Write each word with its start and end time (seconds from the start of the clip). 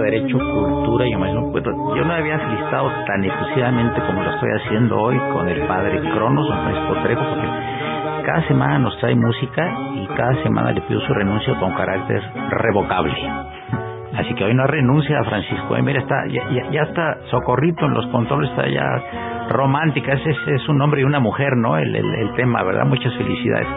Derecho, 0.00 0.38
Cultura 0.38 1.06
y 1.06 1.14
Humanismo. 1.14 1.52
yo 1.96 2.04
no 2.04 2.12
había 2.12 2.36
listado 2.36 2.90
tan 3.06 3.24
efusivamente 3.24 4.00
como 4.06 4.22
lo 4.22 4.30
estoy 4.30 4.50
haciendo 4.50 5.00
hoy 5.00 5.18
con 5.32 5.48
el 5.48 5.62
padre 5.66 6.00
Cronos, 6.00 6.48
Francisco 6.48 7.02
Trejo, 7.02 7.22
porque 7.22 7.48
cada 8.26 8.46
semana 8.48 8.78
nos 8.78 8.98
trae 8.98 9.14
música 9.14 9.78
y 9.94 10.06
cada 10.16 10.34
semana 10.42 10.72
le 10.72 10.80
pido 10.82 11.00
su 11.00 11.12
renuncia 11.14 11.58
con 11.58 11.72
carácter 11.74 12.22
revocable. 12.50 13.14
Así 14.16 14.34
que 14.34 14.44
hoy 14.44 14.54
no 14.54 14.66
renuncia 14.66 15.22
Francisco. 15.24 15.76
Eh, 15.76 15.82
mira, 15.82 16.00
está, 16.00 16.26
ya, 16.70 16.82
está 16.82 17.16
Socorrito 17.30 17.86
en 17.86 17.94
los 17.94 18.06
controles, 18.08 18.50
está 18.50 18.68
ya 18.68 19.31
romántica. 19.52 20.12
Ese 20.14 20.30
es, 20.30 20.68
un 20.68 20.80
hombre 20.80 21.02
y 21.02 21.04
una 21.04 21.20
mujer, 21.20 21.56
¿no? 21.56 21.76
El, 21.76 21.94
el 21.94 22.34
tema, 22.34 22.62
¿verdad? 22.62 22.86
Muchas 22.86 23.14
felicidades. 23.14 23.68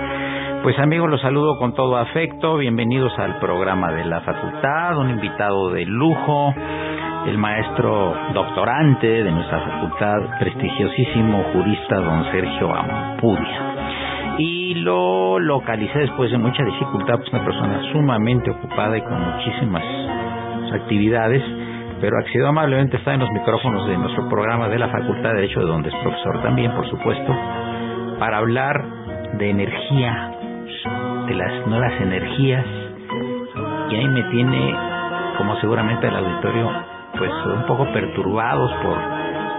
Pues 0.65 0.79
amigos, 0.79 1.11
los 1.11 1.21
saludo 1.21 1.59
con 1.59 1.75
todo 1.75 1.95
afecto. 1.95 2.57
Bienvenidos 2.57 3.13
al 3.19 3.37
programa 3.37 3.91
de 3.91 4.03
la 4.03 4.21
facultad, 4.21 4.97
un 4.97 5.11
invitado 5.11 5.69
de 5.69 5.85
lujo, 5.85 6.55
el 7.27 7.37
maestro 7.37 8.15
doctorante 8.33 9.23
de 9.23 9.31
nuestra 9.31 9.59
facultad, 9.59 10.39
prestigiosísimo 10.39 11.43
jurista 11.53 11.97
don 11.97 12.23
Sergio 12.31 12.73
Ampudia. 12.73 14.35
Y 14.39 14.73
lo 14.75 15.37
localicé 15.37 15.99
después 15.99 16.31
de 16.31 16.39
mucha 16.39 16.63
dificultad, 16.63 17.17
pues 17.17 17.29
una 17.31 17.45
persona 17.45 17.81
sumamente 17.91 18.49
ocupada 18.49 18.97
y 18.97 19.01
con 19.01 19.21
muchísimas 19.21 19.83
actividades, 20.73 21.43
pero 22.01 22.17
accedió 22.17 22.47
amablemente 22.47 22.97
a 22.97 22.99
estar 22.99 23.13
en 23.13 23.21
los 23.21 23.31
micrófonos 23.31 23.87
de 23.87 23.97
nuestro 23.97 24.27
programa 24.29 24.67
de 24.69 24.79
la 24.79 24.89
Facultad 24.89 25.29
de 25.29 25.35
Derecho, 25.35 25.61
de 25.61 25.67
donde 25.67 25.89
es 25.89 25.95
profesor 25.95 26.41
también, 26.41 26.71
por 26.73 26.87
supuesto, 26.89 27.35
para 28.19 28.37
hablar 28.37 28.83
de 29.33 29.49
energía 29.49 30.31
de 31.27 31.33
las 31.33 31.67
nuevas 31.67 31.93
energías 32.01 32.65
y 33.89 33.95
ahí 33.95 34.07
me 34.07 34.23
tiene, 34.23 34.75
como 35.37 35.59
seguramente 35.59 36.07
el 36.07 36.15
auditorio, 36.15 36.71
pues 37.17 37.31
un 37.45 37.65
poco 37.65 37.91
perturbados 37.91 38.71
por 38.83 38.97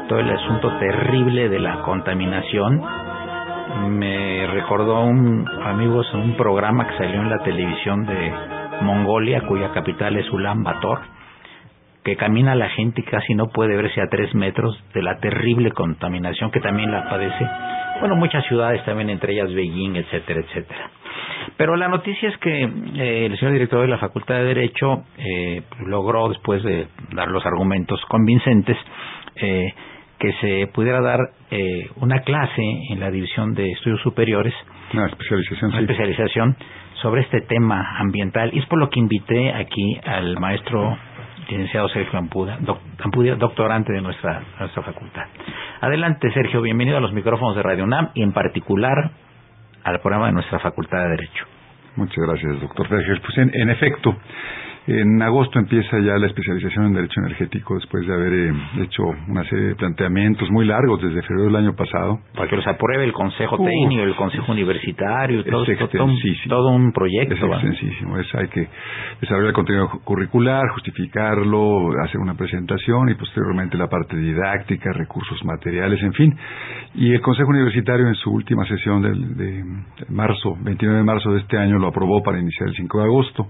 todo 0.08 0.18
el 0.20 0.30
asunto 0.30 0.70
terrible 0.78 1.48
de 1.48 1.58
la 1.58 1.82
contaminación. 1.82 2.82
Me 3.88 4.46
recordó 4.46 5.00
un 5.00 5.48
amigos 5.64 6.12
un 6.14 6.36
programa 6.36 6.86
que 6.86 6.96
salió 6.96 7.20
en 7.20 7.30
la 7.30 7.38
televisión 7.38 8.04
de 8.06 8.32
Mongolia, 8.82 9.42
cuya 9.42 9.72
capital 9.72 10.16
es 10.16 10.30
Ulan 10.32 10.62
Bator, 10.62 11.00
que 12.06 12.14
camina 12.14 12.54
la 12.54 12.68
gente 12.68 13.00
y 13.00 13.04
casi 13.04 13.34
no 13.34 13.48
puede 13.48 13.74
verse 13.74 14.00
a 14.00 14.06
tres 14.08 14.32
metros 14.32 14.80
de 14.94 15.02
la 15.02 15.18
terrible 15.18 15.72
contaminación 15.72 16.52
que 16.52 16.60
también 16.60 16.92
la 16.92 17.08
padece. 17.10 17.44
Bueno, 17.98 18.14
muchas 18.14 18.46
ciudades 18.46 18.84
también, 18.84 19.10
entre 19.10 19.32
ellas 19.32 19.52
Beijing, 19.52 19.96
etcétera, 19.96 20.38
etcétera. 20.38 20.90
Pero 21.56 21.74
la 21.74 21.88
noticia 21.88 22.28
es 22.28 22.36
que 22.36 22.62
eh, 22.62 23.26
el 23.26 23.36
señor 23.36 23.54
director 23.54 23.80
de 23.80 23.88
la 23.88 23.98
Facultad 23.98 24.36
de 24.36 24.44
Derecho 24.44 25.02
eh, 25.18 25.62
logró, 25.84 26.28
después 26.28 26.62
de 26.62 26.86
dar 27.12 27.26
los 27.26 27.44
argumentos 27.44 28.00
convincentes, 28.08 28.76
eh, 29.34 29.74
que 30.20 30.32
se 30.34 30.68
pudiera 30.68 31.00
dar 31.00 31.18
una 31.96 32.20
clase 32.20 32.62
en 32.90 33.00
la 33.00 33.10
División 33.10 33.54
de 33.54 33.70
Estudios 33.72 34.00
Superiores, 34.00 34.54
una 34.94 35.06
especialización, 35.06 35.70
una 35.72 35.80
especialización 35.80 36.56
sobre 37.02 37.22
este 37.22 37.40
tema 37.42 37.98
ambiental. 37.98 38.50
Y 38.54 38.60
es 38.60 38.66
por 38.66 38.78
lo 38.78 38.88
que 38.90 39.00
invité 39.00 39.52
aquí 39.52 39.98
al 40.04 40.38
maestro 40.38 40.96
licenciado 41.48 41.88
Sergio 41.88 42.18
Ampudia, 42.18 43.36
doctorante 43.36 43.92
de 43.92 44.00
nuestra, 44.00 44.42
nuestra 44.58 44.82
facultad. 44.82 45.24
Adelante, 45.80 46.30
Sergio, 46.32 46.60
bienvenido 46.62 46.96
a 46.96 47.00
los 47.00 47.12
micrófonos 47.12 47.56
de 47.56 47.62
Radio 47.62 47.84
UNAM 47.84 48.10
y 48.14 48.22
en 48.22 48.32
particular 48.32 49.10
al 49.84 50.00
programa 50.00 50.26
de 50.26 50.32
nuestra 50.32 50.58
Facultad 50.58 50.98
de 51.04 51.10
Derecho. 51.10 51.44
Muchas 51.96 52.18
gracias, 52.26 52.60
doctor 52.60 52.88
Ferger. 52.88 53.20
Pues 53.22 53.38
en 53.38 53.70
efecto, 53.70 54.16
en 54.86 55.20
agosto 55.20 55.58
empieza 55.58 55.98
ya 55.98 56.16
la 56.16 56.28
especialización 56.28 56.86
en 56.86 56.92
Derecho 56.94 57.20
Energético 57.20 57.74
después 57.74 58.06
de 58.06 58.14
haber 58.14 58.32
eh, 58.32 58.52
hecho 58.82 59.02
una 59.28 59.42
serie 59.44 59.68
de 59.68 59.74
planteamientos 59.74 60.48
muy 60.50 60.64
largos 60.64 61.02
desde 61.02 61.22
febrero 61.22 61.46
del 61.46 61.56
año 61.56 61.74
pasado. 61.74 62.20
Para 62.34 62.48
que 62.48 62.54
los 62.54 62.66
apruebe 62.68 63.02
el 63.02 63.12
Consejo 63.12 63.58
Técnico, 63.58 64.02
el 64.02 64.14
Consejo 64.14 64.52
Universitario, 64.52 65.42
todo, 65.44 65.64
todo, 65.64 66.68
un, 66.68 66.92
proyecto. 66.92 67.34
Es 67.34 67.42
extensísimo. 67.42 68.16
Es, 68.18 68.32
hay 68.36 68.46
que 68.46 68.68
desarrollar 69.20 69.48
el 69.48 69.54
contenido 69.54 69.88
curricular, 70.04 70.68
justificarlo, 70.74 71.90
hacer 72.04 72.20
una 72.20 72.34
presentación 72.34 73.08
y 73.08 73.14
posteriormente 73.14 73.76
la 73.76 73.88
parte 73.88 74.16
didáctica, 74.16 74.92
recursos 74.92 75.44
materiales, 75.44 76.00
en 76.00 76.12
fin. 76.12 76.36
Y 76.94 77.12
el 77.12 77.20
Consejo 77.20 77.50
Universitario 77.50 78.06
en 78.06 78.14
su 78.14 78.30
última 78.30 78.64
sesión 78.66 79.02
de, 79.02 79.44
de 79.44 79.64
marzo, 80.10 80.56
29 80.60 80.98
de 80.98 81.04
marzo 81.04 81.32
de 81.32 81.40
este 81.40 81.58
año, 81.58 81.76
lo 81.78 81.88
aprobó 81.88 82.22
para 82.22 82.38
iniciar 82.38 82.68
el 82.68 82.76
5 82.76 82.98
de 82.98 83.04
agosto 83.04 83.48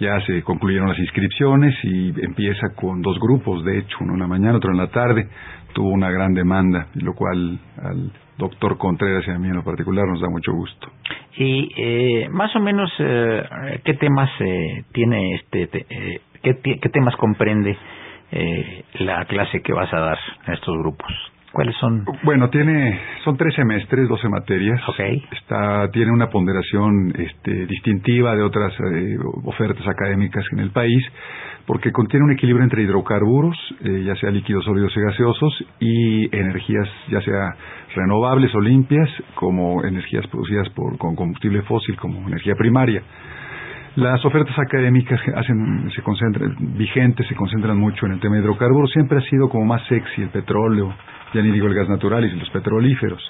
ya 0.00 0.20
se 0.26 0.42
concluyeron 0.42 0.88
las 0.88 0.98
inscripciones 0.98 1.74
y 1.84 2.08
empieza 2.24 2.74
con 2.74 3.02
dos 3.02 3.18
grupos, 3.18 3.64
de 3.64 3.78
hecho, 3.78 3.96
uno 4.00 4.14
en 4.14 4.20
la 4.20 4.26
mañana, 4.26 4.56
otro 4.56 4.72
en 4.72 4.78
la 4.78 4.88
tarde. 4.88 5.28
Tuvo 5.72 5.90
una 5.90 6.10
gran 6.10 6.34
demanda, 6.34 6.88
lo 6.94 7.14
cual 7.14 7.58
al 7.82 8.12
doctor 8.38 8.78
Contreras 8.78 9.26
y 9.26 9.30
a 9.30 9.38
mí 9.38 9.48
en 9.48 9.56
lo 9.56 9.64
particular 9.64 10.06
nos 10.06 10.20
da 10.20 10.28
mucho 10.28 10.52
gusto. 10.52 10.88
Y 11.36 11.70
eh, 11.76 12.28
más 12.30 12.54
o 12.54 12.60
menos, 12.60 12.92
eh, 12.98 13.80
¿qué 13.84 13.94
temas 13.94 14.30
eh, 14.40 14.84
tiene 14.92 15.34
este, 15.34 15.68
qué, 16.42 16.60
qué, 16.62 16.88
temas 16.90 17.16
comprende 17.16 17.76
la 19.00 19.24
clase 19.26 19.62
que 19.62 19.72
vas 19.72 19.92
a 19.92 19.98
dar 19.98 20.18
en 20.46 20.54
estos 20.54 20.76
grupos? 20.78 21.12
¿Cuáles 21.54 21.76
son? 21.76 22.04
Bueno, 22.24 22.50
tiene, 22.50 22.98
son 23.22 23.36
tres 23.36 23.54
semestres, 23.54 24.08
12 24.08 24.28
materias. 24.28 24.80
Ok. 24.88 24.98
Está, 25.30 25.88
tiene 25.92 26.10
una 26.10 26.28
ponderación 26.28 27.12
este, 27.16 27.66
distintiva 27.66 28.34
de 28.34 28.42
otras 28.42 28.72
eh, 28.80 29.16
ofertas 29.44 29.86
académicas 29.86 30.44
en 30.50 30.58
el 30.58 30.72
país, 30.72 31.00
porque 31.64 31.92
contiene 31.92 32.24
un 32.24 32.32
equilibrio 32.32 32.64
entre 32.64 32.82
hidrocarburos, 32.82 33.56
eh, 33.84 34.02
ya 34.04 34.16
sea 34.16 34.32
líquidos, 34.32 34.64
sólidos 34.64 34.92
y 34.96 35.00
gaseosos, 35.00 35.64
y 35.78 36.36
energías, 36.36 36.88
ya 37.08 37.20
sea 37.20 37.54
renovables 37.94 38.52
o 38.52 38.60
limpias, 38.60 39.08
como 39.36 39.84
energías 39.84 40.26
producidas 40.26 40.68
por, 40.70 40.98
con 40.98 41.14
combustible 41.14 41.62
fósil, 41.62 41.96
como 41.96 42.26
energía 42.26 42.56
primaria. 42.56 43.00
Las 43.96 44.24
ofertas 44.24 44.58
académicas 44.58 45.20
hacen, 45.36 45.88
se 45.94 46.02
concentran, 46.02 46.56
vigentes, 46.76 47.28
se 47.28 47.36
concentran 47.36 47.78
mucho 47.78 48.06
en 48.06 48.12
el 48.12 48.20
tema 48.20 48.34
de 48.34 48.42
hidrocarburos. 48.42 48.90
Siempre 48.90 49.18
ha 49.18 49.30
sido 49.30 49.48
como 49.48 49.64
más 49.66 49.86
sexy 49.86 50.22
el 50.22 50.30
petróleo, 50.30 50.92
ya 51.32 51.42
ni 51.42 51.52
digo 51.52 51.68
el 51.68 51.74
gas 51.74 51.88
natural 51.88 52.24
y 52.24 52.36
los 52.36 52.50
petrolíferos. 52.50 53.22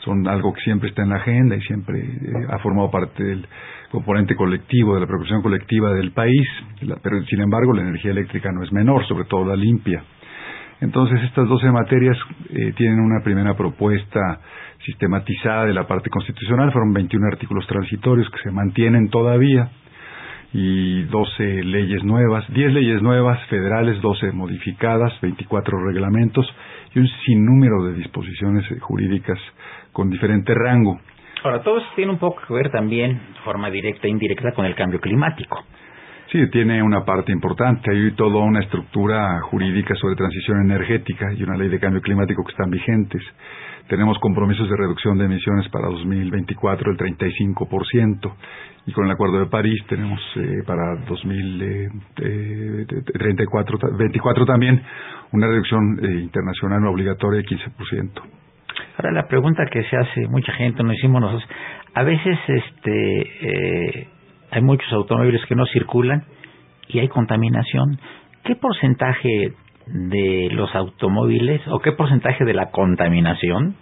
Son 0.00 0.26
algo 0.26 0.52
que 0.52 0.62
siempre 0.62 0.88
está 0.88 1.02
en 1.02 1.10
la 1.10 1.16
agenda 1.16 1.54
y 1.54 1.60
siempre 1.60 2.00
eh, 2.00 2.32
ha 2.50 2.58
formado 2.58 2.90
parte 2.90 3.22
del 3.22 3.46
componente 3.92 4.34
colectivo, 4.34 4.94
de 4.94 5.00
la 5.00 5.06
preocupación 5.06 5.42
colectiva 5.42 5.92
del 5.92 6.10
país. 6.10 6.48
pero, 7.04 7.22
sin 7.26 7.42
embargo, 7.42 7.72
la 7.72 7.82
energía 7.82 8.10
eléctrica 8.10 8.50
no 8.50 8.64
es 8.64 8.72
menor, 8.72 9.06
sobre 9.06 9.26
todo 9.26 9.44
la 9.44 9.54
limpia. 9.54 10.02
Entonces, 10.80 11.22
estas 11.22 11.46
12 11.46 11.70
materias 11.70 12.16
eh, 12.48 12.72
tienen 12.76 12.98
una 12.98 13.22
primera 13.22 13.54
propuesta 13.54 14.40
sistematizada 14.84 15.66
de 15.66 15.74
la 15.74 15.86
parte 15.86 16.10
constitucional. 16.10 16.72
Fueron 16.72 16.92
21 16.92 17.28
artículos 17.28 17.64
transitorios 17.68 18.28
que 18.30 18.42
se 18.42 18.50
mantienen 18.50 19.08
todavía 19.08 19.70
y 20.52 21.02
12 21.04 21.64
leyes 21.64 22.02
nuevas, 22.02 22.44
10 22.52 22.72
leyes 22.72 23.02
nuevas 23.02 23.40
federales, 23.46 24.00
12 24.00 24.32
modificadas, 24.32 25.12
24 25.20 25.78
reglamentos 25.86 26.46
y 26.94 26.98
un 26.98 27.08
sinnúmero 27.24 27.84
de 27.84 27.94
disposiciones 27.94 28.66
jurídicas 28.80 29.38
con 29.92 30.10
diferente 30.10 30.52
rango. 30.54 31.00
Ahora, 31.42 31.62
todo 31.62 31.78
esto 31.78 31.90
tiene 31.96 32.12
un 32.12 32.18
poco 32.18 32.42
que 32.46 32.52
ver 32.52 32.70
también, 32.70 33.12
de 33.34 33.40
forma 33.44 33.70
directa 33.70 34.06
e 34.06 34.10
indirecta, 34.10 34.52
con 34.52 34.66
el 34.66 34.74
cambio 34.74 35.00
climático. 35.00 35.64
Sí, 36.30 36.38
tiene 36.50 36.82
una 36.82 37.04
parte 37.04 37.32
importante. 37.32 37.90
Hay 37.90 38.12
toda 38.12 38.38
una 38.38 38.60
estructura 38.60 39.40
jurídica 39.42 39.94
sobre 39.96 40.14
transición 40.14 40.60
energética 40.64 41.32
y 41.32 41.42
una 41.42 41.56
ley 41.56 41.68
de 41.68 41.80
cambio 41.80 42.00
climático 42.00 42.44
que 42.44 42.52
están 42.52 42.70
vigentes. 42.70 43.22
Tenemos 43.90 44.18
compromisos 44.20 44.70
de 44.70 44.76
reducción 44.76 45.18
de 45.18 45.24
emisiones 45.24 45.68
para 45.68 45.88
2024 45.88 46.92
del 46.92 47.16
35% 47.16 48.32
y 48.86 48.92
con 48.92 49.06
el 49.06 49.10
Acuerdo 49.10 49.40
de 49.40 49.46
París 49.46 49.84
tenemos 49.88 50.20
eh, 50.36 50.62
para 50.64 50.94
2034 51.08 53.78
24 53.98 54.46
también 54.46 54.80
una 55.32 55.48
reducción 55.48 55.98
eh, 56.04 56.20
internacional 56.20 56.86
obligatoria 56.86 57.40
de 57.40 57.46
15%. 57.46 58.22
Ahora 58.96 59.10
la 59.10 59.26
pregunta 59.26 59.66
que 59.66 59.82
se 59.82 59.96
hace 59.96 60.28
mucha 60.28 60.52
gente, 60.52 60.84
nos 60.84 60.94
hicimos 60.94 61.20
nosotros, 61.20 61.50
a 61.92 62.04
veces 62.04 62.38
este 62.46 63.22
eh, 63.42 64.06
hay 64.52 64.62
muchos 64.62 64.92
automóviles 64.92 65.44
que 65.46 65.56
no 65.56 65.66
circulan 65.66 66.22
y 66.86 67.00
hay 67.00 67.08
contaminación. 67.08 67.98
¿Qué 68.44 68.54
porcentaje 68.54 69.52
de 69.92 70.48
los 70.52 70.74
automóviles 70.74 71.60
o 71.68 71.80
qué 71.80 71.92
porcentaje 71.92 72.44
de 72.44 72.54
la 72.54 72.70
contaminación? 72.70 73.76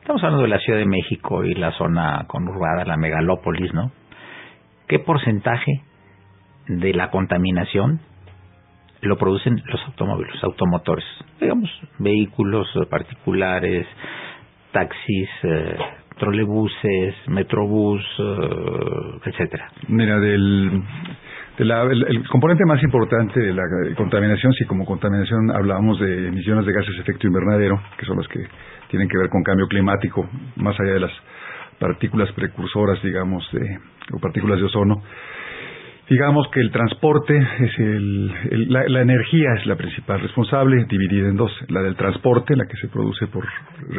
Estamos 0.00 0.22
hablando 0.22 0.42
de 0.42 0.48
la 0.48 0.58
Ciudad 0.58 0.78
de 0.78 0.86
México 0.86 1.44
y 1.44 1.54
la 1.54 1.72
zona 1.72 2.24
conurbada, 2.28 2.84
la 2.84 2.96
megalópolis, 2.96 3.72
¿no? 3.74 3.90
¿Qué 4.86 4.98
porcentaje 4.98 5.82
de 6.68 6.92
la 6.94 7.10
contaminación 7.10 8.00
lo 9.00 9.16
producen 9.18 9.62
los 9.66 9.82
automóviles, 9.86 10.34
los 10.34 10.44
automotores? 10.44 11.04
Digamos, 11.40 11.70
vehículos 11.98 12.68
particulares, 12.88 13.86
taxis, 14.72 15.28
eh, 15.42 15.76
trolebuses, 16.18 17.14
metrobús, 17.28 18.02
eh, 18.18 19.20
etcétera. 19.24 19.70
Mira, 19.88 20.18
del 20.20 20.82
el, 21.58 22.28
componente 22.28 22.64
más 22.66 22.82
importante 22.82 23.40
de 23.40 23.52
la 23.52 23.62
contaminación, 23.96 24.52
si 24.52 24.64
como 24.64 24.84
contaminación 24.84 25.50
hablábamos 25.50 25.98
de 26.00 26.28
emisiones 26.28 26.66
de 26.66 26.72
gases 26.72 26.94
de 26.94 27.02
efecto 27.02 27.26
invernadero, 27.26 27.80
que 27.98 28.04
son 28.04 28.16
las 28.16 28.28
que 28.28 28.46
tienen 28.90 29.08
que 29.08 29.16
ver 29.16 29.28
con 29.28 29.42
cambio 29.42 29.66
climático, 29.66 30.28
más 30.56 30.78
allá 30.78 30.92
de 30.92 31.00
las 31.00 31.12
partículas 31.78 32.30
precursoras, 32.32 33.02
digamos, 33.02 33.46
de, 33.52 33.78
o 34.12 34.18
partículas 34.18 34.58
de 34.58 34.66
ozono, 34.66 35.02
digamos 36.08 36.46
que 36.52 36.60
el 36.60 36.70
transporte 36.70 37.36
es 37.36 37.78
el, 37.78 38.70
la, 38.70 39.00
energía 39.00 39.54
es 39.58 39.66
la 39.66 39.76
principal 39.76 40.20
responsable, 40.20 40.84
dividida 40.88 41.28
en 41.28 41.36
dos, 41.36 41.52
la 41.68 41.82
del 41.82 41.96
transporte, 41.96 42.54
la 42.54 42.66
que 42.66 42.76
se 42.76 42.88
produce 42.88 43.26
por 43.26 43.44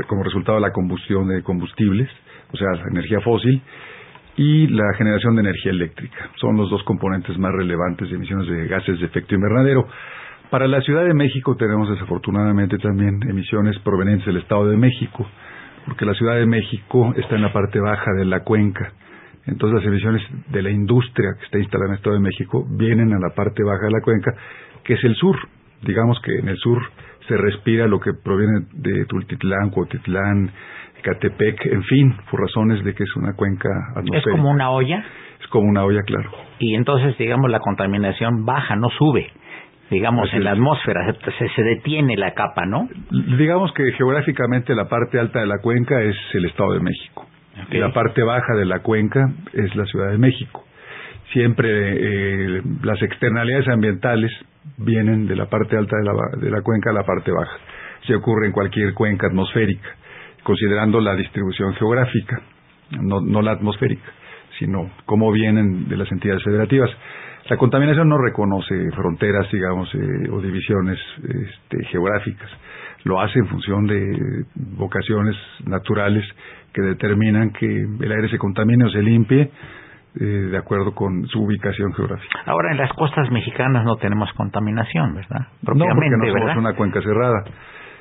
como 0.08 0.24
resultado 0.24 0.58
de 0.58 0.62
la 0.62 0.72
combustión 0.72 1.28
de 1.28 1.44
combustibles, 1.44 2.10
o 2.52 2.58
sea, 2.58 2.68
la 2.72 2.90
energía 2.92 3.20
fósil, 3.22 3.62
y 4.38 4.68
la 4.68 4.94
generación 4.98 5.36
de 5.36 5.42
energía 5.42 5.72
eléctrica. 5.72 6.30
Son 6.36 6.56
los 6.56 6.70
dos 6.70 6.84
componentes 6.84 7.38
más 7.40 7.52
relevantes 7.52 8.10
de 8.10 8.16
emisiones 8.16 8.48
de 8.48 8.68
gases 8.68 9.00
de 9.00 9.08
efecto 9.08 9.34
invernadero. 9.36 9.88
Para 10.52 10.68
la 10.68 10.80
Ciudad 10.82 11.04
de 11.04 11.14
México 11.14 11.58
tenemos 11.58 11.90
desafortunadamente 11.90 12.78
también 12.78 13.20
emisiones 13.28 13.78
provenientes 13.80 14.28
del 14.28 14.38
Estado 14.38 14.70
de 14.70 14.78
México, 14.78 15.28
porque 15.86 16.06
la 16.06 16.14
Ciudad 16.14 16.36
de 16.36 16.46
México 16.46 17.14
está 17.18 17.36
en 17.36 17.42
la 17.42 17.52
parte 17.52 17.80
baja 17.80 18.14
de 18.16 18.26
la 18.26 18.44
cuenca. 18.44 18.94
Entonces 19.48 19.80
las 19.80 19.88
emisiones 19.88 20.22
de 20.50 20.62
la 20.62 20.70
industria 20.70 21.34
que 21.40 21.46
está 21.46 21.58
instalada 21.58 21.88
en 21.88 21.92
el 21.94 21.98
Estado 21.98 22.16
de 22.16 22.22
México 22.22 22.66
vienen 22.70 23.14
a 23.14 23.20
la 23.20 23.34
parte 23.34 23.64
baja 23.64 23.86
de 23.86 23.92
la 23.92 24.02
cuenca, 24.02 24.36
que 24.84 24.94
es 24.94 25.04
el 25.04 25.16
sur. 25.16 25.36
Digamos 25.82 26.20
que 26.22 26.38
en 26.38 26.48
el 26.48 26.58
sur 26.58 26.82
se 27.28 27.38
respira 27.38 27.88
lo 27.88 28.00
que 28.00 28.14
proviene 28.14 28.68
de 28.74 29.06
Tultitlán, 29.06 29.70
Cuautitlán, 29.70 30.52
En 31.12 31.84
fin, 31.84 32.16
por 32.30 32.42
razones 32.42 32.84
de 32.84 32.94
que 32.94 33.04
es 33.04 33.16
una 33.16 33.34
cuenca 33.34 33.70
atmosférica. 33.96 34.30
¿Es 34.30 34.36
como 34.36 34.50
una 34.50 34.70
olla? 34.72 35.04
Es 35.40 35.48
como 35.48 35.70
una 35.70 35.84
olla, 35.84 36.02
claro. 36.04 36.32
Y 36.60 36.76
entonces, 36.76 37.18
digamos, 37.18 37.50
la 37.50 37.60
contaminación 37.60 38.46
baja, 38.46 38.76
no 38.76 38.90
sube. 38.90 39.32
Digamos, 39.90 40.34
en 40.34 40.44
la 40.44 40.52
atmósfera 40.52 41.16
se, 41.38 41.48
se 41.50 41.64
detiene 41.64 42.18
la 42.18 42.34
capa, 42.34 42.66
¿no? 42.66 42.90
Digamos 43.38 43.72
que 43.72 43.90
geográficamente 43.94 44.76
la 44.76 44.90
parte 44.90 45.18
alta 45.18 45.40
de 45.40 45.48
la 45.48 45.60
cuenca 45.60 46.02
es 46.02 46.16
el 46.34 46.46
Estado 46.46 46.74
de 46.74 46.82
México. 46.82 47.26
Y 47.72 47.78
la 47.78 47.92
parte 47.92 48.22
baja 48.22 48.54
de 48.56 48.66
la 48.66 48.80
cuenca 48.80 49.32
es 49.54 49.76
la 49.76 49.86
Ciudad 49.86 50.12
de 50.12 50.18
México. 50.18 50.64
Siempre 51.32 52.58
eh, 52.58 52.62
las 52.84 53.02
externalidades 53.02 53.68
ambientales 53.70 54.32
vienen 54.78 55.28
de 55.28 55.36
la 55.36 55.46
parte 55.48 55.78
alta 55.78 55.98
de 55.98 56.04
la, 56.04 56.14
de 56.38 56.52
la 56.52 56.62
cuenca 56.62 56.92
a 56.92 56.94
la 56.94 57.04
parte 57.04 57.32
baja. 57.32 57.58
Se 58.06 58.16
ocurre 58.16 58.48
en 58.48 58.52
cualquier 58.52 58.94
cuenca 58.94 59.28
atmosférica 59.28 59.90
considerando 60.48 61.02
la 61.02 61.14
distribución 61.14 61.74
geográfica, 61.74 62.40
no, 63.02 63.20
no 63.20 63.42
la 63.42 63.52
atmosférica, 63.52 64.10
sino 64.58 64.90
cómo 65.06 65.30
vienen 65.34 65.90
de 65.90 65.98
las 65.98 66.10
entidades 66.10 66.42
federativas. 66.42 66.90
La 67.50 67.58
contaminación 67.58 68.08
no 68.08 68.18
reconoce 68.18 68.90
fronteras, 68.96 69.52
digamos, 69.52 69.94
eh, 69.94 70.30
o 70.32 70.40
divisiones 70.40 70.98
este, 71.22 71.84
geográficas. 71.92 72.50
Lo 73.04 73.20
hace 73.20 73.40
en 73.40 73.48
función 73.48 73.88
de 73.88 74.46
vocaciones 74.78 75.36
naturales 75.66 76.24
que 76.74 76.82
determinan 76.82 77.52
que 77.52 77.66
el 77.66 78.12
aire 78.14 78.30
se 78.30 78.38
contamine 78.38 78.86
o 78.86 78.90
se 78.90 79.02
limpie 79.02 79.52
eh, 80.18 80.24
de 80.24 80.58
acuerdo 80.58 80.96
con 80.96 81.28
su 81.28 81.44
ubicación 81.44 81.94
geográfica. 81.94 82.40
Ahora, 82.46 82.72
en 82.72 82.78
las 82.78 82.94
costas 82.94 83.30
mexicanas 83.32 83.84
no 83.84 83.98
tenemos 83.98 84.32
contaminación, 84.32 85.14
¿verdad? 85.14 85.48
no, 85.62 85.86
porque 85.94 86.10
no 86.10 86.40
somos 86.40 86.56
una 86.56 86.74
cuenca 86.74 87.02
cerrada 87.02 87.44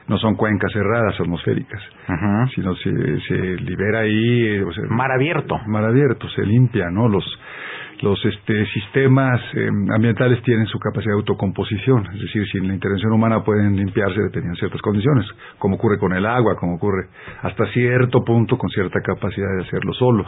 no 0.08 0.18
son 0.18 0.36
cuencas 0.36 0.72
cerradas 0.72 1.18
atmosféricas, 1.20 1.80
sino 2.54 2.74
se, 2.76 3.20
se 3.20 3.34
libera 3.56 4.00
ahí... 4.00 4.58
Eh, 4.58 4.64
mar 4.88 5.10
abierto. 5.10 5.58
Mar 5.66 5.84
abierto, 5.84 6.28
se 6.30 6.42
limpia, 6.42 6.90
¿no? 6.90 7.08
Los, 7.08 7.24
los 8.02 8.24
este, 8.24 8.66
sistemas 8.66 9.40
eh, 9.54 9.68
ambientales 9.94 10.42
tienen 10.42 10.66
su 10.66 10.78
capacidad 10.78 11.12
de 11.12 11.18
autocomposición, 11.20 12.06
es 12.14 12.20
decir, 12.20 12.46
sin 12.52 12.68
la 12.68 12.74
intervención 12.74 13.12
humana 13.12 13.42
pueden 13.42 13.76
limpiarse 13.76 14.20
dependiendo 14.20 14.52
de 14.54 14.60
ciertas 14.60 14.82
condiciones, 14.82 15.26
como 15.58 15.76
ocurre 15.76 15.98
con 15.98 16.12
el 16.12 16.24
agua, 16.24 16.56
como 16.56 16.76
ocurre 16.76 17.08
hasta 17.42 17.66
cierto 17.72 18.24
punto 18.24 18.56
con 18.58 18.70
cierta 18.70 19.00
capacidad 19.00 19.48
de 19.56 19.66
hacerlo 19.66 19.92
solos. 19.94 20.26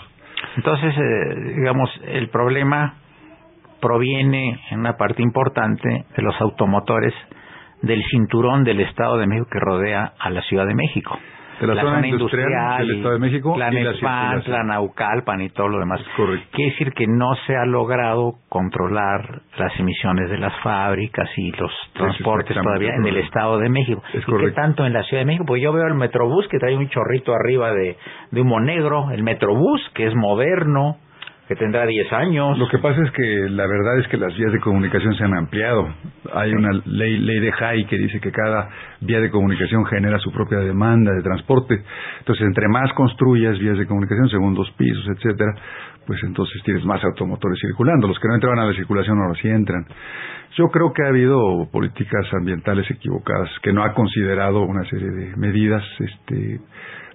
Entonces, 0.56 0.94
eh, 0.96 1.54
digamos, 1.56 1.90
el 2.06 2.28
problema 2.30 2.94
proviene 3.80 4.60
en 4.70 4.80
una 4.80 4.96
parte 4.96 5.22
importante 5.22 6.04
de 6.16 6.22
los 6.22 6.34
automotores 6.40 7.14
del 7.82 8.02
cinturón 8.10 8.64
del 8.64 8.80
Estado 8.80 9.18
de 9.18 9.26
México 9.26 9.48
que 9.50 9.60
rodea 9.60 10.12
a 10.18 10.30
la 10.30 10.42
Ciudad 10.42 10.66
de 10.66 10.74
México. 10.74 11.18
De 11.60 11.66
la, 11.66 11.82
zona, 11.82 12.06
industrial, 12.06 12.86
del 12.86 12.98
Estado 12.98 13.14
de 13.14 13.18
México 13.18 13.54
Tlanepantla, 13.56 14.42
Tlanaucalpan 14.44 15.40
y 15.40 15.48
todo 15.48 15.66
lo 15.66 15.80
demás. 15.80 16.00
Correcto. 16.16 16.46
Quiere 16.52 16.70
decir 16.70 16.92
que 16.92 17.08
no 17.08 17.34
se 17.46 17.56
ha 17.56 17.64
logrado 17.64 18.34
controlar 18.48 19.42
las 19.58 19.72
emisiones 19.80 20.30
de 20.30 20.38
las 20.38 20.54
fábricas 20.62 21.28
y 21.36 21.50
los 21.50 21.72
transportes 21.94 22.56
todavía 22.62 22.94
en 22.94 23.04
el 23.06 23.16
Estado 23.16 23.58
de 23.58 23.68
México. 23.70 24.00
Es 24.14 24.22
¿Y 24.22 24.36
qué 24.38 24.52
tanto 24.52 24.86
en 24.86 24.92
la 24.92 25.02
Ciudad 25.02 25.22
de 25.22 25.26
México? 25.26 25.44
Pues 25.48 25.60
yo 25.60 25.72
veo 25.72 25.88
el 25.88 25.94
Metrobús 25.94 26.46
que 26.46 26.58
trae 26.58 26.76
un 26.76 26.88
chorrito 26.90 27.34
arriba 27.34 27.72
de, 27.72 27.96
de 28.30 28.40
humo 28.40 28.60
negro, 28.60 29.10
el 29.10 29.24
Metrobús 29.24 29.80
que 29.94 30.06
es 30.06 30.14
moderno, 30.14 30.98
que 31.48 31.56
tendrá 31.56 31.86
10 31.86 32.12
años. 32.12 32.58
Lo 32.58 32.68
que 32.68 32.76
pasa 32.78 33.02
es 33.02 33.10
que 33.12 33.48
la 33.48 33.66
verdad 33.66 33.98
es 33.98 34.08
que 34.08 34.18
las 34.18 34.36
vías 34.36 34.52
de 34.52 34.60
comunicación 34.60 35.14
se 35.14 35.24
han 35.24 35.34
ampliado. 35.34 35.88
hay 36.34 36.52
una 36.52 36.70
ley, 36.84 37.18
ley 37.18 37.40
de 37.40 37.52
Hay 37.58 37.86
que 37.86 37.96
dice 37.96 38.20
que 38.20 38.30
cada 38.30 38.68
vía 39.00 39.18
de 39.18 39.30
comunicación 39.30 39.86
genera 39.86 40.18
su 40.18 40.30
propia 40.30 40.58
demanda 40.58 41.10
de 41.10 41.22
transporte. 41.22 41.82
Entonces, 42.18 42.46
entre 42.46 42.68
más 42.68 42.92
construyas 42.92 43.58
vías 43.58 43.78
de 43.78 43.86
comunicación, 43.86 44.28
segundos 44.28 44.70
pisos, 44.76 45.08
etcétera, 45.08 45.54
pues 46.06 46.22
entonces 46.22 46.62
tienes 46.64 46.84
más 46.84 47.02
automotores 47.02 47.58
circulando. 47.60 48.08
Los 48.08 48.18
que 48.18 48.28
no 48.28 48.34
entraban 48.34 48.58
a 48.58 48.66
la 48.66 48.74
circulación 48.74 49.18
ahora 49.18 49.38
sí 49.40 49.48
entran. 49.48 49.86
Yo 50.54 50.68
creo 50.68 50.92
que 50.92 51.02
ha 51.02 51.08
habido 51.08 51.66
políticas 51.72 52.26
ambientales 52.34 52.90
equivocadas, 52.90 53.48
que 53.62 53.72
no 53.72 53.84
ha 53.84 53.94
considerado 53.94 54.62
una 54.62 54.84
serie 54.84 55.08
de 55.08 55.36
medidas 55.36 55.82
este, 55.98 56.60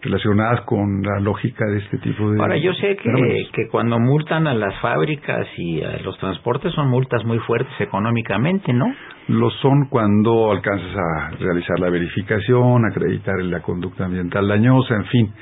relacionadas 0.04 0.62
con 0.62 1.02
la 1.02 1.20
lógica 1.20 1.66
de 1.66 1.78
este 1.80 1.98
tipo 2.00 2.30
de... 2.32 2.40
Ahora, 2.40 2.58
yo 2.58 2.74
sé 2.74 2.98
que, 2.98 3.48
que 3.54 3.68
cuando 3.70 4.00
multan 4.00 4.48
a 4.48 4.54
las 4.54 4.78
fábricas 4.82 5.48
y 5.58 5.82
a 5.82 5.98
los 6.00 6.18
transportes 6.20 6.74
son 6.74 6.90
multas 6.90 7.24
muy 7.24 7.40
fuertes 7.40 7.74
económicamente, 7.80 8.74
¿no? 8.74 8.94
Lo 9.30 9.50
son 9.50 9.86
cuando 9.90 10.52
alcanzas 10.52 10.96
a 10.96 11.32
realizar 11.40 11.80
la 11.80 11.90
verificación, 11.90 12.86
acreditar 12.86 13.42
la 13.44 13.62
conducta 13.62 14.06
ambiental 14.06 14.48
dañosa, 14.48 14.96
en 14.96 15.06
fin. 15.06 15.34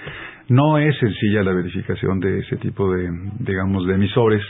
No 0.49 0.77
es 0.77 0.95
sencilla 0.99 1.43
la 1.43 1.53
verificación 1.53 2.19
de 2.19 2.39
ese 2.39 2.57
tipo 2.57 2.93
de, 2.93 3.09
digamos, 3.39 3.87
de 3.87 3.95
emisores 3.95 4.43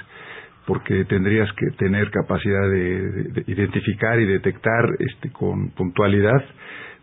porque 0.66 1.06
tendrías 1.06 1.52
que 1.54 1.68
tener 1.78 2.10
capacidad 2.12 2.70
de, 2.70 3.44
identificar 3.48 4.20
y 4.20 4.26
detectar 4.26 4.86
este, 5.00 5.32
con 5.32 5.72
puntualidad 5.72 6.44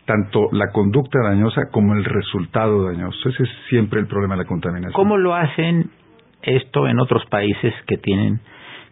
tanto 0.09 0.49
la 0.51 0.71
conducta 0.71 1.19
dañosa 1.23 1.69
como 1.71 1.93
el 1.93 2.03
resultado 2.03 2.85
dañoso. 2.85 3.29
Ese 3.29 3.43
es 3.43 3.49
siempre 3.69 3.99
el 3.99 4.07
problema 4.07 4.33
de 4.33 4.41
la 4.41 4.47
contaminación. 4.47 4.93
¿Cómo 4.93 5.17
lo 5.17 5.35
hacen 5.35 5.91
esto 6.41 6.87
en 6.87 6.99
otros 6.99 7.23
países 7.27 7.75
que 7.85 7.97
tienen 7.97 8.39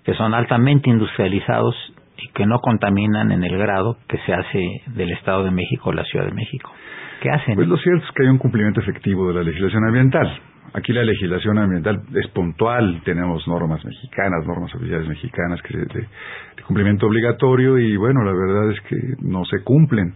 que 0.03 0.13
son 0.13 0.35
altamente 0.35 0.91
industrializados 0.91 1.75
y 2.19 2.27
que 2.33 2.45
no 2.45 2.59
contaminan 2.59 3.31
en 3.31 3.43
el 3.43 3.57
grado 3.57 3.97
que 4.07 4.19
se 4.27 4.33
hace 4.33 4.83
del 4.93 5.09
Estado 5.09 5.43
de 5.43 5.49
México 5.49 5.89
o 5.89 5.93
la 5.93 6.03
Ciudad 6.03 6.27
de 6.27 6.33
México? 6.33 6.71
¿Qué 7.19 7.31
hacen? 7.31 7.55
Pues 7.55 7.67
lo 7.67 7.77
cierto 7.77 8.05
es 8.05 8.11
que 8.11 8.23
hay 8.23 8.29
un 8.29 8.37
cumplimiento 8.37 8.79
efectivo 8.79 9.27
de 9.27 9.33
la 9.33 9.41
legislación 9.41 9.85
ambiental. 9.87 10.39
Aquí 10.73 10.93
la 10.93 11.01
legislación 11.01 11.57
ambiental 11.57 11.99
es 12.13 12.27
puntual, 12.27 13.01
tenemos 13.03 13.47
normas 13.47 13.83
mexicanas, 13.83 14.45
normas 14.45 14.73
oficiales 14.75 15.07
mexicanas 15.07 15.59
que 15.63 15.77
de, 15.77 15.85
de 15.85 16.63
cumplimiento 16.67 17.07
obligatorio 17.07 17.79
y 17.79 17.97
bueno, 17.97 18.23
la 18.23 18.33
verdad 18.33 18.71
es 18.71 18.81
que 18.81 18.97
no 19.23 19.45
se 19.45 19.63
cumplen 19.63 20.13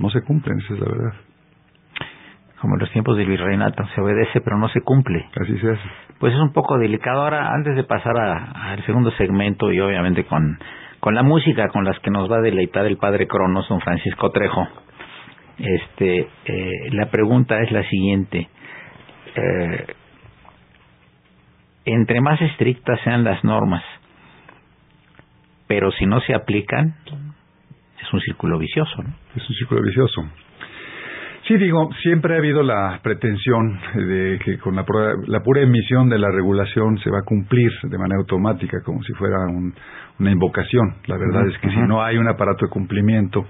no 0.00 0.10
se 0.10 0.22
cumplen, 0.22 0.58
esa 0.58 0.74
es 0.74 0.80
la 0.80 0.86
verdad. 0.86 1.14
Como 2.60 2.74
en 2.74 2.80
los 2.80 2.90
tiempos 2.90 3.16
del 3.16 3.26
virreinato, 3.26 3.86
se 3.94 4.00
obedece 4.00 4.40
pero 4.40 4.58
no 4.58 4.68
se 4.68 4.80
cumple. 4.82 5.26
Así 5.40 5.58
se 5.58 5.70
hace. 5.70 5.88
Pues 6.18 6.34
es 6.34 6.40
un 6.40 6.52
poco 6.52 6.76
delicado. 6.78 7.22
Ahora, 7.22 7.54
antes 7.54 7.74
de 7.76 7.84
pasar 7.84 8.16
al 8.18 8.84
segundo 8.84 9.10
segmento 9.12 9.72
y 9.72 9.80
obviamente 9.80 10.24
con, 10.24 10.58
con 11.00 11.14
la 11.14 11.22
música 11.22 11.68
con 11.68 11.84
las 11.84 11.98
que 12.00 12.10
nos 12.10 12.30
va 12.30 12.38
a 12.38 12.42
deleitar 12.42 12.84
el 12.86 12.98
padre 12.98 13.26
Cronos, 13.26 13.66
don 13.68 13.80
Francisco 13.80 14.30
Trejo, 14.30 14.68
este, 15.58 16.28
eh, 16.44 16.90
la 16.92 17.10
pregunta 17.10 17.60
es 17.62 17.70
la 17.72 17.82
siguiente. 17.88 18.48
Eh, 19.34 19.86
entre 21.86 22.20
más 22.20 22.40
estrictas 22.42 23.00
sean 23.04 23.24
las 23.24 23.42
normas, 23.44 23.82
pero 25.66 25.90
si 25.92 26.04
no 26.04 26.20
se 26.20 26.34
aplican, 26.34 26.94
es 28.02 28.12
un 28.12 28.20
círculo 28.20 28.58
vicioso. 28.58 29.02
¿no? 29.02 29.10
Es 29.34 29.48
un 29.48 29.54
círculo 29.56 29.82
vicioso. 29.82 30.24
Sí, 31.50 31.56
digo, 31.56 31.90
siempre 32.02 32.34
ha 32.34 32.38
habido 32.38 32.62
la 32.62 33.00
pretensión 33.02 33.80
de 33.94 34.38
que 34.44 34.58
con 34.58 34.76
la, 34.76 34.84
la, 35.26 35.42
pura 35.42 35.62
emisión 35.62 36.08
de 36.08 36.16
la 36.16 36.30
regulación 36.30 36.96
se 36.98 37.10
va 37.10 37.20
a 37.20 37.22
cumplir 37.22 37.72
de 37.82 37.98
manera 37.98 38.20
automática, 38.20 38.78
como 38.84 39.02
si 39.02 39.12
fuera 39.14 39.46
una 40.18 40.30
invocación. 40.30 40.96
La 41.06 41.16
verdad 41.16 41.48
es 41.48 41.58
que 41.58 41.70
si 41.70 41.78
no 41.88 42.04
hay 42.04 42.18
un 42.18 42.28
aparato 42.28 42.66
de 42.66 42.70
cumplimiento 42.70 43.46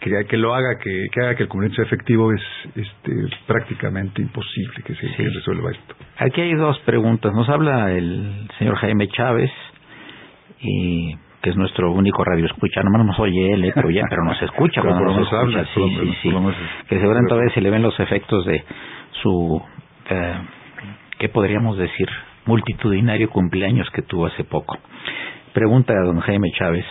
que, 0.00 0.26
que, 0.28 0.36
lo 0.36 0.54
haga, 0.54 0.76
que, 0.82 1.06
haga 1.18 1.34
que 1.34 1.44
el 1.44 1.48
cumplimiento 1.48 1.76
sea 1.76 1.86
efectivo, 1.86 2.30
es 2.30 2.42
este, 2.74 3.12
prácticamente 3.46 4.20
imposible 4.20 4.82
que 4.84 4.94
se 4.94 5.06
resuelva 5.16 5.70
esto. 5.70 5.94
Aquí 6.18 6.42
hay 6.42 6.54
dos 6.56 6.78
preguntas. 6.80 7.32
Nos 7.32 7.48
habla 7.48 7.90
el 7.92 8.48
señor 8.58 8.76
Jaime 8.76 9.08
Chávez 9.08 9.50
y 10.60 11.16
que 11.42 11.50
es 11.50 11.56
nuestro 11.56 11.92
único 11.92 12.22
radio 12.22 12.46
escucha, 12.46 12.82
no 12.82 13.02
nos 13.02 13.18
oye 13.18 13.52
él, 13.52 13.64
eh, 13.64 13.72
pero, 13.74 13.90
ya, 13.90 14.02
pero 14.10 14.24
nos 14.24 14.40
escucha 14.42 14.82
cuando 14.82 15.04
nos, 15.04 15.18
escucha, 15.18 15.40
habla, 15.40 15.64
sí, 15.74 15.80
sí, 16.00 16.16
sí, 16.22 16.30
que 16.88 16.98
seguramente 16.98 17.28
todavía 17.30 17.54
se 17.54 17.60
le 17.60 17.70
ven 17.70 17.82
los 17.82 17.98
efectos 17.98 18.44
de 18.44 18.62
su, 19.22 19.62
eh, 20.10 20.34
¿qué 21.18 21.28
podríamos 21.28 21.78
decir? 21.78 22.08
Multitudinario 22.44 23.30
cumpleaños 23.30 23.88
que 23.90 24.02
tuvo 24.02 24.26
hace 24.26 24.44
poco. 24.44 24.78
Pregunta 25.54 25.94
a 25.94 26.04
don 26.04 26.20
Jaime 26.20 26.50
Chávez, 26.52 26.84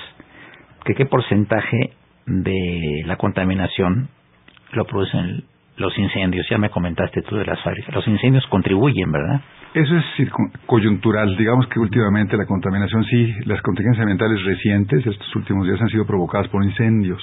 que 0.83 0.95
qué 0.95 1.05
porcentaje 1.05 1.91
de 2.25 3.03
la 3.05 3.17
contaminación 3.17 4.09
lo 4.71 4.85
producen 4.85 5.43
los 5.77 5.97
incendios. 5.97 6.47
Ya 6.49 6.57
me 6.57 6.69
comentaste 6.69 7.21
tú 7.21 7.35
de 7.35 7.45
las 7.45 7.61
fábricas. 7.61 7.93
Los 7.93 8.07
incendios 8.07 8.45
contribuyen, 8.47 9.11
¿verdad? 9.11 9.41
Eso 9.73 9.95
es 9.95 10.29
coyuntural. 10.65 11.37
Digamos 11.37 11.67
que 11.67 11.79
últimamente 11.79 12.35
la 12.35 12.45
contaminación, 12.45 13.03
sí, 13.05 13.35
las 13.45 13.61
contingencias 13.61 14.01
ambientales 14.01 14.43
recientes, 14.43 15.05
estos 15.05 15.35
últimos 15.35 15.67
días, 15.67 15.79
han 15.79 15.89
sido 15.89 16.05
provocadas 16.05 16.47
por 16.47 16.63
incendios, 16.63 17.21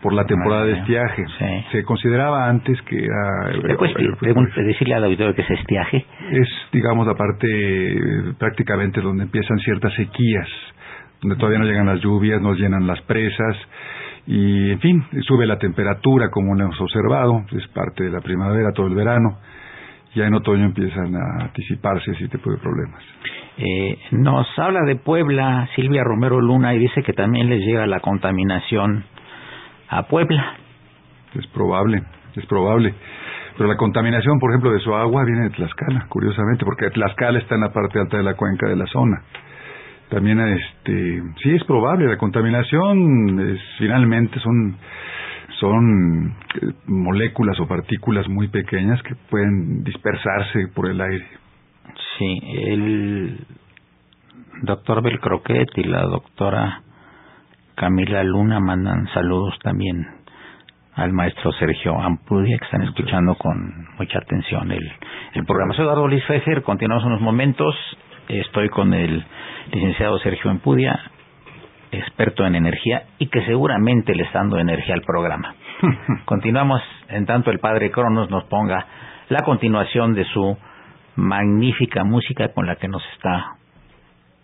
por 0.00 0.12
la 0.12 0.24
temporada 0.24 0.64
de 0.64 0.78
estiaje. 0.78 1.24
Se 1.72 1.82
consideraba 1.82 2.48
antes 2.48 2.80
que 2.82 3.04
era... 3.04 3.76
¿Puedes 3.76 4.66
decirle 4.66 4.94
al 4.94 5.04
auditorio 5.04 5.34
que 5.34 5.42
es 5.42 5.50
estiaje? 5.50 6.06
Es, 6.30 6.48
digamos, 6.72 7.04
la 7.06 7.14
parte 7.14 7.48
eh, 7.48 8.34
prácticamente 8.38 9.00
donde 9.00 9.24
empiezan 9.24 9.58
ciertas 9.58 9.92
sequías, 9.94 10.48
donde 11.20 11.36
todavía 11.36 11.58
no 11.58 11.64
llegan 11.64 11.86
las 11.86 12.00
lluvias, 12.00 12.40
no 12.40 12.54
llenan 12.54 12.86
las 12.86 13.00
presas, 13.02 13.56
y 14.24 14.70
en 14.70 14.78
fin, 14.78 15.04
sube 15.26 15.46
la 15.46 15.58
temperatura 15.58 16.30
como 16.30 16.54
lo 16.54 16.62
hemos 16.62 16.80
observado, 16.80 17.44
es 17.50 17.66
parte 17.68 18.04
de 18.04 18.10
la 18.10 18.20
primavera, 18.20 18.70
todo 18.72 18.86
el 18.86 18.94
verano 18.94 19.38
ya 20.14 20.26
en 20.26 20.34
otoño 20.34 20.66
empiezan 20.66 21.14
a 21.16 21.44
anticiparse 21.44 22.10
ese 22.12 22.28
tipo 22.28 22.50
de 22.50 22.58
problemas. 22.58 23.02
Eh, 23.56 23.98
nos 24.12 24.46
habla 24.58 24.80
de 24.86 24.96
Puebla 24.96 25.68
Silvia 25.74 26.02
Romero 26.04 26.40
Luna 26.40 26.74
y 26.74 26.78
dice 26.78 27.02
que 27.02 27.12
también 27.12 27.48
les 27.48 27.60
llega 27.60 27.86
la 27.86 28.00
contaminación 28.00 29.04
a 29.88 30.04
Puebla. 30.04 30.56
Es 31.34 31.46
probable, 31.48 32.02
es 32.36 32.46
probable. 32.46 32.94
Pero 33.56 33.68
la 33.68 33.76
contaminación, 33.76 34.38
por 34.38 34.50
ejemplo, 34.50 34.72
de 34.72 34.80
su 34.80 34.94
agua 34.94 35.24
viene 35.24 35.42
de 35.42 35.50
Tlaxcala, 35.50 36.06
curiosamente, 36.08 36.64
porque 36.64 36.90
Tlaxcala 36.90 37.38
está 37.38 37.54
en 37.54 37.60
la 37.62 37.72
parte 37.72 37.98
alta 37.98 38.16
de 38.16 38.22
la 38.22 38.34
cuenca 38.34 38.66
de 38.68 38.76
la 38.76 38.86
zona. 38.86 39.22
También, 40.08 40.40
este, 40.40 41.22
sí 41.42 41.54
es 41.54 41.64
probable, 41.64 42.06
la 42.06 42.16
contaminación 42.18 43.40
es, 43.40 43.60
finalmente 43.78 44.38
son 44.40 44.76
son 45.62 46.34
eh, 46.60 46.72
moléculas 46.86 47.58
o 47.60 47.68
partículas 47.68 48.28
muy 48.28 48.48
pequeñas 48.48 49.00
que 49.04 49.14
pueden 49.30 49.84
dispersarse 49.84 50.66
por 50.74 50.90
el 50.90 51.00
aire. 51.00 51.26
Sí, 52.18 52.40
el 52.66 53.38
doctor 54.62 55.02
Belcroquet 55.02 55.68
y 55.76 55.84
la 55.84 56.02
doctora 56.02 56.82
Camila 57.76 58.24
Luna 58.24 58.58
mandan 58.58 59.06
saludos 59.14 59.56
también 59.62 60.04
al 60.94 61.12
maestro 61.12 61.52
Sergio 61.52 61.98
Ampudia, 61.98 62.58
que 62.58 62.64
están 62.64 62.82
escuchando 62.82 63.36
con 63.36 63.86
mucha 63.98 64.18
atención 64.18 64.72
el, 64.72 64.92
el 65.34 65.44
programa. 65.46 65.74
Soy 65.74 65.84
Eduardo 65.84 66.08
Luis 66.08 66.24
Fejer, 66.24 66.62
continuamos 66.62 67.04
unos 67.04 67.20
momentos. 67.20 67.74
Estoy 68.28 68.68
con 68.68 68.92
el 68.94 69.24
licenciado 69.72 70.18
Sergio 70.18 70.50
Ampudia, 70.50 70.98
experto 71.92 72.44
en 72.46 72.54
energía 72.54 73.04
y 73.18 73.26
que 73.26 73.44
seguramente 73.44 74.14
le 74.14 74.24
está 74.24 74.40
dando 74.40 74.58
energía 74.58 74.94
al 74.94 75.02
programa. 75.02 75.54
Continuamos 76.24 76.82
en 77.08 77.26
tanto 77.26 77.50
el 77.50 77.58
padre 77.58 77.90
Cronos 77.90 78.30
nos 78.30 78.44
ponga 78.44 78.86
la 79.28 79.42
continuación 79.42 80.14
de 80.14 80.24
su 80.24 80.56
magnífica 81.16 82.04
música 82.04 82.52
con 82.52 82.66
la 82.66 82.76
que 82.76 82.88
nos 82.88 83.02
está 83.14 83.56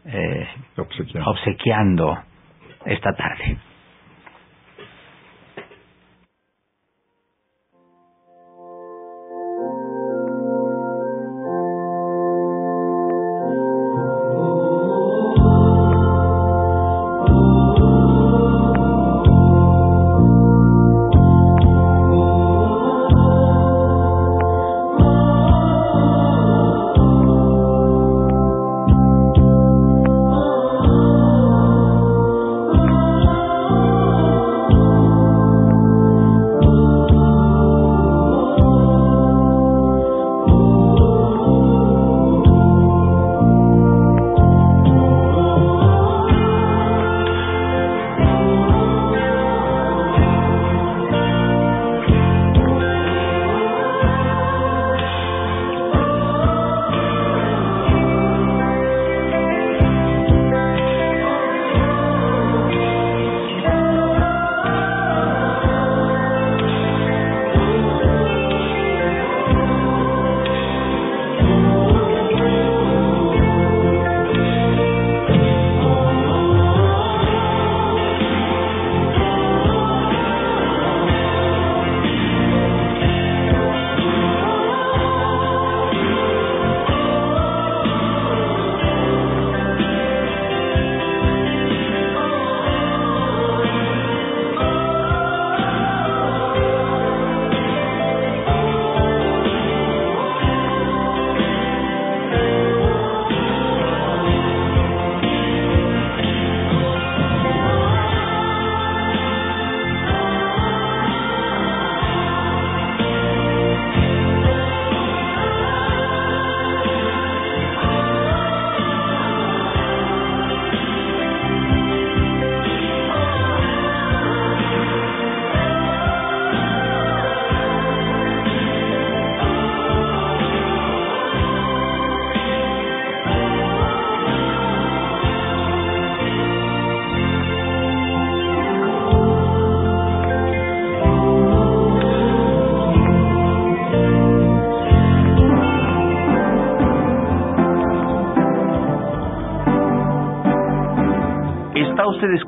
eh, 0.04 0.46
obsequiando 1.24 2.18
esta 2.84 3.12
tarde. 3.14 3.58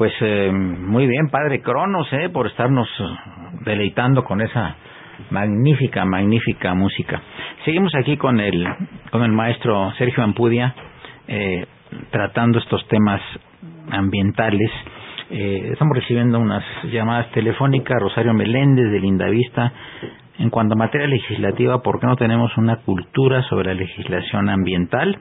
Pues 0.00 0.14
eh, 0.22 0.50
muy 0.50 1.06
bien, 1.06 1.28
padre 1.28 1.60
Cronos, 1.60 2.10
eh, 2.12 2.30
por 2.30 2.46
estarnos 2.46 2.88
eh, 3.00 3.04
deleitando 3.66 4.24
con 4.24 4.40
esa 4.40 4.74
magnífica, 5.28 6.06
magnífica 6.06 6.72
música. 6.72 7.20
Seguimos 7.66 7.94
aquí 7.94 8.16
con 8.16 8.40
el, 8.40 8.66
con 9.10 9.22
el 9.24 9.30
maestro 9.30 9.92
Sergio 9.98 10.24
Ampudia, 10.24 10.74
eh, 11.28 11.66
tratando 12.10 12.60
estos 12.60 12.88
temas 12.88 13.20
ambientales. 13.90 14.70
Eh, 15.28 15.68
estamos 15.72 15.94
recibiendo 15.94 16.40
unas 16.40 16.64
llamadas 16.84 17.30
telefónicas, 17.32 18.00
Rosario 18.00 18.32
Meléndez 18.32 18.90
de 18.90 19.00
Lindavista. 19.00 19.70
En 20.38 20.48
cuanto 20.48 20.76
a 20.76 20.78
materia 20.78 21.08
legislativa, 21.08 21.82
¿por 21.82 22.00
qué 22.00 22.06
no 22.06 22.16
tenemos 22.16 22.56
una 22.56 22.76
cultura 22.76 23.42
sobre 23.50 23.74
la 23.74 23.80
legislación 23.82 24.48
ambiental? 24.48 25.18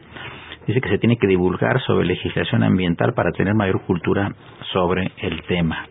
Dice 0.69 0.81
que 0.81 0.89
se 0.89 0.99
tiene 0.99 1.17
que 1.17 1.25
divulgar 1.25 1.81
sobre 1.81 2.05
legislación 2.05 2.63
ambiental 2.63 3.13
para 3.13 3.31
tener 3.31 3.55
mayor 3.55 3.81
cultura 3.81 4.31
sobre 4.71 5.11
el 5.17 5.41
tema. 5.43 5.87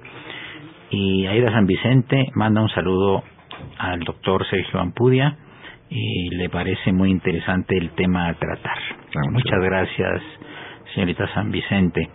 Y 0.91 1.27
Aida 1.27 1.51
San 1.51 1.67
Vicente 1.67 2.29
manda 2.35 2.63
un 2.63 2.69
saludo 2.69 3.25
al 3.79 4.01
doctor 4.01 4.47
Sergio 4.47 4.79
Ampudia 4.79 5.37
y 5.91 6.31
le 6.31 6.49
parece 6.49 6.93
muy 6.93 7.11
interesante 7.11 7.77
el 7.77 7.91
tema 7.91 8.29
a 8.29 8.35
tratar. 8.35 8.79
Muchas 9.31 9.61
gracias, 9.61 10.23
señorita 10.95 11.27
San 11.35 11.51
Vicente. 11.51 12.09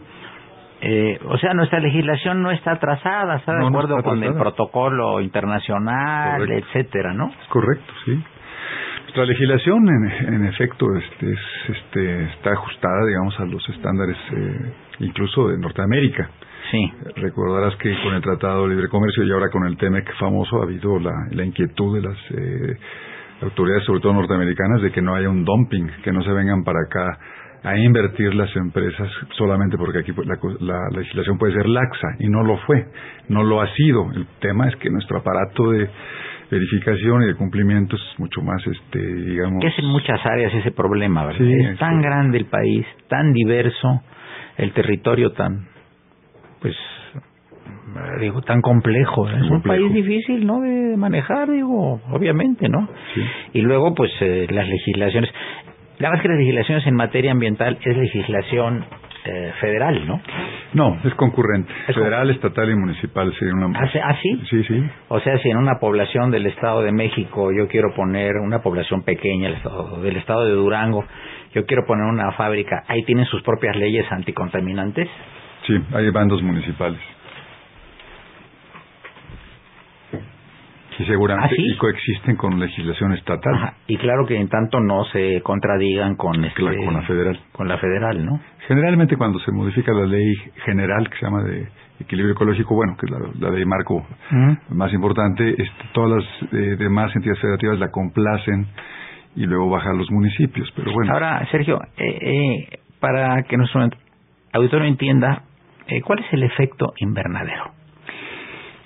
Eh, 0.85 1.19
o 1.27 1.37
sea, 1.37 1.53
nuestra 1.53 1.79
legislación 1.79 2.41
no 2.41 2.51
está 2.51 2.73
atrasada, 2.73 3.37
está 3.37 3.53
de 3.55 3.67
acuerdo 3.67 4.01
con 4.03 4.23
el 4.23 4.33
protocolo 4.35 5.19
internacional, 5.19 6.49
etcétera, 6.49 7.13
¿no? 7.13 7.31
Correcto, 7.49 7.93
sí. 8.05 8.23
La 9.15 9.25
legislación, 9.25 9.87
en, 9.87 10.33
en 10.33 10.45
efecto, 10.45 10.87
este, 10.95 11.35
este, 11.69 12.23
está 12.31 12.53
ajustada, 12.53 13.05
digamos, 13.05 13.39
a 13.39 13.45
los 13.45 13.67
estándares 13.69 14.17
eh, 14.31 14.73
incluso 15.01 15.49
de 15.49 15.59
Norteamérica. 15.59 16.29
Sí. 16.71 16.91
Recordarás 17.17 17.75
que 17.75 17.95
con 18.01 18.15
el 18.15 18.21
Tratado 18.21 18.63
de 18.63 18.69
Libre 18.69 18.89
Comercio 18.89 19.23
y 19.23 19.31
ahora 19.31 19.49
con 19.49 19.65
el 19.65 19.77
TEMEC 19.77 20.15
famoso 20.17 20.59
ha 20.59 20.63
habido 20.63 20.97
la, 20.99 21.13
la 21.29 21.45
inquietud 21.45 21.95
de 21.95 22.07
las 22.07 22.17
eh, 22.31 22.77
autoridades, 23.41 23.85
sobre 23.85 23.99
todo 23.99 24.13
norteamericanas, 24.13 24.81
de 24.81 24.91
que 24.91 25.01
no 25.01 25.13
haya 25.13 25.29
un 25.29 25.45
dumping, 25.45 25.87
que 26.03 26.11
no 26.11 26.23
se 26.23 26.31
vengan 26.31 26.63
para 26.63 26.79
acá 26.81 27.19
a 27.63 27.77
invertir 27.77 28.33
las 28.33 28.53
empresas 28.55 29.09
solamente 29.37 29.77
porque 29.77 29.99
aquí 29.99 30.11
la, 30.25 30.37
la, 30.59 30.89
legislación 30.89 31.37
puede 31.37 31.53
ser 31.53 31.67
laxa 31.67 32.15
y 32.19 32.27
no 32.27 32.43
lo 32.43 32.57
fue, 32.65 32.87
no 33.29 33.43
lo 33.43 33.61
ha 33.61 33.67
sido. 33.75 34.11
El 34.11 34.25
tema 34.39 34.67
es 34.67 34.75
que 34.77 34.89
nuestro 34.89 35.19
aparato 35.19 35.71
de 35.71 35.89
verificación 36.53 37.23
y 37.23 37.27
de 37.27 37.35
cumplimiento 37.35 37.95
es 37.95 38.19
mucho 38.19 38.41
más, 38.41 38.65
este, 38.67 38.99
digamos... 38.99 39.61
Que 39.61 39.67
es 39.67 39.79
en 39.79 39.85
muchas 39.85 40.25
áreas 40.25 40.53
ese 40.53 40.71
problema, 40.71 41.25
¿verdad? 41.25 41.41
es 41.41 41.79
tan 41.79 42.01
grande 42.01 42.37
el 42.37 42.45
país, 42.45 42.85
tan 43.07 43.33
diverso, 43.33 44.01
el 44.57 44.71
territorio 44.71 45.31
tan, 45.31 45.67
pues, 46.61 46.75
digo, 48.19 48.41
tan 48.41 48.61
complejo. 48.61 49.27
Es 49.29 49.49
un 49.49 49.61
país 49.61 49.93
difícil, 49.93 50.45
¿no? 50.45 50.61
De 50.61 50.95
manejar, 50.97 51.49
digo, 51.49 52.01
obviamente, 52.11 52.69
¿no? 52.69 52.87
Y 53.53 53.61
luego, 53.61 53.93
pues, 53.93 54.11
eh, 54.21 54.47
las 54.49 54.67
legislaciones. 54.67 55.29
La 55.99 56.09
más 56.09 56.21
que 56.21 56.27
las 56.27 56.37
legislaciones 56.37 56.85
en 56.87 56.95
materia 56.95 57.31
ambiental 57.31 57.77
es 57.83 57.97
legislación 57.97 58.85
eh, 59.25 59.53
federal, 59.59 60.05
¿no? 60.07 60.21
No, 60.73 60.99
es 61.03 61.13
concurrente. 61.15 61.71
federal, 61.93 62.29
estatal 62.29 62.69
y 62.69 62.75
municipal. 62.75 63.33
Sí, 63.39 63.45
una... 63.45 63.67
¿Ah, 63.79 63.89
¿Ah, 64.03 64.17
sí? 64.21 64.41
Sí, 64.49 64.63
sí. 64.63 64.83
O 65.07 65.19
sea, 65.19 65.37
si 65.39 65.49
en 65.49 65.57
una 65.57 65.79
población 65.79 66.31
del 66.31 66.45
Estado 66.45 66.81
de 66.81 66.91
México 66.91 67.51
yo 67.51 67.67
quiero 67.67 67.93
poner 67.95 68.35
una 68.37 68.59
población 68.59 69.03
pequeña 69.03 69.49
del 70.01 70.17
Estado 70.17 70.45
de 70.45 70.51
Durango, 70.51 71.05
yo 71.53 71.65
quiero 71.65 71.85
poner 71.85 72.05
una 72.05 72.31
fábrica, 72.33 72.83
¿ahí 72.87 73.03
tienen 73.03 73.25
sus 73.25 73.41
propias 73.43 73.75
leyes 73.75 74.11
anticontaminantes? 74.11 75.07
Sí, 75.67 75.73
hay 75.93 76.09
bandos 76.09 76.41
municipales. 76.41 76.99
Y 80.99 81.05
seguramente 81.05 81.55
¿Ah, 81.55 81.77
coexisten 81.79 82.35
con 82.35 82.59
legislación 82.59 83.13
estatal. 83.13 83.73
Y 83.87 83.97
claro 83.97 84.25
que 84.25 84.35
en 84.35 84.47
tanto 84.47 84.79
no 84.79 85.05
se 85.05 85.41
contradigan 85.41 86.15
con, 86.15 86.43
este, 86.43 86.61
con 86.61 86.93
la 86.93 87.01
federal. 87.03 87.39
Con 87.51 87.67
la 87.67 87.77
federal, 87.77 88.25
¿no? 88.25 88.39
Generalmente 88.67 89.17
cuando 89.17 89.39
se 89.39 89.51
modifica 89.51 89.91
la 89.91 90.05
ley 90.05 90.33
general 90.65 91.09
que 91.09 91.17
se 91.17 91.25
llama 91.25 91.43
de 91.43 91.67
equilibrio 91.99 92.33
ecológico, 92.33 92.75
bueno, 92.75 92.95
que 92.97 93.05
es 93.05 93.39
la, 93.39 93.49
ley 93.49 93.65
marco 93.65 94.05
más 94.69 94.93
importante, 94.93 95.49
este, 95.49 95.83
todas 95.93 96.23
las 96.23 96.53
eh, 96.53 96.75
demás 96.77 97.15
entidades 97.15 97.41
federativas 97.41 97.79
la 97.79 97.91
complacen 97.91 98.67
y 99.35 99.45
luego 99.45 99.69
bajan 99.69 99.97
los 99.97 100.09
municipios, 100.11 100.71
pero 100.75 100.91
bueno. 100.93 101.13
Ahora, 101.13 101.45
Sergio, 101.51 101.79
eh, 101.97 102.17
eh, 102.21 102.79
para 102.99 103.43
que 103.43 103.57
nuestro 103.57 103.87
auditorio 104.53 104.87
entienda, 104.87 105.43
¿cuál 106.05 106.19
es 106.19 106.33
el 106.33 106.43
efecto 106.43 106.93
invernadero? 106.97 107.82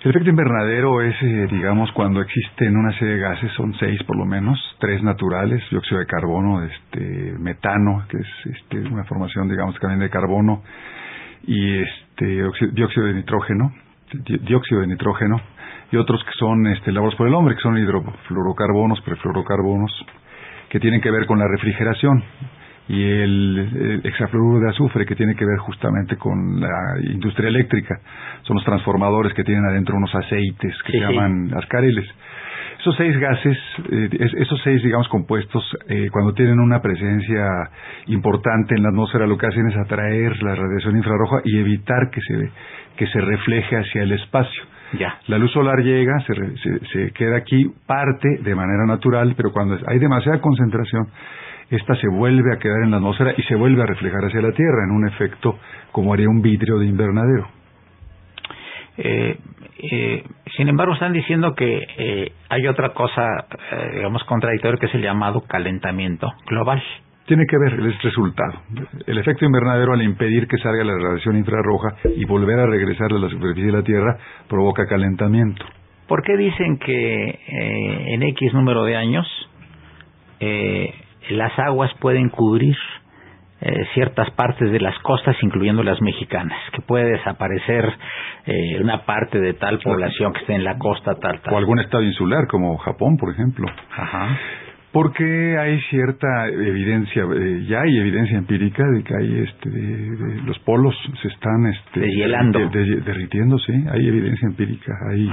El 0.02 0.12
efecto 0.12 0.30
invernadero 0.30 1.02
es, 1.02 1.16
eh, 1.24 1.48
digamos, 1.50 1.92
cuando 1.92 2.22
existen 2.22 2.78
una 2.78 2.92
serie 3.00 3.16
de 3.16 3.20
gases, 3.20 3.52
son 3.54 3.74
seis 3.80 4.02
por 4.04 4.16
lo 4.16 4.26
menos, 4.26 4.60
tres 4.80 5.02
naturales, 5.02 5.64
dióxido 5.72 6.00
de 6.00 6.06
carbono, 6.06 6.64
este, 6.64 7.34
metano, 7.40 8.06
que 8.08 8.18
es 8.18 8.56
este, 8.56 8.80
una 8.92 9.06
formación, 9.06 9.50
digamos, 9.50 9.76
también 9.80 10.00
de 10.00 10.10
carbono, 10.12 10.62
y 11.48 11.80
este, 11.80 12.44
dióxido 12.74 13.08
de 13.08 13.14
nitrógeno, 13.16 13.74
dióxido 14.44 14.82
de 14.82 14.88
nitrógeno, 14.88 15.42
y 15.92 15.98
otros 15.98 16.24
que 16.26 16.32
son 16.38 16.68
este, 16.68 16.92
elaborados 16.92 17.18
por 17.18 17.28
el 17.28 17.34
hombre, 17.34 17.56
que 17.56 17.62
son 17.62 17.78
hidrofluorocarbonos, 17.78 19.02
prefluorocarbonos, 19.02 19.92
que 20.70 20.80
tienen 20.80 21.02
que 21.02 21.10
ver 21.10 21.26
con 21.26 21.40
la 21.40 21.48
refrigeración 21.48 22.24
y 22.90 23.04
el, 23.04 24.02
hexafluoruro 24.04 24.62
de 24.62 24.70
azufre 24.70 25.06
que 25.06 25.16
tiene 25.16 25.36
que 25.36 25.46
ver 25.46 25.58
justamente 25.58 26.16
con 26.18 26.60
la 26.60 26.96
industria 27.04 27.50
eléctrica. 27.50 28.00
Son 28.44 28.56
los 28.56 28.66
transformadores 28.66 29.34
que 29.34 29.44
tienen 29.44 29.66
adentro 29.66 29.98
unos 29.98 30.14
aceites 30.16 30.76
que 30.86 30.92
se 30.94 31.00
llaman 31.00 31.52
ascariles. 31.56 32.06
Esos 32.80 32.96
seis 32.96 33.18
gases, 33.18 33.58
eh, 33.92 34.10
esos 34.38 34.62
seis, 34.64 34.82
digamos, 34.84 35.08
compuestos, 35.10 35.64
eh, 35.90 36.10
cuando 36.12 36.34
tienen 36.34 36.60
una 36.60 36.80
presencia 36.82 37.70
importante 38.06 38.76
en 38.76 38.84
la 38.84 38.90
atmósfera, 38.90 39.26
lo 39.26 39.38
que 39.38 39.48
hacen 39.48 39.68
es 39.68 39.76
atraer 39.78 40.42
la 40.44 40.56
radiación 40.56 40.96
infrarroja 40.96 41.42
y 41.44 41.58
evitar 41.58 42.10
que 42.12 42.22
se, 42.22 42.52
que 42.96 43.08
se 43.08 43.20
refleje 43.20 43.78
hacia 43.78 44.04
el 44.04 44.12
espacio. 44.14 44.64
Ya. 44.98 45.20
La 45.28 45.38
luz 45.38 45.52
solar 45.52 45.80
llega, 45.84 46.18
se, 46.22 46.34
se, 46.34 46.86
se 46.94 47.12
queda 47.12 47.38
aquí, 47.38 47.66
parte 47.86 48.38
de 48.42 48.56
manera 48.56 48.86
natural, 48.86 49.34
pero 49.36 49.52
cuando 49.52 49.78
hay 49.86 50.00
demasiada 50.00 50.40
concentración, 50.40 51.08
esta 51.70 51.96
se 51.96 52.08
vuelve 52.08 52.54
a 52.54 52.60
quedar 52.60 52.84
en 52.84 52.92
la 52.92 52.98
atmósfera 52.98 53.34
y 53.38 53.44
se 53.44 53.56
vuelve 53.56 53.84
a 53.84 53.86
reflejar 53.86 54.24
hacia 54.26 54.42
la 54.42 54.52
Tierra 54.52 54.86
en 54.86 54.92
un 54.92 55.08
efecto 55.08 55.60
como 55.92 56.14
haría 56.14 56.30
un 56.30 56.42
vidrio 56.42 56.78
de 56.80 56.86
invernadero. 56.86 57.48
Eh, 58.98 59.38
eh, 59.92 60.24
sin 60.56 60.70
embargo, 60.70 60.94
están 60.94 61.14
diciendo 61.14 61.54
que 61.54 61.86
eh, 61.98 62.32
hay 62.50 62.68
otra 62.68 62.94
cosa, 62.94 63.46
digamos, 63.94 64.24
contradictoria, 64.24 64.80
que 64.80 64.88
es 64.88 64.96
el 64.96 65.02
llamado 65.02 65.42
calentamiento 65.42 66.32
global. 66.48 66.82
Tiene 67.26 67.46
que 67.46 67.58
ver 67.58 67.74
el 67.74 68.00
resultado. 68.00 68.62
El 69.06 69.18
efecto 69.18 69.46
invernadero, 69.46 69.94
al 69.94 70.02
impedir 70.02 70.48
que 70.48 70.58
salga 70.58 70.84
la 70.84 70.98
radiación 70.98 71.36
infrarroja 71.36 71.96
y 72.16 72.24
volver 72.26 72.60
a 72.60 72.66
regresar 72.66 73.12
a 73.12 73.20
la 73.20 73.30
superficie 73.30 73.66
de 73.66 73.78
la 73.78 73.84
Tierra, 73.84 74.18
provoca 74.48 74.88
calentamiento. 74.88 75.66
¿Por 76.08 76.24
qué 76.24 76.38
dicen 76.38 76.78
que 76.78 77.40
en 78.14 78.24
X 78.24 78.54
número 78.54 78.86
de 78.86 78.96
años 78.96 79.28
las 81.36 81.58
aguas 81.60 81.92
pueden 82.00 82.30
cubrir 82.30 82.76
eh, 83.60 83.86
ciertas 83.96 84.30
partes 84.32 84.72
de 84.72 84.80
las 84.80 84.98
costas, 85.00 85.36
incluyendo 85.42 85.82
las 85.82 86.00
mexicanas, 86.00 86.60
que 86.74 86.82
puede 86.82 87.06
desaparecer 87.14 87.92
eh, 88.46 88.80
una 88.80 89.04
parte 89.04 89.40
de 89.40 89.56
tal 89.56 89.80
población 89.80 90.32
que 90.34 90.42
esté 90.42 90.54
en 90.54 90.64
la 90.64 90.78
costa, 90.78 91.16
tal, 91.16 91.42
tal. 91.42 91.56
O 91.56 91.58
algún 91.58 91.80
estado 91.80 92.04
insular, 92.04 92.46
como 92.48 92.78
Japón, 92.78 93.18
por 93.18 93.32
ejemplo. 93.32 93.66
Ajá. 93.98 94.38
Porque 94.92 95.58
hay 95.60 95.80
cierta 95.90 96.48
evidencia, 96.50 97.24
eh, 97.24 97.66
ya 97.68 97.82
hay 97.82 97.98
evidencia 97.98 98.38
empírica 98.38 98.84
de 98.96 99.04
que 99.04 99.14
hay 99.16 99.40
este, 99.40 99.70
de, 99.70 100.42
los 100.44 100.58
polos 100.60 100.96
se 101.22 101.28
están 101.28 101.66
este, 101.66 102.00
deshielando, 102.00 102.60
derritiendo, 102.70 103.58
sí, 103.58 103.74
hay 103.92 104.08
evidencia 104.08 104.48
empírica, 104.48 104.94
ahí 105.12 105.30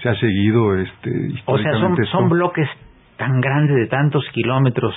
se 0.00 0.08
ha 0.08 0.14
seguido 0.14 0.76
este, 0.76 1.10
O 1.44 1.58
sea, 1.58 1.72
son, 1.72 1.96
son 2.06 2.28
bloques 2.28 2.68
tan 3.16 3.40
grandes 3.40 3.76
de 3.76 3.86
tantos 3.88 4.24
kilómetros 4.32 4.94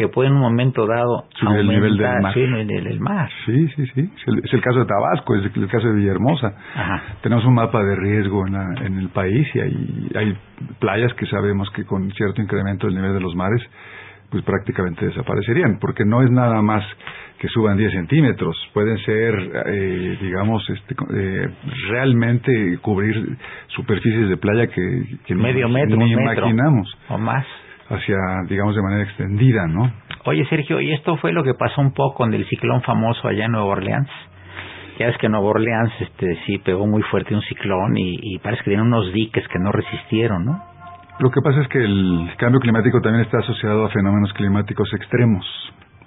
que 0.00 0.08
puede 0.08 0.28
en 0.30 0.34
un 0.36 0.40
momento 0.40 0.86
dado 0.86 1.26
Subir 1.34 1.60
el 1.60 1.68
nivel 1.68 1.98
del 1.98 2.20
mar. 2.22 2.32
sí, 2.32 2.40
el 2.40 3.00
mar. 3.00 3.28
Sí, 3.44 3.68
sí, 3.76 3.86
sí. 3.94 4.00
Es 4.00 4.28
el, 4.28 4.38
es 4.42 4.54
el 4.54 4.62
caso 4.62 4.78
de 4.78 4.86
Tabasco, 4.86 5.36
es 5.36 5.44
el 5.54 5.68
caso 5.68 5.88
de 5.88 5.94
Villahermosa. 5.94 6.54
Ajá. 6.74 7.02
Tenemos 7.20 7.44
un 7.44 7.54
mapa 7.54 7.82
de 7.84 7.96
riesgo 7.96 8.46
en, 8.46 8.54
la, 8.54 8.64
en 8.86 8.98
el 8.98 9.10
país 9.10 9.46
y 9.54 9.60
hay, 9.60 10.08
hay 10.14 10.38
playas 10.78 11.12
que 11.14 11.26
sabemos 11.26 11.70
que 11.72 11.84
con 11.84 12.10
cierto 12.12 12.40
incremento 12.40 12.86
del 12.86 12.96
nivel 12.96 13.12
de 13.12 13.20
los 13.20 13.34
mares 13.36 13.62
pues 14.30 14.42
prácticamente 14.44 15.04
desaparecerían, 15.06 15.78
porque 15.80 16.04
no 16.04 16.22
es 16.22 16.30
nada 16.30 16.62
más 16.62 16.84
que 17.40 17.48
suban 17.48 17.76
10 17.76 17.92
centímetros, 17.92 18.56
pueden 18.72 18.96
ser, 18.98 19.34
eh, 19.66 20.18
digamos, 20.20 20.62
este, 20.70 20.94
eh, 21.14 21.48
realmente 21.88 22.78
cubrir 22.80 23.36
superficies 23.68 24.28
de 24.28 24.36
playa 24.36 24.68
que, 24.68 25.18
que 25.26 25.34
Medio 25.34 25.66
ni 25.66 25.74
metro. 25.74 25.96
imaginamos, 26.06 26.96
O 27.08 27.18
más. 27.18 27.44
Hacia, 27.90 28.16
digamos, 28.48 28.74
de 28.76 28.82
manera 28.82 29.02
extendida, 29.02 29.66
¿no? 29.66 29.92
Oye, 30.24 30.44
Sergio, 30.46 30.80
¿y 30.80 30.92
esto 30.92 31.16
fue 31.16 31.32
lo 31.32 31.42
que 31.42 31.54
pasó 31.54 31.80
un 31.80 31.92
poco 31.92 32.16
con 32.18 32.34
el 32.34 32.46
ciclón 32.46 32.82
famoso 32.82 33.26
allá 33.28 33.46
en 33.46 33.52
Nueva 33.52 33.66
Orleans? 33.66 34.08
Ya 34.98 35.06
ves 35.06 35.16
que 35.18 35.28
Nueva 35.28 35.46
Orleans 35.46 35.92
este, 36.00 36.36
sí 36.46 36.58
pegó 36.58 36.86
muy 36.86 37.02
fuerte 37.02 37.34
un 37.34 37.42
ciclón 37.42 37.96
y, 37.96 38.18
y 38.34 38.38
parece 38.38 38.62
que 38.64 38.70
tiene 38.70 38.82
unos 38.82 39.12
diques 39.12 39.46
que 39.48 39.58
no 39.58 39.72
resistieron, 39.72 40.44
¿no? 40.44 40.62
Lo 41.20 41.30
que 41.30 41.40
pasa 41.42 41.60
es 41.62 41.68
que 41.68 41.82
el 41.82 42.30
cambio 42.38 42.60
climático 42.60 43.00
también 43.00 43.24
está 43.24 43.38
asociado 43.38 43.84
a 43.84 43.90
fenómenos 43.90 44.32
climáticos 44.34 44.92
extremos. 44.94 45.44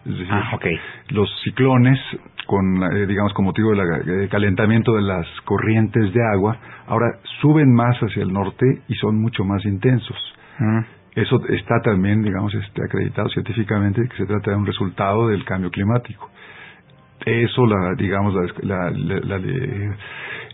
Es 0.06 0.12
decir, 0.17 0.28
Ah, 0.32 0.52
ok. 0.54 0.65
los 1.10 1.30
ciclones, 1.43 2.00
con, 2.46 2.84
eh, 2.84 3.06
digamos, 3.08 3.34
con 3.34 3.46
motivo 3.46 3.72
del 3.74 4.28
calentamiento 4.30 4.93
de 4.93 5.02
las 5.02 5.26
corrientes 5.46 6.13
de 6.13 6.19
agua, 6.34 6.58
ahora 6.88 7.08
suben 7.41 7.74
más 7.74 7.98
hacia 8.00 8.22
el 8.24 8.34
norte 8.34 8.65
y 8.89 8.96
son 8.96 9.19
mucho 9.22 9.43
más 9.46 9.63
intensos. 9.65 10.17
Mm. 10.60 10.80
Eso 11.15 11.39
está 11.49 11.80
también, 11.82 12.23
digamos, 12.23 12.54
este, 12.56 12.84
acreditado 12.84 13.30
científicamente 13.30 14.02
que 14.10 14.17
se 14.17 14.26
trata 14.26 14.52
de 14.52 14.58
un 14.58 14.65
resultado 14.65 15.28
del 15.28 15.45
cambio 15.45 15.69
climático. 15.69 16.30
Eso, 17.26 17.65
la, 17.67 17.93
digamos, 17.95 18.34
la, 18.63 18.89
la- 18.91 19.38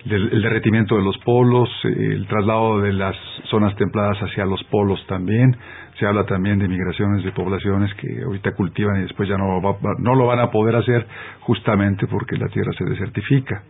el 0.06 0.42
derretimiento 0.42 0.96
de 0.96 1.04
los 1.04 1.18
polos, 1.20 1.70
el 1.84 2.26
traslado 2.28 2.82
de 2.82 2.94
las 2.94 3.16
zonas 3.50 3.76
templadas 3.76 4.18
hacia 4.20 4.46
los 4.46 4.64
polos 4.66 5.04
también. 5.08 5.56
Se 5.98 6.06
habla 6.06 6.26
también 6.26 6.60
de 6.60 6.68
migraciones 6.68 7.24
de 7.26 7.32
poblaciones 7.32 7.94
que 7.96 8.22
ahorita 8.24 8.54
cultivan 8.54 8.98
y 9.00 9.02
después 9.04 9.28
ya 9.28 9.38
no, 9.38 9.62
va- 9.62 9.78
no 10.00 10.16
lo 10.16 10.28
van 10.28 10.40
a 10.40 10.52
poder 10.52 10.76
hacer 10.76 11.06
justamente 11.42 12.08
porque 12.08 12.38
la 12.38 12.48
tierra 12.48 12.72
se 12.78 12.86
desertifica. 12.86 13.64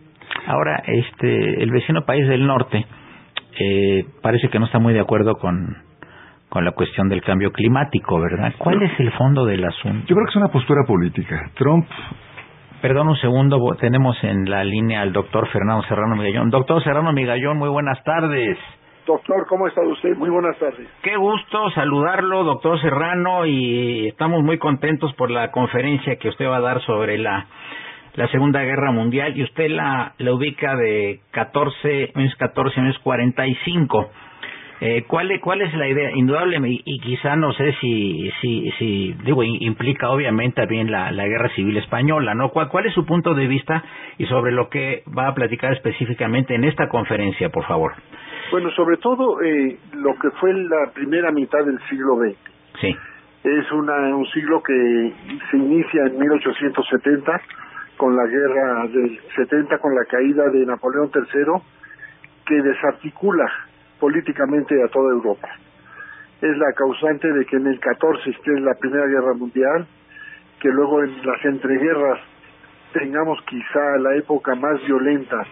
Ahora, 0.46 0.82
este, 0.86 1.62
el 1.62 1.70
vecino 1.72 2.04
país 2.04 2.26
del 2.28 2.46
norte 2.46 2.84
eh, 3.58 4.04
parece 4.22 4.48
que 4.48 4.58
no 4.60 4.66
está 4.66 4.78
muy 4.78 4.92
de 4.94 5.00
acuerdo 5.00 5.34
con, 5.36 5.76
con 6.50 6.64
la 6.64 6.72
cuestión 6.72 7.08
del 7.08 7.22
cambio 7.22 7.50
climático, 7.52 8.20
¿verdad? 8.20 8.52
¿Cuál 8.58 8.82
es 8.82 9.00
el 9.00 9.10
fondo 9.12 9.46
del 9.46 9.64
asunto? 9.64 10.06
Yo 10.06 10.14
creo 10.14 10.26
que 10.26 10.30
es 10.30 10.36
una 10.36 10.48
postura 10.48 10.82
política. 10.86 11.50
Trump 11.54 11.86
Perdón 12.80 13.08
un 13.08 13.16
segundo, 13.16 13.58
tenemos 13.78 14.16
en 14.24 14.48
la 14.48 14.64
línea 14.64 15.02
al 15.02 15.12
doctor 15.12 15.46
Fernando 15.48 15.82
Serrano 15.86 16.16
Migallón. 16.16 16.48
Doctor 16.48 16.82
Serrano 16.82 17.12
Migallón, 17.12 17.58
muy 17.58 17.68
buenas 17.68 18.02
tardes. 18.04 18.56
Doctor, 19.06 19.46
¿cómo 19.48 19.66
está 19.68 19.82
usted? 19.82 20.16
Muy 20.16 20.30
buenas 20.30 20.58
tardes. 20.58 20.88
Qué 21.02 21.14
gusto 21.14 21.70
saludarlo, 21.72 22.42
doctor 22.42 22.80
Serrano, 22.80 23.44
y 23.44 24.08
estamos 24.08 24.42
muy 24.42 24.56
contentos 24.56 25.12
por 25.14 25.30
la 25.30 25.50
conferencia 25.50 26.16
que 26.16 26.30
usted 26.30 26.46
va 26.46 26.56
a 26.56 26.60
dar 26.60 26.80
sobre 26.86 27.18
la, 27.18 27.44
la 28.14 28.28
Segunda 28.28 28.62
Guerra 28.62 28.92
Mundial, 28.92 29.36
y 29.36 29.42
usted 29.42 29.68
la, 29.68 30.14
la 30.16 30.32
ubica 30.32 30.74
de 30.76 31.20
14, 31.32 32.12
menos 32.14 32.34
14, 32.36 32.80
menos 32.80 32.98
45. 33.00 34.10
Eh, 34.82 35.04
¿cuál, 35.06 35.30
es- 35.30 35.40
¿Cuál 35.42 35.60
es 35.60 35.74
la 35.74 35.86
idea? 35.88 36.10
Indudablemente, 36.14 36.82
y, 36.86 37.00
quizá 37.00 37.36
no 37.36 37.52
sé 37.52 37.72
si, 37.80 38.30
si, 38.40 38.70
si 38.78 39.12
digo, 39.24 39.42
implica 39.44 40.08
obviamente 40.10 40.62
también 40.62 40.90
la, 40.90 41.12
la 41.12 41.26
Guerra 41.26 41.50
Civil 41.50 41.76
Española, 41.76 42.34
¿no? 42.34 42.48
¿Cuál, 42.48 42.68
¿Cuál 42.68 42.86
es 42.86 42.94
su 42.94 43.04
punto 43.04 43.34
de 43.34 43.46
vista 43.46 43.84
y 44.16 44.24
sobre 44.26 44.52
lo 44.52 44.70
que 44.70 45.02
va 45.16 45.28
a 45.28 45.34
platicar 45.34 45.72
específicamente 45.74 46.54
en 46.54 46.64
esta 46.64 46.88
conferencia, 46.88 47.50
por 47.50 47.64
favor? 47.66 47.92
Bueno, 48.50 48.70
sobre 48.70 48.96
todo 48.96 49.42
eh, 49.42 49.76
lo 49.92 50.14
que 50.14 50.30
fue 50.40 50.52
la 50.54 50.90
primera 50.94 51.30
mitad 51.30 51.64
del 51.64 51.78
siglo 51.90 52.16
XX. 52.16 52.36
Sí. 52.80 52.96
Es 53.44 53.70
una, 53.72 54.16
un 54.16 54.26
siglo 54.28 54.62
que 54.62 55.12
se 55.50 55.56
inicia 55.58 56.06
en 56.06 56.18
1870 56.18 57.40
con 57.98 58.16
la 58.16 58.24
guerra 58.26 58.86
del 58.88 59.18
70, 59.36 59.78
con 59.78 59.94
la 59.94 60.04
caída 60.06 60.48
de 60.50 60.64
Napoleón 60.64 61.10
III, 61.14 61.62
que 62.46 62.54
desarticula 62.62 63.44
políticamente 64.00 64.82
a 64.82 64.88
toda 64.88 65.12
Europa. 65.12 65.48
Es 66.40 66.56
la 66.56 66.72
causante 66.72 67.30
de 67.30 67.44
que 67.44 67.56
en 67.56 67.66
el 67.66 67.78
14 67.78 68.30
esté 68.30 68.58
la 68.60 68.74
Primera 68.74 69.06
Guerra 69.06 69.34
Mundial, 69.34 69.86
que 70.58 70.68
luego 70.68 71.02
en 71.04 71.14
las 71.24 71.44
entreguerras 71.44 72.18
tengamos 72.92 73.38
quizá 73.46 73.98
la 73.98 74.16
época 74.16 74.54
más 74.54 74.80
violenta 74.84 75.46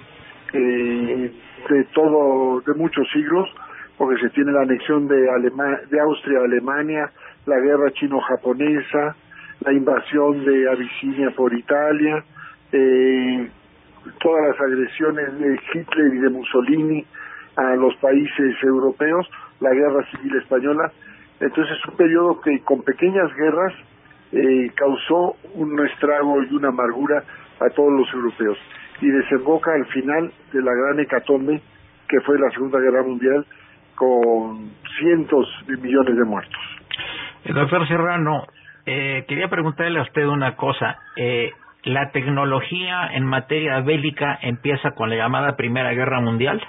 eh, 0.53 1.33
de 1.69 1.85
todo, 1.95 2.61
de 2.61 2.75
muchos 2.75 3.07
siglos, 3.13 3.49
porque 3.97 4.21
se 4.21 4.31
tiene 4.31 4.53
la 4.53 4.63
anexión 4.63 5.07
de, 5.09 5.29
Austria 6.01 6.41
a 6.41 6.45
Alemania, 6.45 7.11
la 7.47 7.59
guerra 7.59 7.91
chino-japonesa, 7.93 9.17
la 9.61 9.73
invasión 9.73 10.45
de 10.45 10.71
Abisinia 10.71 11.31
por 11.37 11.53
Italia, 11.53 12.25
eh, 12.73 13.49
todas 14.21 14.49
las 14.49 14.61
agresiones 14.61 15.39
de 15.39 15.61
Hitler 15.75 16.15
y 16.15 16.19
de 16.19 16.29
Mussolini 16.31 17.05
a 17.59 17.75
los 17.75 17.95
países 17.97 18.55
europeos, 18.63 19.29
la 19.61 19.71
guerra 19.75 20.07
civil 20.13 20.37
española. 20.37 20.93
Entonces 21.41 21.77
es 21.77 21.89
un 21.89 21.97
periodo 21.97 22.41
que 22.41 22.61
con 22.61 22.83
pequeñas 22.83 23.35
guerras 23.35 23.75
eh, 24.33 24.71
causó 24.77 25.35
un 25.55 25.85
estrago 25.87 26.43
y 26.43 26.55
una 26.55 26.69
amargura 26.69 27.25
a 27.61 27.69
todos 27.71 27.93
los 27.93 28.13
europeos 28.15 28.57
y 29.01 29.09
desemboca 29.09 29.73
al 29.75 29.87
final 29.87 30.33
de 30.53 30.63
la 30.63 30.73
gran 30.73 31.01
hecatombe 31.01 31.61
que 32.09 32.21
fue 32.21 32.39
la 32.39 32.51
Segunda 32.51 32.79
Guerra 32.79 33.03
Mundial 33.03 33.45
con 33.95 34.71
cientos 34.99 35.47
de 35.67 35.77
millones 35.77 36.17
de 36.17 36.25
muertos. 36.25 36.61
Eh, 37.45 37.53
Doctor 37.53 37.87
Serrano, 37.89 38.47
eh, 38.87 39.25
quería 39.29 39.49
preguntarle 39.49 39.99
a 39.99 40.03
usted 40.03 40.25
una 40.27 40.55
cosa. 40.57 40.99
Eh, 41.17 41.53
¿La 41.85 42.11
tecnología 42.11 43.09
en 43.15 43.25
materia 43.25 43.81
bélica 43.81 44.39
empieza 44.43 44.93
con 44.93 45.11
la 45.11 45.17
llamada 45.17 45.57
Primera 45.57 45.93
Guerra 45.93 46.21
Mundial? 46.21 46.61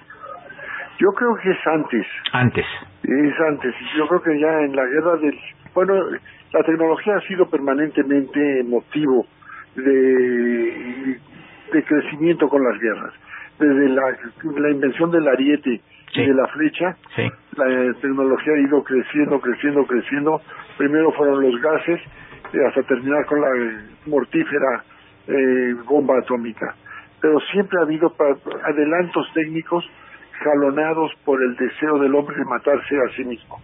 Yo 0.99 1.07
creo 1.15 1.35
que 1.41 1.49
es 1.51 1.67
antes, 1.67 2.05
Antes. 2.33 2.65
es 3.03 3.39
antes. 3.47 3.73
Yo 3.97 4.07
creo 4.07 4.21
que 4.21 4.39
ya 4.39 4.61
en 4.61 4.75
la 4.75 4.85
guerra 4.85 5.15
del... 5.17 5.37
Bueno, 5.73 5.93
la 6.51 6.63
tecnología 6.63 7.15
ha 7.15 7.21
sido 7.21 7.49
permanentemente 7.49 8.63
motivo 8.65 9.25
de, 9.75 11.17
de 11.73 11.83
crecimiento 11.83 12.47
con 12.47 12.63
las 12.63 12.79
guerras. 12.79 13.13
Desde 13.59 13.89
la, 13.89 14.03
la 14.59 14.69
invención 14.71 15.11
del 15.11 15.27
ariete 15.27 15.81
Sí. 16.11 16.21
y 16.21 16.25
de 16.25 16.33
la 16.33 16.47
flecha, 16.47 16.95
Sí. 17.15 17.21
la 17.55 17.93
tecnología 18.01 18.53
ha 18.53 18.57
ido 18.59 18.83
creciendo, 18.83 19.39
creciendo, 19.39 19.85
creciendo. 19.85 20.41
Primero 20.75 21.11
fueron 21.11 21.39
los 21.39 21.61
gases, 21.61 22.01
eh, 22.51 22.57
hasta 22.67 22.81
terminar 22.81 23.23
con 23.27 23.39
la 23.39 23.49
mortífera 24.07 24.83
eh, 25.27 25.75
bomba 25.85 26.17
atómica. 26.17 26.73
Pero 27.21 27.39
siempre 27.51 27.77
ha 27.79 27.83
habido 27.83 28.11
adelantos 28.63 29.31
técnicos 29.35 29.87
jalonados 30.43 31.11
por 31.25 31.41
el 31.41 31.55
deseo 31.55 31.99
del 31.99 32.15
hombre 32.15 32.37
de 32.37 32.45
matarse 32.45 32.95
a 32.95 33.15
sí 33.15 33.23
mismo. 33.23 33.59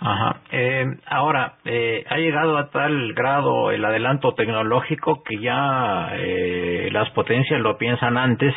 Ajá. 0.00 0.36
Eh, 0.50 0.86
ahora, 1.06 1.54
eh, 1.64 2.04
ha 2.08 2.16
llegado 2.16 2.56
a 2.56 2.70
tal 2.70 3.12
grado 3.12 3.70
el 3.70 3.84
adelanto 3.84 4.32
tecnológico 4.34 5.22
que 5.22 5.38
ya 5.38 6.08
eh, 6.14 6.88
las 6.90 7.10
potencias 7.10 7.60
lo 7.60 7.76
piensan 7.76 8.16
antes 8.16 8.54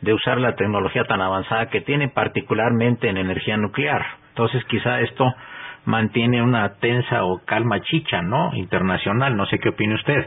de 0.00 0.12
usar 0.12 0.38
la 0.38 0.56
tecnología 0.56 1.04
tan 1.04 1.20
avanzada 1.20 1.66
que 1.66 1.80
tiene, 1.82 2.08
particularmente 2.08 3.08
en 3.08 3.16
energía 3.16 3.56
nuclear. 3.56 4.04
Entonces, 4.30 4.64
quizá 4.64 5.00
esto 5.00 5.32
mantiene 5.84 6.42
una 6.42 6.74
tensa 6.80 7.24
o 7.24 7.40
calma 7.44 7.80
chicha, 7.82 8.20
¿no? 8.22 8.52
Internacional. 8.54 9.36
No 9.36 9.46
sé 9.46 9.60
qué 9.60 9.68
opine 9.68 9.94
usted. 9.94 10.26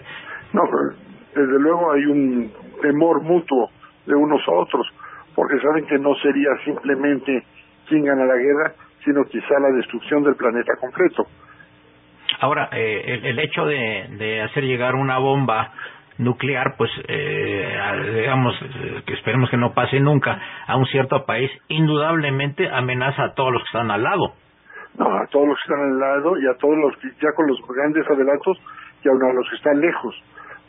No, 0.54 0.62
pero 0.64 1.46
desde 1.46 1.60
luego 1.60 1.92
hay 1.92 2.06
un 2.06 2.52
temor 2.82 3.22
mutuo 3.22 3.70
de 4.06 4.16
unos 4.16 4.42
a 4.48 4.52
otros, 4.52 4.88
porque 5.36 5.60
saben 5.60 5.86
que 5.86 6.00
no 6.00 6.16
sería 6.16 6.50
simplemente 6.64 7.44
quien 7.88 8.06
gana 8.06 8.26
la 8.26 8.36
guerra, 8.36 8.74
sino 9.04 9.24
quizá 9.26 9.60
la 9.60 9.70
destrucción 9.76 10.24
del 10.24 10.36
planeta 10.36 10.74
completo. 10.80 11.28
Ahora, 12.40 12.70
eh, 12.72 13.04
el, 13.06 13.26
el 13.26 13.40
hecho 13.40 13.66
de, 13.66 14.08
de 14.18 14.42
hacer 14.42 14.64
llegar 14.64 14.96
una 14.96 15.20
bomba 15.20 15.72
nuclear, 16.18 16.76
pues, 16.78 16.90
eh, 17.08 17.78
digamos, 18.16 18.56
eh, 18.62 19.02
que 19.06 19.14
esperemos 19.14 19.50
que 19.50 19.58
no 19.58 19.74
pase 19.74 20.00
nunca, 20.00 20.40
a 20.66 20.78
un 20.78 20.86
cierto 20.88 21.26
país, 21.26 21.52
indudablemente 21.68 22.70
amenaza 22.70 23.24
a 23.24 23.34
todos 23.34 23.52
los 23.54 23.62
que 23.64 23.78
están 23.78 23.92
al 23.92 24.04
lado. 24.04 24.34
No, 24.98 25.14
a 25.14 25.28
todos 25.28 25.48
los 25.48 25.58
que 25.58 25.74
están 25.74 25.92
al 25.92 26.00
lado 26.00 26.38
y 26.40 26.48
a 26.48 26.54
todos 26.58 26.78
los 26.78 26.98
que 26.98 27.10
ya 27.22 27.32
con 27.36 27.48
los 27.48 27.60
grandes 27.68 28.10
adelantos 28.10 28.58
y 29.04 29.10
aún 29.10 29.24
a 29.24 29.34
los 29.34 29.50
que 29.50 29.56
están 29.58 29.80
lejos. 29.80 30.16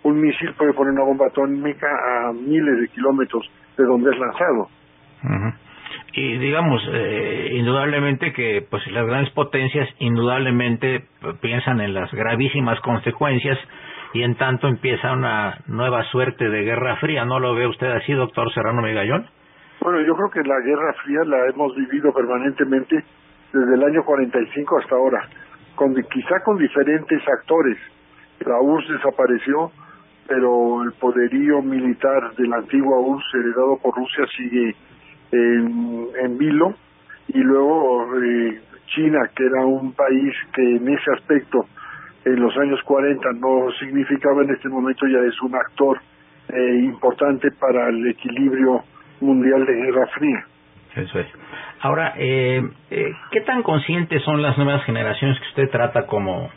Un 0.07 0.21
misil 0.21 0.55
puede 0.57 0.73
poner 0.73 0.93
una 0.93 1.03
bomba 1.03 1.27
atómica 1.27 1.89
a 1.89 2.33
miles 2.33 2.81
de 2.81 2.89
kilómetros 2.95 3.45
de 3.77 3.85
donde 3.85 4.11
es 4.11 4.17
lanzado. 4.17 4.69
Y 6.13 6.39
digamos, 6.39 6.81
eh, 6.93 7.49
indudablemente 7.55 8.33
que 8.33 8.65
pues 8.71 8.87
las 8.93 9.05
grandes 9.05 9.33
potencias 9.35 9.89
indudablemente 9.99 11.07
piensan 11.41 11.81
en 11.81 11.93
las 11.93 12.13
gravísimas 12.13 12.79
consecuencias 12.83 13.59
y 14.15 14.23
en 14.23 14.37
tanto 14.37 14.69
empieza 14.69 15.13
una 15.13 15.59
nueva 15.67 16.05
suerte 16.05 16.49
de 16.49 16.63
guerra 16.63 16.97
fría. 16.99 17.25
¿No 17.25 17.41
lo 17.41 17.57
ve 17.57 17.67
usted 17.67 17.91
así, 17.91 18.13
doctor 18.13 18.53
Serrano 18.55 18.83
Migallón? 18.83 19.27
Bueno, 19.81 20.01
yo 20.03 20.15
creo 20.15 20.31
que 20.31 20.49
la 20.49 20.61
guerra 20.61 20.95
fría 21.03 21.25
la 21.25 21.49
hemos 21.49 21.75
vivido 21.75 22.15
permanentemente 22.15 23.03
desde 23.53 23.75
el 23.75 23.83
año 23.83 24.05
45 24.05 24.79
hasta 24.79 24.95
ahora, 24.95 25.29
con, 25.75 25.93
quizá 25.95 26.45
con 26.45 26.59
diferentes 26.59 27.21
actores. 27.27 27.77
La 28.47 28.61
URSS 28.61 28.89
desapareció, 28.91 29.73
pero 30.29 30.83
el 30.83 30.93
poderío 30.93 31.63
militar 31.63 32.35
de 32.37 32.47
la 32.47 32.57
antigua 32.57 32.99
URSS 33.01 33.35
heredado 33.35 33.79
por 33.83 33.95
Rusia 33.95 34.25
sigue 34.37 34.75
en, 35.33 36.09
en 36.23 36.39
vilo 36.39 36.75
y 37.29 37.39
luego 37.39 38.07
eh, 38.23 38.61
China, 38.95 39.19
que 39.35 39.45
era 39.45 39.65
un 39.65 39.93
país 39.93 40.33
que 40.55 40.63
en 40.63 40.89
ese 40.89 41.13
aspecto 41.13 41.67
en 42.25 42.41
los 42.41 42.57
años 42.59 42.81
40 42.85 43.33
no 43.35 43.71
significaba, 43.79 44.43
en 44.43 44.51
este 44.51 44.69
momento 44.69 45.07
ya 45.07 45.21
es 45.21 45.41
un 45.43 45.55
actor 45.55 46.01
eh, 46.49 46.81
importante 46.83 47.51
para 47.53 47.89
el 47.89 48.07
equilibrio 48.09 48.83
mundial 49.21 49.65
de 49.65 49.73
Guerra 49.73 50.07
Fría. 50.09 50.45
Eso 50.97 51.21
es. 51.21 51.27
Ahora, 51.81 52.15
eh, 52.17 52.63
eh, 52.91 53.13
¿qué 53.31 53.41
tan 53.43 53.63
conscientes 53.63 54.23
son 54.23 54.43
las 54.43 54.57
nuevas 54.57 54.83
generaciones 54.85 55.39
que 55.39 55.49
usted 55.49 55.71
trata 55.71 56.07
como, 56.07 56.51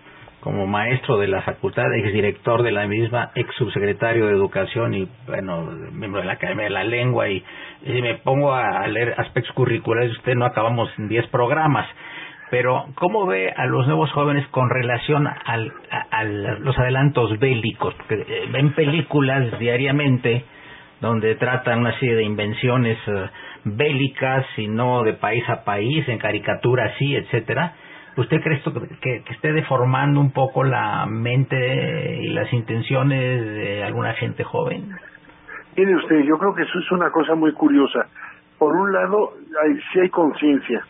como 0.49 0.65
maestro 0.65 1.19
de 1.19 1.27
la 1.27 1.43
facultad, 1.43 1.93
exdirector 1.93 2.63
de 2.63 2.71
la 2.71 2.87
misma, 2.87 3.29
ex 3.35 3.53
subsecretario 3.53 4.25
de 4.25 4.31
Educación 4.31 4.95
y, 4.95 5.07
bueno, 5.27 5.61
miembro 5.91 6.21
de 6.21 6.25
la 6.25 6.33
Academia 6.33 6.63
de 6.63 6.71
la 6.71 6.83
Lengua? 6.83 7.29
Y, 7.29 7.43
si 7.85 8.01
me 8.01 8.15
pongo 8.15 8.51
a, 8.51 8.87
leer 8.87 9.13
aspectos 9.19 9.53
curriculares, 9.53 10.11
usted 10.13 10.33
no 10.33 10.45
acabamos 10.45 10.89
en 10.97 11.07
10 11.07 11.27
programas. 11.27 11.85
Pero, 12.49 12.87
¿cómo 12.95 13.27
ve 13.27 13.53
a 13.55 13.67
los 13.67 13.85
nuevos 13.85 14.11
jóvenes 14.11 14.47
con 14.47 14.71
relación 14.71 15.27
al, 15.27 15.71
a, 16.09 16.23
los 16.23 16.75
adelantos 16.79 17.37
bélicos? 17.37 17.93
Porque 17.93 18.15
eh, 18.15 18.47
ven 18.51 18.73
películas 18.73 19.59
diariamente 19.59 20.45
donde 20.99 21.35
tratan 21.35 21.81
una 21.81 21.93
serie 21.99 22.15
de 22.15 22.23
invenciones 22.23 22.97
eh, 23.05 23.29
bélicas 23.65 24.47
y 24.57 24.67
no 24.67 25.03
de 25.03 25.13
país 25.13 25.47
a 25.47 25.63
país, 25.63 26.09
en 26.09 26.17
caricaturas 26.17 26.91
sí, 26.97 27.15
etcétera. 27.15 27.75
¿Usted 28.19 28.41
cree 28.41 28.57
esto 28.57 28.73
que, 29.01 29.23
esté 29.29 29.53
deformando 29.53 30.19
un 30.19 30.33
poco 30.33 30.65
la 30.65 31.05
mente 31.05 32.17
y 32.21 32.27
las 32.33 32.51
intenciones 32.51 33.45
de 33.45 33.81
alguna 33.85 34.13
gente 34.13 34.43
joven? 34.43 34.89
Mire 35.77 35.95
usted, 35.95 36.19
yo 36.23 36.37
creo 36.37 36.53
que 36.53 36.63
eso 36.63 36.79
es 36.79 36.91
una 36.91 37.11
cosa 37.11 37.35
muy 37.35 37.53
curiosa. 37.53 38.07
Por 38.57 38.75
un 38.75 38.91
lado, 38.91 39.35
hay, 39.63 39.73
sí 39.93 40.01
hay 40.01 40.09
conciencia, 40.09 40.83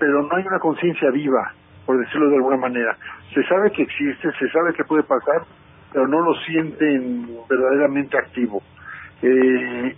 pero 0.00 0.22
no 0.22 0.34
hay 0.34 0.44
una 0.44 0.58
conciencia 0.58 1.12
viva, 1.12 1.52
por 1.86 1.96
decirlo 1.96 2.28
de 2.28 2.36
alguna 2.36 2.56
manera. 2.56 2.96
Se 3.32 3.44
sabe 3.44 3.70
que 3.70 3.82
existe, 3.82 4.28
se 4.32 4.48
sabe 4.50 4.74
que 4.74 4.82
puede 4.82 5.04
pasar, 5.04 5.42
pero 5.92 6.08
no 6.08 6.22
lo 6.22 6.34
sienten 6.40 7.28
verdaderamente 7.48 8.18
activo. 8.18 8.64
Eh, 9.22 9.94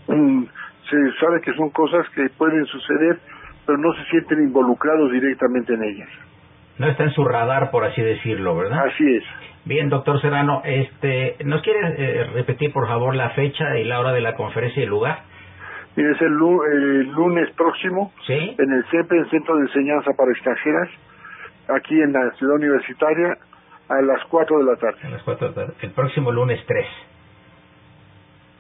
se 0.91 1.13
sabe 1.21 1.41
que 1.41 1.55
son 1.55 1.71
cosas 1.71 2.07
que 2.11 2.29
pueden 2.37 2.67
suceder, 2.67 3.19
pero 3.69 3.77
no 3.77 3.93
se 3.93 4.03
sienten 4.05 4.45
involucrados 4.45 5.13
directamente 5.13 5.75
en 5.75 5.83
ellas. 5.83 6.09
No 6.79 6.89
está 6.89 7.05
en 7.05 7.11
su 7.11 7.23
radar, 7.23 7.71
por 7.71 7.85
así 7.85 8.01
decirlo, 8.01 8.57
¿verdad? 8.57 8.87
Así 8.87 9.05
es. 9.15 9.25
Bien, 9.67 9.91
doctor 9.91 10.19
Serrano, 10.23 10.63
este, 10.65 11.37
¿nos 11.45 11.61
quiere 11.61 11.81
eh, 11.99 12.25
repetir, 12.33 12.73
por 12.73 12.87
favor, 12.89 13.15
la 13.15 13.29
fecha 13.31 13.77
y 13.79 13.85
la 13.85 14.01
hora 14.01 14.13
de 14.13 14.23
la 14.23 14.37
conferencia 14.37 14.81
y 14.81 14.85
el 14.85 14.89
lugar? 14.89 15.19
Mire, 15.97 16.13
es 16.13 16.23
el, 16.23 16.33
lunes 16.33 17.51
próximo 17.59 18.11
¿Sí? 18.27 18.57
en 18.59 18.73
el 18.73 18.85
CEPE, 18.87 19.19
el 19.19 19.29
Centro 19.29 19.57
de 19.57 19.63
Enseñanza 19.67 20.13
para 20.17 20.31
Extranjeras, 20.31 20.89
aquí 21.77 22.01
en 22.01 22.11
la 22.11 22.31
ciudad 22.39 22.55
universitaria, 22.55 23.37
a 23.91 24.01
las 24.01 24.25
4 24.31 24.59
de 24.61 24.65
la 24.65 24.77
tarde. 24.77 24.99
A 25.05 25.11
las 25.11 25.23
4 25.25 25.49
de 25.49 25.55
la 25.55 25.67
tarde. 25.67 25.79
El 25.83 25.91
próximo 25.91 26.33
lunes 26.33 26.65
3. 26.67 26.87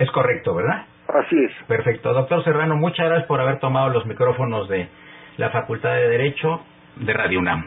Es 0.00 0.10
correcto, 0.10 0.54
¿verdad? 0.54 0.84
Así 1.08 1.36
es. 1.42 1.50
Perfecto. 1.66 2.12
Doctor 2.12 2.44
Serrano, 2.44 2.76
muchas 2.76 3.06
gracias 3.06 3.26
por 3.26 3.40
haber 3.40 3.58
tomado 3.60 3.88
los 3.88 4.04
micrófonos 4.06 4.68
de 4.68 4.88
la 5.38 5.50
Facultad 5.50 5.94
de 5.94 6.08
Derecho 6.08 6.60
de 6.96 7.12
Radio 7.12 7.38
UNAM. 7.40 7.64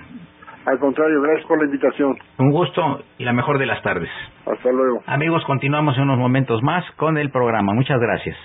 Al 0.65 0.77
contrario, 0.77 1.19
gracias 1.21 1.47
por 1.47 1.57
la 1.57 1.65
invitación. 1.65 2.15
Un 2.37 2.51
gusto 2.51 3.03
y 3.17 3.23
la 3.23 3.33
mejor 3.33 3.57
de 3.57 3.65
las 3.65 3.81
tardes. 3.81 4.09
Hasta 4.45 4.71
luego. 4.71 5.01
Amigos, 5.07 5.43
continuamos 5.45 5.97
en 5.97 6.03
unos 6.03 6.19
momentos 6.19 6.61
más 6.61 6.83
con 6.97 7.17
el 7.17 7.31
programa. 7.31 7.73
Muchas 7.73 7.99
gracias. 7.99 8.37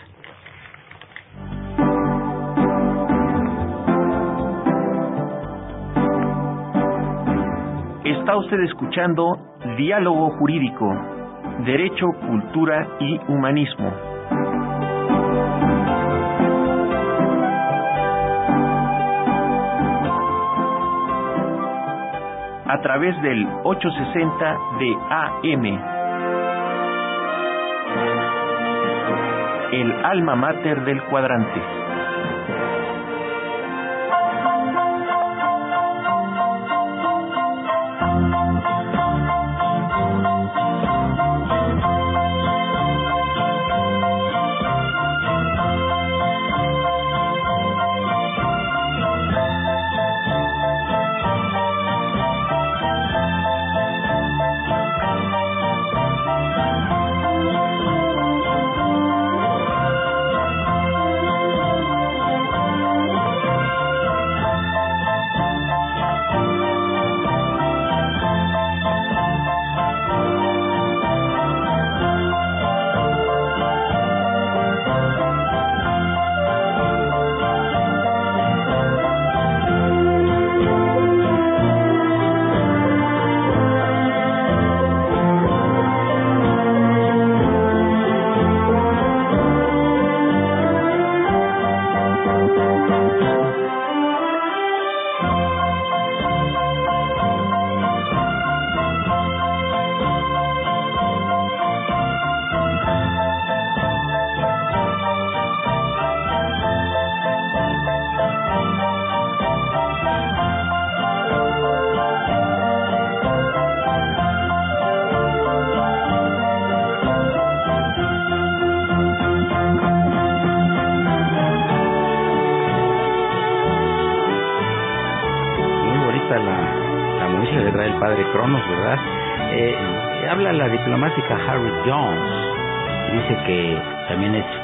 Está 8.05 8.37
usted 8.37 8.61
escuchando 8.61 9.37
Diálogo 9.77 10.31
Jurídico, 10.39 10.91
Derecho, 11.67 12.07
Cultura 12.27 12.89
y 12.99 13.21
Humanismo. 13.29 14.16
A 22.69 22.81
través 22.81 23.21
del 23.23 23.47
860 23.65 24.59
de 24.79 24.97
AM. 25.11 25.65
El 29.73 29.93
alma 30.05 30.37
mater 30.37 30.85
del 30.85 31.03
cuadrante. 31.05 31.86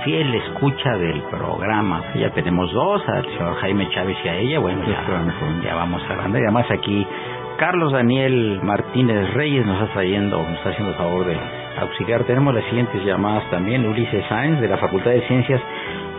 Fiel 0.05 0.35
escucha 0.35 0.97
del 0.99 1.23
programa. 1.23 2.03
Ya 2.15 2.31
tenemos 2.31 2.73
dos, 2.73 3.03
al 3.09 3.25
señor 3.25 3.57
Jaime 3.57 3.89
Chávez 3.91 4.17
y 4.25 4.29
a 4.29 4.37
ella. 4.37 4.59
Bueno, 4.59 4.85
ya, 4.87 5.05
ya 5.63 5.75
vamos 5.75 6.03
a 6.09 6.15
grande. 6.15 6.41
Y 6.41 6.43
además 6.43 6.71
aquí 6.71 7.07
Carlos 7.57 7.93
Daniel 7.93 8.61
Martínez 8.63 9.35
Reyes 9.35 9.67
nos 9.67 9.81
está 9.83 9.95
trayendo, 9.95 10.39
nos 10.39 10.59
está 10.59 10.71
haciendo 10.71 10.95
favor 10.95 11.27
de 11.27 11.37
auxiliar. 11.81 12.25
Tenemos 12.25 12.55
las 12.55 12.65
siguientes 12.65 13.05
llamadas 13.05 13.49
también. 13.51 13.87
Ulises 13.87 14.25
Sáenz 14.29 14.61
de 14.61 14.69
la 14.69 14.79
Facultad 14.79 15.11
de 15.11 15.23
Ciencias 15.27 15.61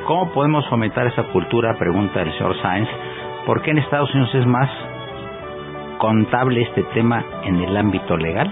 ¿Cómo 0.06 0.34
podemos 0.34 0.68
fomentar 0.68 1.08
esa 1.08 1.24
cultura? 1.24 1.78
Pregunta 1.80 2.22
el 2.22 2.32
señor 2.34 2.62
Sáenz. 2.62 2.90
¿Por 3.46 3.62
qué 3.62 3.72
en 3.72 3.78
Estados 3.78 4.14
Unidos 4.14 4.36
es 4.36 4.46
más 4.46 4.70
contable 5.98 6.62
este 6.62 6.84
tema 6.94 7.24
en 7.44 7.56
el 7.62 7.78
ámbito 7.78 8.18
legal? 8.18 8.52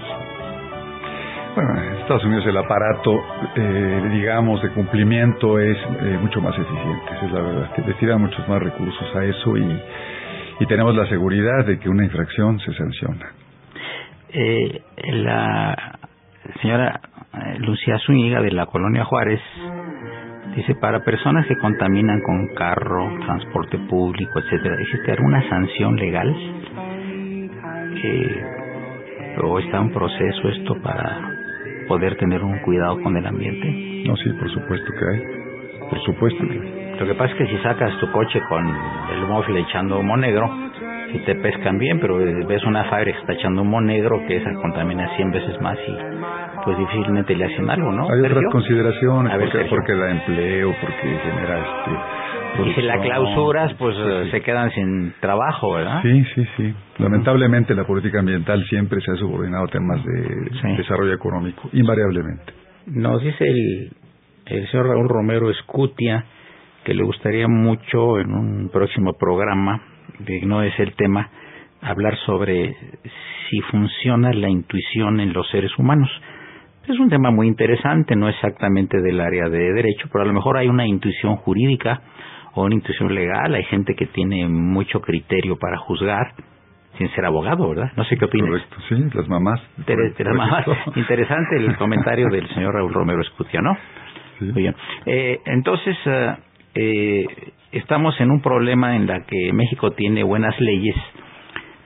Bueno, 1.54 1.78
en 1.82 1.94
Estados 1.96 2.24
Unidos 2.24 2.46
el 2.46 2.56
aparato, 2.56 3.22
eh, 3.56 4.08
digamos, 4.10 4.62
de 4.62 4.70
cumplimiento 4.70 5.58
es 5.58 5.76
eh, 5.76 6.18
mucho 6.20 6.40
más 6.40 6.58
eficiente, 6.58 7.04
esa 7.14 7.26
es 7.26 7.32
la 7.32 7.40
verdad. 7.42 7.70
Destinan 7.86 8.22
muchos 8.22 8.48
más 8.48 8.62
recursos 8.62 9.16
a 9.16 9.24
eso 9.24 9.56
y, 9.58 9.82
y 10.60 10.66
tenemos 10.66 10.96
la 10.96 11.06
seguridad 11.06 11.66
de 11.66 11.78
que 11.78 11.90
una 11.90 12.04
infracción 12.04 12.58
se 12.60 12.72
sanciona. 12.72 13.32
Eh, 14.30 14.82
la 15.12 15.98
señora 16.62 17.00
eh, 17.34 17.58
Lucía 17.58 17.98
Zúñiga 18.06 18.40
de 18.40 18.52
la 18.52 18.64
colonia 18.64 19.04
Juárez 19.04 19.40
dice 20.56 20.74
para 20.76 21.04
personas 21.04 21.46
que 21.46 21.56
contaminan 21.58 22.20
con 22.22 22.54
carro, 22.54 23.10
transporte 23.26 23.78
público, 23.90 24.38
etcétera, 24.38 24.76
¿existe 24.80 25.12
alguna 25.12 25.46
sanción 25.50 25.96
legal? 25.96 26.34
Eh, 28.04 28.44
¿O 29.42 29.58
está 29.58 29.80
un 29.80 29.92
proceso 29.92 30.48
esto 30.48 30.80
para 30.82 31.31
poder 31.88 32.16
tener 32.16 32.42
un 32.42 32.58
cuidado 32.60 33.00
con 33.02 33.16
el 33.16 33.26
ambiente? 33.26 34.04
No, 34.06 34.16
sí, 34.16 34.30
por 34.38 34.50
supuesto 34.50 34.92
que 34.98 35.16
hay. 35.16 35.22
Por 35.90 36.00
supuesto 36.04 36.46
que 36.46 36.52
hay. 36.52 36.96
Lo 36.98 37.06
que 37.06 37.14
pasa 37.14 37.32
es 37.32 37.38
que 37.38 37.46
si 37.46 37.56
sacas 37.62 37.98
tu 37.98 38.10
coche 38.12 38.40
con 38.48 38.64
el 38.66 39.26
mofle 39.28 39.60
echando 39.60 39.98
humo 39.98 40.16
negro, 40.16 40.48
si 41.10 41.18
te 41.20 41.34
pescan 41.36 41.78
bien, 41.78 41.98
pero 42.00 42.16
ves 42.16 42.64
una 42.64 42.84
fábrica 42.84 43.16
que 43.16 43.20
está 43.22 43.32
echando 43.34 43.62
humo 43.62 43.80
negro 43.80 44.20
que 44.26 44.36
esa 44.36 44.52
contamina 44.54 45.08
100 45.16 45.30
veces 45.32 45.60
más 45.60 45.76
y 45.86 45.96
pues 46.64 46.78
difícilmente 46.78 47.34
le 47.34 47.44
hacen 47.46 47.68
algo, 47.68 47.90
¿no? 47.92 48.04
Hay 48.04 48.20
otras 48.20 48.32
Sergio? 48.34 48.48
consideraciones, 48.50 49.32
A 49.32 49.36
ver, 49.36 49.48
porque, 49.50 49.68
porque 49.68 49.94
da 49.94 50.10
empleo, 50.10 50.74
porque 50.80 51.18
genera 51.24 51.58
este... 51.58 52.21
Y 52.64 52.72
si 52.74 52.82
la 52.82 53.00
clausuras, 53.00 53.72
pues 53.78 53.96
Sí, 53.96 54.02
sí. 54.24 54.30
se 54.30 54.40
quedan 54.42 54.70
sin 54.72 55.14
trabajo, 55.20 55.72
¿verdad? 55.74 56.02
Sí, 56.02 56.24
sí, 56.34 56.46
sí. 56.56 56.74
Lamentablemente 56.98 57.74
la 57.74 57.84
política 57.84 58.20
ambiental 58.20 58.62
siempre 58.68 59.00
se 59.00 59.10
ha 59.12 59.16
subordinado 59.16 59.64
a 59.64 59.68
temas 59.68 60.04
de 60.04 60.50
Sí. 60.60 60.76
desarrollo 60.76 61.14
económico, 61.14 61.68
invariablemente. 61.72 62.52
Nos 62.86 63.22
dice 63.22 63.48
el, 63.48 63.90
el 64.46 64.68
señor 64.68 64.88
Raúl 64.88 65.08
Romero 65.08 65.50
Escutia 65.50 66.24
que 66.84 66.94
le 66.94 67.04
gustaría 67.04 67.46
mucho 67.48 68.18
en 68.18 68.32
un 68.32 68.68
próximo 68.70 69.12
programa, 69.18 69.80
que 70.26 70.44
no 70.44 70.62
es 70.62 70.78
el 70.80 70.94
tema, 70.94 71.30
hablar 71.80 72.16
sobre 72.26 72.74
si 73.48 73.60
funciona 73.70 74.32
la 74.32 74.48
intuición 74.48 75.20
en 75.20 75.32
los 75.32 75.48
seres 75.50 75.70
humanos. 75.78 76.10
Es 76.88 76.98
un 76.98 77.08
tema 77.08 77.30
muy 77.30 77.46
interesante, 77.46 78.16
no 78.16 78.28
exactamente 78.28 79.00
del 79.00 79.20
área 79.20 79.48
de 79.48 79.72
derecho, 79.72 80.08
pero 80.12 80.24
a 80.24 80.26
lo 80.26 80.32
mejor 80.32 80.56
hay 80.56 80.66
una 80.66 80.84
intuición 80.86 81.36
jurídica 81.36 82.02
o 82.54 82.64
una 82.64 82.74
intuición 82.74 83.14
legal. 83.14 83.54
Hay 83.54 83.64
gente 83.64 83.94
que 83.94 84.06
tiene 84.06 84.46
mucho 84.48 85.00
criterio 85.00 85.56
para 85.58 85.78
juzgar 85.78 86.34
sin 86.98 87.08
ser 87.10 87.24
abogado, 87.24 87.68
¿verdad? 87.68 87.92
No 87.96 88.04
sé 88.04 88.16
qué 88.16 88.26
opinas. 88.26 88.50
Correcto, 88.50 88.76
sí, 88.88 88.94
las 89.14 89.28
mamás. 89.28 89.60
Las. 90.66 90.66
Interesante 90.96 91.56
el 91.56 91.76
comentario 91.76 92.28
del 92.28 92.48
señor 92.50 92.74
Raúl 92.74 92.92
Romero 92.92 93.22
Escutia, 93.22 93.60
¿no? 93.62 93.76
Sí. 94.38 94.44
Muy 94.46 94.62
bien. 94.62 94.74
Eh, 95.06 95.40
entonces, 95.46 95.96
eh, 96.04 96.36
eh, 96.74 97.26
estamos 97.72 98.20
en 98.20 98.30
un 98.30 98.42
problema 98.42 98.96
en 98.96 99.06
la 99.06 99.20
que 99.24 99.52
México 99.52 99.92
tiene 99.92 100.22
buenas 100.22 100.58
leyes, 100.60 100.96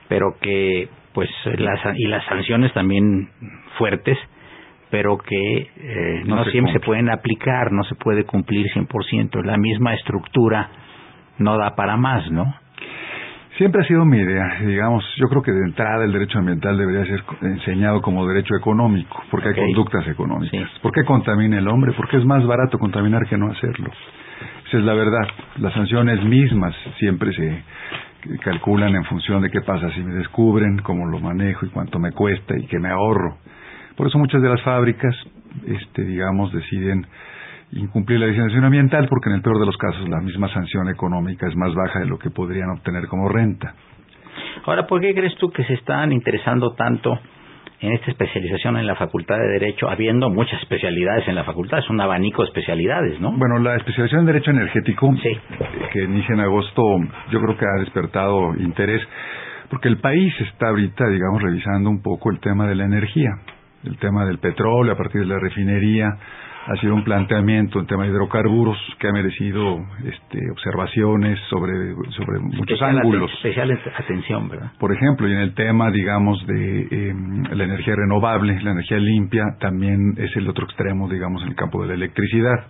pero 0.09 0.35
que, 0.41 0.89
pues, 1.13 1.29
las, 1.57 1.79
y 1.97 2.07
las 2.07 2.25
sanciones 2.25 2.73
también 2.73 3.29
fuertes, 3.77 4.17
pero 4.89 5.17
que 5.17 5.69
eh, 5.77 6.23
No 6.25 6.37
no, 6.37 6.45
se 6.45 6.51
siempre 6.51 6.73
se 6.73 6.79
pueden 6.79 7.09
aplicar, 7.09 7.71
no 7.71 7.83
se 7.83 7.95
puede 7.95 8.23
cumplir 8.23 8.67
100%. 8.73 9.43
La 9.43 9.57
misma 9.57 9.93
estructura 9.93 10.69
no 11.39 11.57
da 11.57 11.75
para 11.75 11.97
más, 11.97 12.29
¿no? 12.31 12.53
Siempre 13.57 13.81
ha 13.81 13.87
sido 13.87 14.05
mi 14.05 14.17
idea, 14.17 14.59
digamos, 14.61 15.03
yo 15.17 15.27
creo 15.29 15.41
que 15.41 15.51
de 15.51 15.65
entrada 15.65 16.05
el 16.05 16.11
derecho 16.11 16.37
ambiental 16.37 16.77
debería 16.77 17.03
ser 17.05 17.23
enseñado 17.41 18.03
como 18.03 18.27
derecho 18.27 18.55
económico, 18.55 19.23
porque 19.31 19.49
hay 19.49 19.55
conductas 19.55 20.07
económicas. 20.07 20.69
Sí. 20.69 20.79
¿Por 20.83 20.91
qué 20.91 21.03
contamina 21.03 21.57
el 21.57 21.67
hombre? 21.67 21.91
Porque 21.97 22.17
es 22.17 22.25
más 22.25 22.45
barato 22.45 22.77
contaminar 22.77 23.25
que 23.27 23.35
no 23.35 23.49
hacerlo. 23.49 23.89
Esa 24.67 24.77
es 24.77 24.83
la 24.83 24.93
verdad. 24.93 25.27
Las 25.57 25.73
sanciones 25.73 26.23
mismas 26.23 26.75
siempre 26.99 27.33
se 27.33 27.63
calculan 28.43 28.95
en 28.95 29.03
función 29.05 29.41
de 29.41 29.49
qué 29.49 29.61
pasa 29.61 29.89
si 29.91 30.03
me 30.03 30.13
descubren, 30.13 30.77
cómo 30.79 31.07
lo 31.07 31.19
manejo 31.19 31.65
y 31.65 31.69
cuánto 31.69 31.97
me 31.97 32.11
cuesta 32.11 32.55
y 32.55 32.67
qué 32.67 32.77
me 32.77 32.89
ahorro. 32.89 33.37
Por 33.97 34.07
eso 34.07 34.17
muchas 34.19 34.41
de 34.41 34.49
las 34.49 34.61
fábricas, 34.61 35.13
este, 35.65 36.03
digamos, 36.03 36.53
deciden 36.53 37.05
incumplir 37.73 38.19
la 38.19 38.27
legislación 38.27 38.63
ambiental 38.63 39.07
porque 39.09 39.29
en 39.29 39.35
el 39.35 39.41
peor 39.41 39.59
de 39.59 39.65
los 39.65 39.75
casos 39.77 40.07
la 40.07 40.21
misma 40.21 40.47
sanción 40.53 40.87
económica 40.87 41.47
es 41.47 41.55
más 41.57 41.73
baja 41.73 41.99
de 41.99 42.05
lo 42.05 42.17
que 42.17 42.29
podrían 42.29 42.69
obtener 42.69 43.07
como 43.07 43.27
renta. 43.27 43.73
Ahora, 44.65 44.87
¿por 44.87 45.01
qué 45.01 45.13
crees 45.13 45.35
tú 45.35 45.49
que 45.49 45.63
se 45.65 45.73
están 45.73 46.11
interesando 46.11 46.73
tanto 46.75 47.19
en 47.79 47.93
esta 47.93 48.09
especialización 48.11 48.77
en 48.77 48.87
la 48.87 48.95
Facultad 48.95 49.37
de 49.37 49.47
Derecho, 49.49 49.89
habiendo 49.89 50.29
muchas 50.29 50.59
especialidades 50.61 51.27
en 51.27 51.35
la 51.35 51.43
facultad? 51.43 51.79
Es 51.79 51.89
un 51.89 51.99
abanico 52.01 52.41
de 52.43 52.47
especialidades, 52.49 53.19
¿no? 53.19 53.31
Bueno, 53.37 53.59
la 53.59 53.75
especialización 53.75 54.21
en 54.21 54.25
Derecho 54.27 54.51
Energético, 54.51 55.13
Sí. 55.21 55.29
eh, 55.29 55.39
que 55.91 56.03
inicia 56.03 56.33
en 56.35 56.41
agosto, 56.41 56.81
yo 57.31 57.41
creo 57.41 57.57
que 57.57 57.65
ha 57.65 57.79
despertado 57.81 58.55
interés, 58.55 59.01
porque 59.69 59.89
el 59.89 59.97
país 59.97 60.33
está 60.41 60.69
ahorita, 60.69 61.07
digamos, 61.09 61.41
revisando 61.41 61.89
un 61.89 62.01
poco 62.01 62.31
el 62.31 62.39
tema 62.39 62.67
de 62.67 62.75
la 62.75 62.85
energía, 62.85 63.29
el 63.83 63.97
tema 63.97 64.25
del 64.25 64.39
petróleo 64.39 64.93
a 64.93 64.97
partir 64.97 65.21
de 65.21 65.27
la 65.27 65.39
refinería, 65.39 66.17
ha 66.67 66.75
sido 66.81 66.93
un 66.93 67.03
planteamiento, 67.03 67.79
el 67.79 67.87
tema 67.87 68.03
de 68.03 68.09
hidrocarburos, 68.09 68.77
que 68.99 69.07
ha 69.07 69.13
merecido 69.13 69.79
este, 70.03 70.51
observaciones 70.51 71.39
sobre, 71.49 71.95
sobre 72.11 72.39
muchos 72.39 72.71
Especial 72.71 72.97
ángulos. 72.97 73.31
Especial 73.35 73.79
atención, 73.97 74.49
¿verdad? 74.49 74.71
Por 74.77 74.91
ejemplo, 74.91 75.29
y 75.29 75.31
en 75.31 75.39
el 75.39 75.53
tema, 75.53 75.89
digamos, 75.91 76.45
de 76.45 76.87
eh, 76.91 77.15
la 77.53 77.63
energía 77.63 77.95
renovable, 77.95 78.61
la 78.61 78.71
energía 78.71 78.97
limpia, 78.97 79.45
también 79.61 80.15
es 80.17 80.35
el 80.35 80.49
otro 80.49 80.65
extremo, 80.65 81.07
digamos, 81.07 81.41
en 81.43 81.49
el 81.49 81.55
campo 81.55 81.81
de 81.83 81.87
la 81.87 81.93
electricidad. 81.93 82.67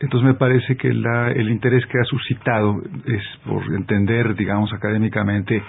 Entonces 0.00 0.26
me 0.26 0.34
parece 0.34 0.76
que 0.76 0.92
la, 0.92 1.30
el 1.30 1.48
interés 1.48 1.86
que 1.86 1.98
ha 1.98 2.04
suscitado 2.04 2.82
es 3.06 3.22
por 3.46 3.62
entender, 3.74 4.34
digamos, 4.34 4.70
académicamente, 4.74 5.62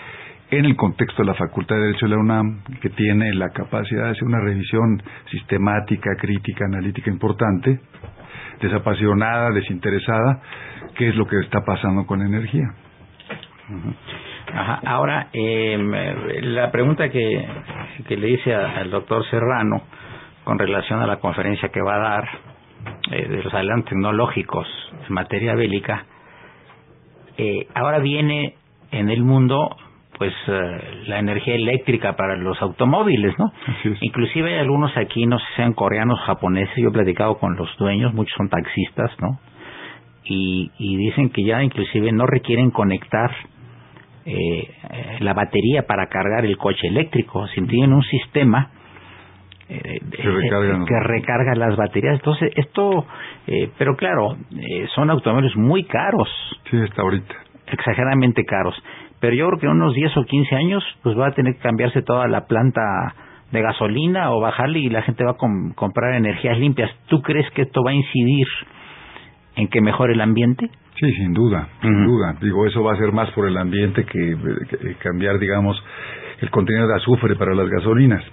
en 0.58 0.66
el 0.66 0.76
contexto 0.76 1.22
de 1.22 1.28
la 1.28 1.34
Facultad 1.34 1.76
de 1.76 1.84
Derecho 1.84 2.06
de 2.06 2.12
la 2.16 2.22
UNAM, 2.22 2.64
que 2.82 2.90
tiene 2.90 3.34
la 3.34 3.50
capacidad 3.50 4.06
de 4.06 4.12
hacer 4.12 4.24
una 4.24 4.40
revisión 4.40 5.02
sistemática, 5.30 6.12
crítica, 6.20 6.66
analítica 6.66 7.10
importante, 7.10 7.80
desapasionada, 8.62 9.52
desinteresada, 9.52 10.42
qué 10.96 11.10
es 11.10 11.16
lo 11.16 11.28
que 11.28 11.40
está 11.40 11.62
pasando 11.66 12.06
con 12.06 12.20
la 12.20 12.26
energía. 12.26 12.74
Ajá. 14.54 14.80
Ahora, 14.86 15.28
eh, 15.34 15.78
la 16.44 16.72
pregunta 16.72 17.10
que, 17.10 17.46
que 18.08 18.16
le 18.16 18.30
hice 18.30 18.54
al 18.54 18.92
doctor 18.92 19.26
Serrano 19.30 19.82
con 20.44 20.60
relación 20.60 21.02
a 21.02 21.08
la 21.08 21.18
conferencia 21.18 21.70
que 21.70 21.82
va 21.82 21.96
a 21.96 22.00
dar 22.00 22.30
eh, 23.12 23.28
de 23.28 23.44
los 23.44 23.54
adelantos 23.54 23.90
tecnológicos 23.90 24.68
en 25.08 25.14
materia 25.14 25.56
bélica, 25.56 26.06
eh, 27.38 27.68
ahora 27.74 28.00
viene 28.00 28.56
en 28.92 29.10
el 29.10 29.24
mundo 29.24 29.76
pues 30.18 30.34
eh, 30.48 31.04
la 31.08 31.20
energía 31.20 31.56
eléctrica 31.56 32.16
para 32.16 32.36
los 32.38 32.62
automóviles, 32.62 33.34
¿no? 33.38 33.52
Inclusive 34.02 34.54
hay 34.54 34.60
algunos 34.60 34.96
aquí, 34.98 35.26
no 35.26 35.38
sé 35.40 35.46
si 35.50 35.56
sean 35.58 35.74
coreanos, 35.74 36.20
japoneses, 36.22 36.76
yo 36.78 36.90
he 36.90 36.94
platicado 36.94 37.38
con 37.38 37.56
los 37.56 37.70
dueños, 37.78 38.14
muchos 38.14 38.34
son 38.38 38.48
taxistas, 38.50 39.12
¿no? 39.22 39.40
Y, 40.24 40.72
y 40.80 40.98
dicen 40.98 41.30
que 41.30 41.44
ya 41.44 41.62
inclusive 41.64 42.12
no 42.12 42.26
requieren 42.26 42.72
conectar 42.72 43.30
eh, 44.26 44.70
la 45.20 45.34
batería 45.34 45.84
para 45.86 46.08
cargar 46.08 46.46
el 46.46 46.58
coche 46.58 46.88
eléctrico, 46.88 47.46
si 47.48 47.62
tienen 47.68 47.94
un 47.94 48.02
sistema 48.04 48.72
eh, 49.70 50.00
Que 50.12 50.24
recargan 50.24 50.86
que 50.86 51.00
recarga 51.00 51.56
las 51.56 51.76
baterías. 51.76 52.16
Entonces, 52.16 52.52
esto, 52.56 53.06
eh, 53.48 53.70
pero 53.78 53.96
claro, 53.96 54.36
eh, 54.56 54.88
son 54.96 55.10
automóviles 55.10 55.56
muy 55.58 55.84
caros, 55.86 56.30
Sí, 56.72 56.78
está 56.78 57.02
ahorita. 57.02 57.36
exageradamente 57.68 58.44
caros. 58.46 58.76
Pero 59.20 59.36
yo 59.36 59.48
creo 59.48 59.60
que 59.60 59.66
en 59.68 59.72
unos 59.74 59.94
10 59.96 60.16
o 60.18 60.26
15 60.26 60.56
años, 60.56 60.84
pues 61.04 61.18
va 61.18 61.28
a 61.28 61.32
tener 61.32 61.54
que 61.56 61.62
cambiarse 61.62 62.02
toda 62.02 62.28
la 62.28 62.46
planta 62.46 62.82
de 63.52 63.62
gasolina 63.62 64.32
o 64.32 64.40
bajarle 64.42 64.80
y 64.80 64.90
la 64.90 65.02
gente 65.04 65.24
va 65.24 65.32
a 65.32 65.38
com- 65.38 65.72
comprar 65.74 66.16
energías 66.16 66.58
limpias. 66.60 66.92
¿Tú 67.08 67.22
crees 67.22 67.50
que 67.52 67.64
esto 67.64 67.82
va 67.84 67.92
a 67.92 67.96
incidir 67.96 68.48
en 69.56 69.68
que 69.70 69.82
mejore 69.82 70.14
el 70.14 70.22
ambiente? 70.22 70.70
Sí, 71.00 71.12
sin 71.14 71.34
duda, 71.34 71.68
sin 71.82 72.06
duda. 72.06 72.36
Digo, 72.42 72.66
eso 72.66 72.84
va 72.84 72.94
a 72.94 72.98
ser 72.98 73.12
más 73.12 73.30
por 73.32 73.48
el 73.48 73.58
ambiente 73.58 74.06
que, 74.06 74.36
que 74.70 74.96
cambiar, 74.96 75.40
digamos, 75.40 75.82
el 76.42 76.50
contenido 76.50 76.88
de 76.88 76.96
azufre 76.96 77.36
para 77.36 77.54
las 77.56 77.70
gasolinas. 77.70 78.24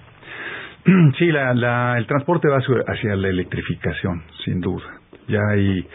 Sí, 1.17 1.27
la, 1.31 1.53
la, 1.53 1.97
el 1.97 2.05
transporte 2.07 2.49
va 2.49 2.57
hacia 2.57 3.15
la 3.15 3.29
electrificación, 3.29 4.23
sin 4.43 4.59
duda. 4.59 4.83
Ya 5.27 5.39
hay 5.51 5.85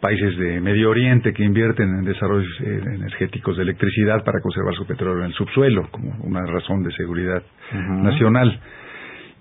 países 0.00 0.36
de 0.36 0.60
Medio 0.60 0.90
Oriente 0.90 1.32
que 1.32 1.42
invierten 1.42 1.88
en 1.88 2.04
desarrollos 2.04 2.48
eh, 2.60 2.80
energéticos 2.94 3.56
de 3.56 3.62
electricidad 3.62 4.24
para 4.24 4.40
conservar 4.40 4.74
su 4.74 4.86
petróleo 4.86 5.20
en 5.20 5.30
el 5.30 5.34
subsuelo, 5.34 5.88
como 5.90 6.14
una 6.22 6.44
razón 6.46 6.82
de 6.82 6.92
seguridad 6.92 7.42
nacional. 7.72 8.60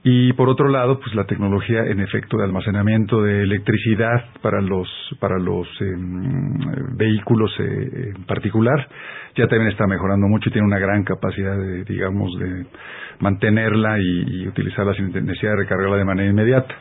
Y 0.05 0.33
por 0.33 0.49
otro 0.49 0.67
lado, 0.67 0.99
pues 0.99 1.15
la 1.15 1.23
tecnología 1.23 1.85
en 1.85 2.01
efecto 2.01 2.37
de 2.37 2.43
almacenamiento 2.43 3.21
de 3.21 3.43
electricidad 3.43 4.25
para 4.41 4.59
los 4.59 4.89
para 5.17 5.39
los 5.39 5.65
em, 5.79 6.97
vehículos 6.97 7.51
eh, 7.59 8.11
en 8.13 8.23
particular 8.25 8.85
ya 9.37 9.47
también 9.47 9.71
está 9.71 9.87
mejorando 9.87 10.27
mucho 10.27 10.49
y 10.49 10.51
tiene 10.51 10.67
una 10.67 10.77
gran 10.77 11.05
capacidad 11.05 11.57
de 11.57 11.85
digamos 11.85 12.37
de 12.37 12.65
mantenerla 13.19 13.97
y, 13.99 14.45
utilizarla 14.45 14.93
sin 14.93 15.13
necesidad 15.13 15.51
de 15.51 15.57
recargarla 15.63 15.95
de 15.95 16.05
manera 16.05 16.29
inmediata. 16.29 16.75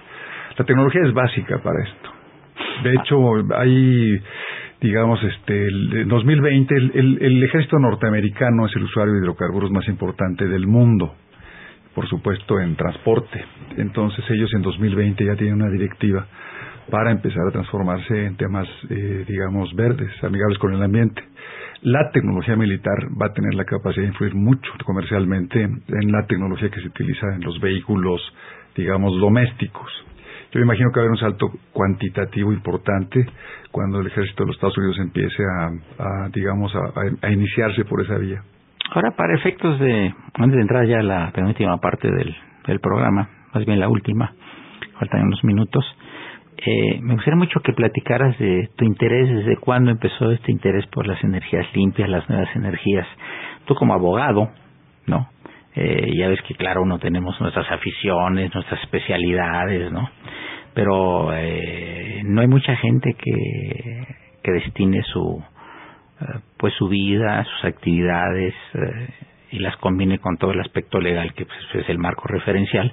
La 0.59 0.65
tecnología 0.65 1.03
es 1.05 1.15
básica 1.15 1.59
para 1.63 1.81
esto. 1.85 2.22
De 2.83 2.95
hecho, 2.95 3.19
hay 3.57 4.21
digamos, 4.81 5.23
este, 5.23 5.67
el 5.67 6.09
2020, 6.09 6.75
el, 6.75 7.19
el, 7.21 7.43
ejército 7.45 7.79
norteamericano 7.79 8.67
es 8.67 8.75
el 8.75 8.83
usuario 8.83 9.15
de 9.15 9.21
hidrocarburos 9.21 9.71
más 9.71 9.87
importante 9.87 10.49
del 10.49 10.67
mundo 10.67 11.15
por 11.95 12.09
supuesto, 12.09 12.59
en 12.61 12.77
transporte. 12.77 13.45
Entonces 13.77 14.25
ellos 14.31 14.53
en 14.55 14.63
2020 14.63 15.25
ya 15.25 15.37
tienen 15.37 15.61
una 15.61 15.71
directiva 15.71 16.27
para 16.91 17.11
empezar 17.11 17.47
a 17.49 17.53
transformarse 17.53 18.27
en 18.27 18.37
temas, 18.37 18.67
eh, 18.91 19.25
digamos, 19.27 19.75
verdes, 19.75 20.11
amigables 20.23 20.59
con 20.59 20.75
el 20.75 20.83
ambiente. 20.83 21.23
La 21.83 22.11
tecnología 22.11 22.57
militar 22.57 23.09
va 23.21 23.27
a 23.27 23.33
tener 23.33 23.55
la 23.55 23.65
capacidad 23.65 24.03
de 24.03 24.09
influir 24.09 24.35
mucho 24.35 24.71
comercialmente 24.85 25.63
en 25.63 26.13
la 26.13 26.27
tecnología 26.27 26.71
que 26.71 26.81
se 26.81 26.87
utiliza 26.87 27.35
en 27.35 27.43
los 27.43 27.61
vehículos, 27.61 28.21
digamos, 28.77 29.19
domésticos. 29.21 29.91
Yo 30.53 30.61
me 30.61 30.67
imagino 30.67 30.91
que 30.91 31.01
va 31.01 31.03
a 31.03 31.09
haber 31.09 31.13
un 31.13 31.19
salto 31.19 31.51
cuantitativo 31.73 32.53
importante 32.53 33.27
cuando 33.71 34.01
el 34.01 34.07
ejército 34.07 34.45
de 34.45 34.49
los 34.49 34.57
Estados 34.57 34.77
Unidos 34.79 34.99
empiece 34.99 35.43
a, 35.99 36.29
digamos, 36.29 36.73
a 37.23 37.31
iniciarse 37.31 37.85
por 37.85 38.03
esa 38.03 38.19
vía. 38.19 38.43
Ahora, 38.95 39.13
para 39.13 39.35
efectos 39.35 39.81
de, 39.81 40.15
antes 40.35 40.57
de 40.57 40.61
entrar 40.61 40.87
ya 40.87 40.99
a 40.99 41.03
la 41.03 41.33
penúltima 41.33 41.79
parte 41.79 42.11
del, 42.11 42.37
del 42.67 42.81
programa, 42.81 43.29
más 43.55 43.65
bien 43.65 43.81
la 43.81 43.89
última, 43.89 44.35
faltan 44.99 45.23
unos 45.23 45.43
minutos, 45.45 45.83
eh, 46.59 47.01
me 47.01 47.15
gustaría 47.15 47.39
mucho 47.39 47.61
que 47.61 47.73
platicaras 47.73 48.39
de 48.39 48.69
tu 48.77 48.85
interés, 48.85 49.31
desde 49.31 49.57
cuándo 49.57 49.91
empezó 49.91 50.31
este 50.31 50.53
interés 50.53 50.87
por 50.89 51.07
las 51.07 51.23
energías 51.25 51.67
limpias, 51.75 52.09
las 52.09 52.29
nuevas 52.29 52.55
energías. 52.55 53.07
Tú 53.65 53.75
como 53.75 53.95
abogado, 53.95 54.51
¿no? 55.07 55.29
Eh, 55.75 56.13
ya 56.17 56.29
ves 56.29 56.43
que 56.43 56.55
claro, 56.55 56.83
uno 56.83 56.99
tenemos 56.99 57.41
nuestras 57.41 57.71
aficiones, 57.71 58.53
nuestras 58.55 58.81
especialidades, 58.83 59.91
¿no? 59.91 60.11
Pero 60.75 61.33
eh, 61.35 62.23
no 62.25 62.41
hay 62.41 62.47
mucha 62.47 62.77
gente 62.77 63.15
que, 63.15 64.07
que 64.43 64.53
destine 64.53 65.03
su, 65.03 65.43
eh, 66.21 66.41
pues 66.59 66.75
su 66.75 66.89
vida, 66.89 67.45
sus 67.45 67.65
actividades 67.65 68.55
eh, 68.75 69.09
y 69.53 69.59
las 69.59 69.77
combine 69.77 70.19
con 70.19 70.37
todo 70.37 70.53
el 70.53 70.61
aspecto 70.61 71.01
legal 71.01 71.33
que 71.35 71.47
pues, 71.47 71.59
es 71.75 71.89
el 71.89 71.99
marco 71.99 72.29
referencial, 72.29 72.93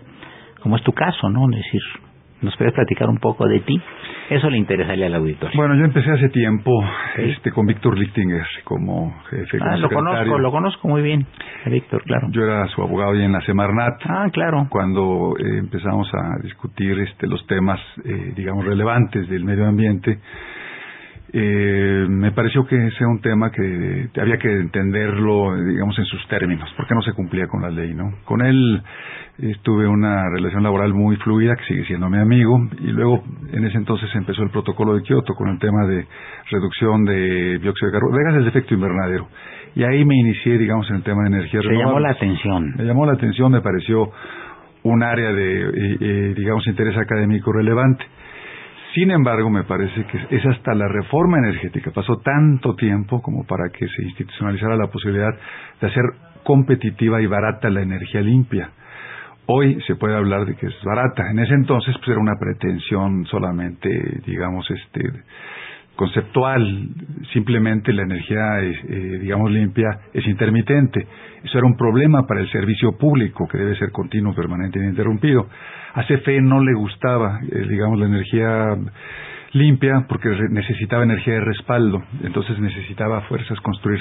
como 0.62 0.78
es 0.78 0.84
tu 0.84 0.94
caso, 0.94 1.30
¿no? 1.30 1.50
Es 1.52 1.64
decir, 1.64 1.82
¿nos 2.42 2.56
puedes 2.58 2.74
platicar 2.74 3.10
un 3.10 3.18
poco 3.18 3.48
de 3.48 3.60
ti? 3.62 3.82
Eso 4.30 4.50
le 4.50 4.58
interesaría 4.58 5.08
al 5.08 5.16
auditorio. 5.16 5.58
Bueno, 5.58 5.76
yo 5.76 5.86
empecé 5.86 6.12
hace 6.12 6.30
tiempo 6.30 6.72
este, 7.18 7.52
con 7.52 7.66
Víctor 7.66 7.98
Lichtinger 7.98 8.46
como 8.64 9.14
jefe. 9.30 9.58
Ah, 9.62 9.78
lo 9.78 9.90
conozco, 9.90 10.38
lo 10.38 10.52
conozco 10.52 10.88
muy 10.88 11.02
bien, 11.02 11.26
Víctor, 11.66 12.04
claro. 12.04 12.28
Yo 12.32 12.44
era 12.44 12.68
su 12.68 12.82
abogado 12.82 13.14
ahí 13.14 13.24
en 13.24 13.32
la 13.32 13.42
Semarnat. 13.42 14.02
Ah, 14.06 14.28
claro. 14.32 14.68
Cuando 14.70 15.34
eh, 15.40 15.58
empezamos 15.58 16.10
a 16.14 16.42
discutir 16.44 17.00
este, 17.00 17.28
los 17.28 17.46
temas, 17.48 17.80
digamos, 18.36 18.66
relevantes 18.66 19.28
del 19.30 19.44
medio 19.44 19.66
ambiente 19.66 20.20
eh, 21.32 22.06
me 22.10 22.32
pareció 22.32 22.66
que 22.66 22.90
sea 22.92 23.08
un 23.08 23.22
tema 23.22 23.52
que 23.52 24.10
había 24.20 24.38
que 24.38 24.52
entenderlo, 24.52 25.56
digamos, 25.64 25.98
en 26.00 26.06
sus 26.06 26.28
términos, 26.28 26.68
porque 26.76 26.96
no 26.96 27.02
se 27.02 27.14
cumplía 27.14 27.48
con 27.48 27.62
la 27.62 27.70
ley, 27.70 27.94
¿no? 27.94 28.12
Con 28.26 28.42
él 28.42 28.82
estuve 29.38 29.88
una 29.88 30.30
relación 30.30 30.64
laboral 30.64 30.94
muy 30.94 31.16
fluida, 31.18 31.56
que 31.56 31.64
sigue 31.66 31.86
siendo 31.86 32.10
mi 32.10 32.18
amigo, 32.18 32.60
y 32.80 32.88
luego 32.88 33.24
en 33.54 33.66
ese 33.66 33.78
entonces 33.78 34.10
empezó 34.16 34.44
el 34.44 34.50
protocolo 34.50 34.96
de 34.96 35.04
Kioto 35.04 35.34
con 35.36 35.50
el 35.50 35.60
tema 35.60 35.86
de 35.86 36.06
reducción 36.50 37.06
de 37.06 37.60
dióxido 37.60 37.92
de 37.92 37.94
carbono, 37.94 38.18
de 38.18 38.24
gases 38.24 38.44
de 38.44 38.50
efecto 38.50 38.74
invernadero. 38.74 39.28
Y 39.76 39.84
ahí 39.84 40.04
me 40.04 40.16
inicié, 40.16 40.58
digamos, 40.58 40.90
en 40.90 40.98
el 40.98 41.04
tema 41.04 41.22
de 41.24 41.28
energía 41.28 41.62
renovable. 41.62 41.84
Me 41.84 41.86
llamó 41.86 42.00
la 42.00 42.12
atención. 42.12 42.74
Me 42.76 42.84
llamó 42.84 43.06
la 43.06 43.14
atención, 43.14 43.52
me 43.52 43.62
pareció 43.62 44.12
un 44.84 45.04
área 45.04 45.32
de, 45.32 45.62
eh, 45.62 45.98
eh, 46.00 46.34
digamos, 46.36 46.66
interés 46.68 46.98
académico 46.98 47.52
relevante. 47.52 48.04
Sin 48.94 49.12
embargo, 49.12 49.50
me 49.50 49.64
parece 49.64 50.06
que 50.06 50.36
es 50.36 50.46
hasta 50.46 50.74
la 50.74 50.88
reforma 50.88 51.38
energética. 51.38 51.92
Pasó 51.92 52.18
tanto 52.24 52.76
tiempo 52.76 53.22
como 53.22 53.46
para 53.46 53.70
que 53.70 53.88
se 53.88 54.04
institucionalizara 54.04 54.76
la 54.76 54.88
posibilidad 54.88 55.34
de 55.80 55.88
hacer 55.88 56.04
competitiva 56.44 57.22
y 57.22 57.28
barata 57.28 57.70
la 57.70 57.82
energía 57.82 58.22
limpia. 58.22 58.72
Hoy 59.46 59.80
se 59.86 59.96
puede 59.96 60.16
hablar 60.16 60.46
de 60.46 60.56
que 60.56 60.68
es 60.68 60.84
barata. 60.84 61.30
En 61.30 61.40
ese 61.40 61.54
entonces 61.54 61.96
pues 61.98 62.10
era 62.10 62.20
una 62.20 62.38
pretensión 62.40 63.26
solamente, 63.26 64.22
digamos, 64.26 64.70
este 64.72 65.02
conceptual. 66.00 66.88
Simplemente 67.34 67.92
la 67.92 68.04
energía, 68.04 68.62
eh, 68.62 69.20
digamos, 69.20 69.52
limpia 69.52 70.00
es 70.14 70.26
intermitente. 70.28 71.06
Eso 71.44 71.58
era 71.58 71.68
un 71.68 71.76
problema 71.76 72.26
para 72.26 72.40
el 72.40 72.50
servicio 72.50 72.98
público 72.98 73.46
que 73.50 73.58
debe 73.58 73.76
ser 73.76 73.92
continuo, 73.92 74.34
permanente 74.34 74.80
e 74.80 74.84
ininterrumpido. 74.84 75.50
A 75.94 76.04
CFE 76.04 76.40
no 76.40 76.64
le 76.64 76.74
gustaba, 76.74 77.42
eh, 77.52 77.66
digamos, 77.68 78.00
la 78.00 78.06
energía 78.06 78.78
limpia 79.52 80.06
porque 80.08 80.30
necesitaba 80.50 81.04
energía 81.04 81.34
de 81.34 81.42
respaldo, 81.42 82.02
entonces 82.24 82.58
necesitaba 82.60 83.22
fuerzas 83.22 83.60
construir 83.60 84.00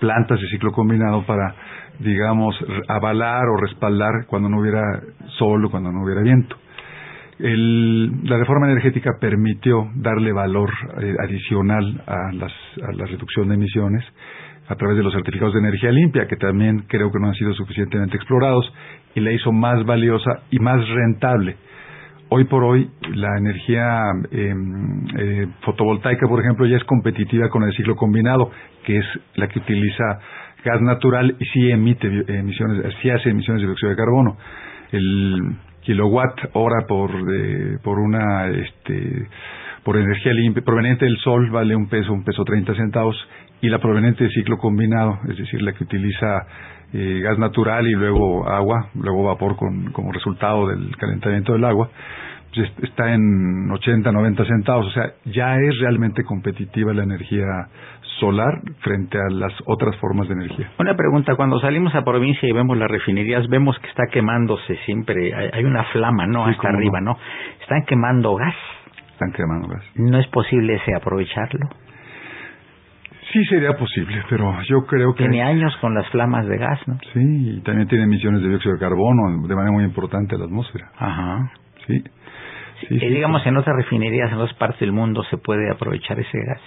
plantas 0.00 0.40
de 0.40 0.48
ciclo 0.48 0.72
combinado 0.72 1.24
para, 1.26 1.54
digamos, 2.00 2.56
avalar 2.88 3.44
o 3.44 3.56
respaldar 3.56 4.26
cuando 4.26 4.48
no 4.48 4.58
hubiera 4.58 5.00
sol 5.38 5.64
o 5.64 5.70
cuando 5.70 5.92
no 5.92 6.02
hubiera 6.02 6.22
viento. 6.22 6.56
La 7.38 8.38
reforma 8.38 8.70
energética 8.70 9.18
permitió 9.20 9.90
darle 9.94 10.32
valor 10.32 10.70
eh, 11.00 11.14
adicional 11.22 12.02
a, 12.06 12.30
a 12.30 12.92
la 12.92 13.06
reducción 13.06 13.48
de 13.48 13.54
emisiones 13.54 14.04
a 14.68 14.74
través 14.74 14.96
de 14.96 15.02
los 15.02 15.12
certificados 15.12 15.54
de 15.54 15.60
energía 15.60 15.90
limpia, 15.92 16.26
que 16.26 16.36
también 16.36 16.84
creo 16.88 17.12
que 17.12 17.20
no 17.20 17.28
han 17.28 17.34
sido 17.34 17.52
suficientemente 17.54 18.16
explorados, 18.16 18.72
y 19.14 19.20
la 19.20 19.32
hizo 19.32 19.52
más 19.52 19.84
valiosa 19.84 20.42
y 20.50 20.58
más 20.58 20.86
rentable. 20.88 21.56
Hoy 22.28 22.44
por 22.44 22.64
hoy 22.64 22.90
la 23.14 23.38
energía 23.38 24.02
em, 24.32 25.06
eh, 25.16 25.46
fotovoltaica, 25.60 26.26
por 26.26 26.40
ejemplo, 26.40 26.66
ya 26.66 26.76
es 26.76 26.84
competitiva 26.84 27.48
con 27.48 27.62
el 27.62 27.72
ciclo 27.74 27.94
combinado, 27.94 28.50
que 28.84 28.98
es 28.98 29.06
la 29.36 29.46
que 29.46 29.60
utiliza 29.60 30.18
gas 30.64 30.82
natural 30.82 31.36
y 31.38 31.44
sí 31.44 31.70
emite 31.70 32.08
emisiones, 32.26 32.92
sí 33.00 33.10
hace 33.10 33.30
emisiones 33.30 33.62
de 33.62 33.68
dióxido 33.68 33.90
de 33.90 33.96
carbono. 33.96 34.36
El 34.90 35.56
kilowatt 35.86 36.50
hora 36.54 36.84
por 36.86 37.10
eh, 37.10 37.78
por 37.82 38.00
una 38.00 38.48
este 38.48 39.28
por 39.84 39.96
energía 39.96 40.32
limpia 40.32 40.64
proveniente 40.64 41.04
del 41.04 41.16
sol 41.18 41.48
vale 41.50 41.76
un 41.76 41.88
peso, 41.88 42.12
un 42.12 42.24
peso 42.24 42.44
treinta 42.44 42.74
centavos 42.74 43.16
y 43.60 43.68
la 43.68 43.78
proveniente 43.78 44.24
de 44.24 44.30
ciclo 44.30 44.58
combinado, 44.58 45.20
es 45.28 45.38
decir, 45.38 45.62
la 45.62 45.72
que 45.72 45.84
utiliza 45.84 46.46
eh, 46.92 47.20
gas 47.22 47.38
natural 47.38 47.86
y 47.86 47.92
luego 47.92 48.48
agua, 48.48 48.90
luego 48.94 49.24
vapor 49.24 49.56
con, 49.56 49.92
como 49.92 50.12
resultado 50.12 50.68
del 50.68 50.94
calentamiento 50.96 51.52
del 51.52 51.64
agua, 51.64 51.88
pues 52.52 52.70
está 52.82 53.14
en 53.14 53.70
80, 53.70 54.10
90 54.10 54.44
centavos. 54.44 54.86
O 54.86 54.90
sea, 54.90 55.12
ya 55.24 55.56
es 55.56 55.78
realmente 55.78 56.24
competitiva 56.24 56.92
la 56.92 57.04
energía 57.04 57.68
solar 58.18 58.60
frente 58.80 59.18
a 59.18 59.30
las 59.30 59.52
otras 59.66 59.96
formas 59.96 60.28
de 60.28 60.34
energía. 60.34 60.70
Una 60.78 60.96
pregunta, 60.96 61.34
cuando 61.36 61.58
salimos 61.60 61.94
a 61.94 62.02
provincia 62.02 62.48
y 62.48 62.52
vemos 62.52 62.76
las 62.76 62.90
refinerías, 62.90 63.48
vemos 63.48 63.78
que 63.78 63.88
está 63.88 64.04
quemándose 64.10 64.76
siempre, 64.84 65.34
hay, 65.52 65.64
una 65.64 65.84
flama, 65.84 66.26
¿no? 66.26 66.46
Hasta 66.46 66.68
arriba, 66.68 67.00
no. 67.00 67.16
Están 67.60 67.84
quemando 67.86 68.34
gas. 68.34 68.54
Están 69.12 69.32
quemando 69.32 69.68
gas. 69.68 69.82
¿No 69.96 70.18
es 70.18 70.26
posible 70.28 70.74
ese 70.74 70.94
aprovecharlo? 70.94 71.68
Sí 73.32 73.44
sería 73.46 73.76
posible, 73.76 74.22
pero 74.30 74.62
yo 74.68 74.86
creo 74.86 75.14
que... 75.14 75.24
Tiene 75.24 75.42
años 75.42 75.76
con 75.80 75.94
las 75.94 76.08
flamas 76.10 76.46
de 76.46 76.58
gas, 76.58 76.78
¿no? 76.86 76.96
Sí, 77.12 77.56
y 77.56 77.60
también 77.62 77.88
tiene 77.88 78.04
emisiones 78.04 78.40
de 78.40 78.48
dióxido 78.48 78.74
de 78.74 78.80
carbono 78.80 79.46
de 79.46 79.54
manera 79.54 79.72
muy 79.72 79.84
importante 79.84 80.36
a 80.36 80.38
la 80.38 80.44
atmósfera. 80.44 80.90
Ajá. 80.96 81.50
Sí. 81.86 82.02
Y 82.90 82.98
digamos, 82.98 83.44
en 83.46 83.56
otras 83.56 83.76
refinerías 83.76 84.30
en 84.30 84.38
otras 84.38 84.56
partes 84.56 84.80
del 84.80 84.92
mundo 84.92 85.22
se 85.24 85.38
puede 85.38 85.70
aprovechar 85.70 86.18
ese 86.18 86.38
gas. 86.38 86.60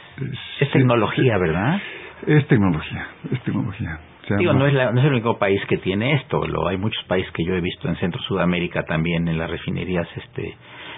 Es, 0.60 0.72
tecnología, 0.72 1.38
¿verdad? 1.38 1.82
Es 2.28 2.48
tecnología, 2.48 3.08
es 3.32 3.42
tecnología. 3.44 4.00
Digo, 4.38 4.54
no 4.54 4.68
es, 4.68 4.74
no 4.74 5.00
es 5.00 5.06
el 5.06 5.14
único 5.14 5.40
país 5.40 5.60
que 5.68 5.78
tiene 5.78 6.14
esto. 6.14 6.46
Lo, 6.46 6.68
hay 6.68 6.78
muchos 6.78 7.04
países 7.06 7.32
que 7.34 7.44
yo 7.44 7.56
he 7.56 7.62
visto 7.62 7.88
en 7.88 7.96
Centro 7.96 8.22
Sudamérica 8.22 8.84
también, 8.84 9.28
en 9.28 9.40
las 9.40 9.50
refinerías 9.50 10.08
este 10.16 10.56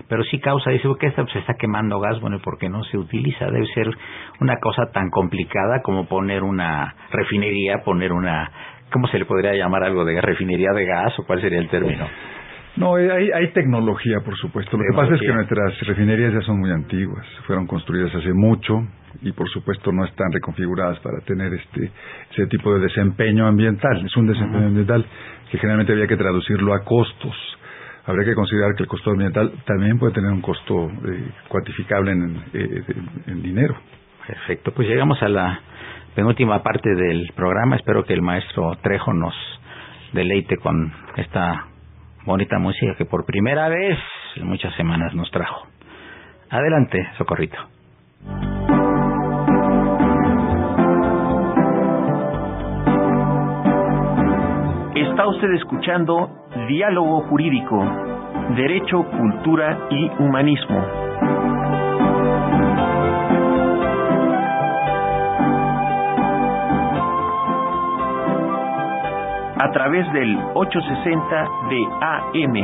pero 0.07 0.23
sí 0.23 0.39
causa, 0.39 0.71
dice, 0.71 0.87
que 0.99 1.07
esta 1.07 1.25
se 1.27 1.39
está 1.39 1.55
quemando 1.55 1.99
gas, 1.99 2.19
bueno, 2.19 2.39
¿por 2.39 2.57
qué 2.57 2.69
no 2.69 2.83
se 2.85 2.97
utiliza? 2.97 3.45
Debe 3.45 3.65
ser 3.73 3.89
una 4.39 4.57
cosa 4.57 4.91
tan 4.91 5.09
complicada 5.09 5.81
como 5.81 6.05
poner 6.05 6.43
una 6.43 6.95
refinería, 7.11 7.83
poner 7.83 8.11
una, 8.11 8.51
¿cómo 8.91 9.07
se 9.07 9.19
le 9.19 9.25
podría 9.25 9.53
llamar 9.53 9.83
algo 9.83 10.05
de 10.05 10.19
refinería 10.21 10.71
de 10.73 10.85
gas 10.85 11.17
o 11.19 11.25
cuál 11.25 11.41
sería 11.41 11.59
el 11.59 11.69
término? 11.69 12.07
No, 12.77 12.95
hay, 12.95 13.29
hay 13.31 13.51
tecnología, 13.51 14.21
por 14.21 14.35
supuesto. 14.37 14.77
Lo 14.77 14.83
que 14.83 14.95
pasa 14.95 15.15
es 15.15 15.21
que 15.21 15.33
nuestras 15.33 15.79
refinerías 15.81 16.33
ya 16.33 16.41
son 16.41 16.59
muy 16.59 16.71
antiguas, 16.71 17.25
fueron 17.45 17.67
construidas 17.67 18.13
hace 18.15 18.33
mucho 18.33 18.87
y, 19.21 19.33
por 19.33 19.49
supuesto, 19.49 19.91
no 19.91 20.05
están 20.05 20.31
reconfiguradas 20.31 20.99
para 20.99 21.19
tener 21.19 21.53
este 21.53 21.91
ese 22.31 22.47
tipo 22.47 22.73
de 22.73 22.81
desempeño 22.81 23.45
ambiental. 23.45 24.05
Es 24.05 24.15
un 24.15 24.27
desempeño 24.27 24.67
ambiental 24.67 25.05
que 25.51 25.57
generalmente 25.57 25.91
había 25.91 26.07
que 26.07 26.17
traducirlo 26.17 26.73
a 26.73 26.83
costos 26.83 27.35
habría 28.05 28.25
que 28.25 28.35
considerar 28.35 28.75
que 28.75 28.83
el 28.83 28.89
costo 28.89 29.11
ambiental 29.11 29.51
también 29.65 29.99
puede 29.99 30.13
tener 30.13 30.31
un 30.31 30.41
costo 30.41 30.89
eh, 30.89 31.31
cuantificable 31.47 32.11
en, 32.11 32.43
eh, 32.53 32.83
en 33.27 33.43
dinero. 33.43 33.75
Perfecto, 34.25 34.71
pues 34.73 34.87
llegamos 34.87 35.21
a 35.21 35.29
la 35.29 35.59
penúltima 36.15 36.61
parte 36.63 36.93
del 36.95 37.31
programa. 37.35 37.75
Espero 37.75 38.03
que 38.03 38.13
el 38.13 38.21
maestro 38.21 38.75
Trejo 38.81 39.13
nos 39.13 39.35
deleite 40.13 40.57
con 40.57 40.91
esta 41.17 41.67
bonita 42.25 42.59
música 42.59 42.95
que 42.97 43.05
por 43.05 43.25
primera 43.25 43.67
vez 43.69 43.97
en 44.35 44.47
muchas 44.47 44.73
semanas 44.75 45.13
nos 45.13 45.29
trajo. 45.31 45.67
Adelante, 46.49 47.07
Socorrito. 47.17 47.57
Está 54.95 55.27
usted 55.27 55.53
escuchando 55.55 56.29
Diálogo 56.67 57.21
Jurídico, 57.29 57.77
Derecho, 58.55 59.03
Cultura 59.03 59.87
y 59.89 60.09
Humanismo. 60.19 61.50
A 69.63 69.69
través 69.69 70.11
del 70.11 70.35
860 70.55 71.47
de 71.69 71.87
AM. 72.01 72.55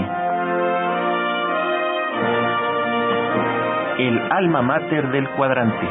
El 3.99 4.31
alma 4.31 4.63
mater 4.63 5.07
del 5.11 5.29
cuadrante. 5.29 5.87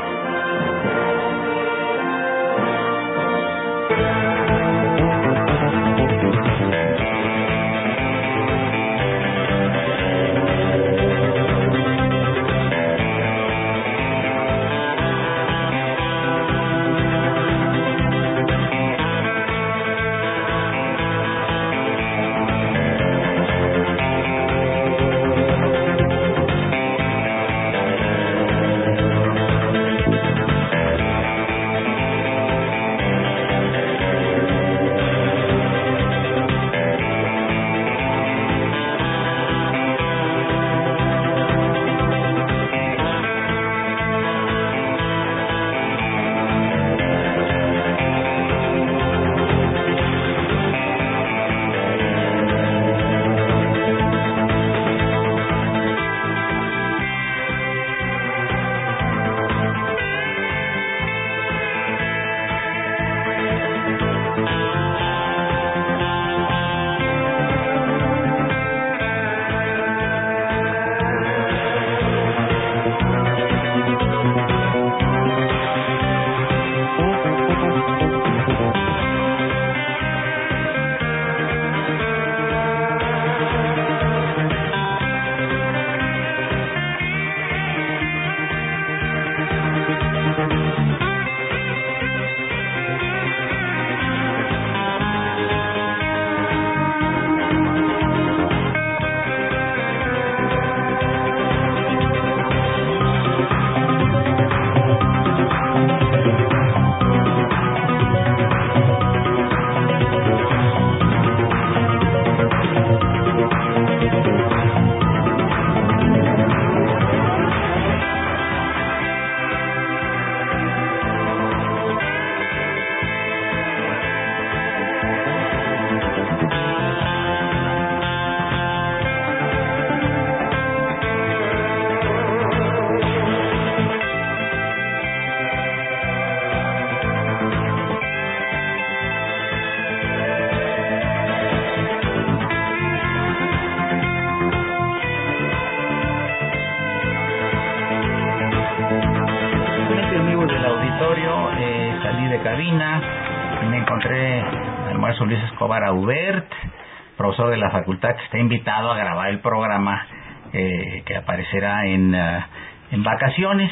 Invitado 158.47 158.92
a 158.92 158.97
grabar 158.97 159.28
el 159.28 159.40
programa 159.40 160.07
eh, 160.53 161.03
que 161.05 161.16
aparecerá 161.16 161.84
en, 161.86 162.14
eh, 162.14 162.44
en 162.92 163.03
vacaciones. 163.03 163.70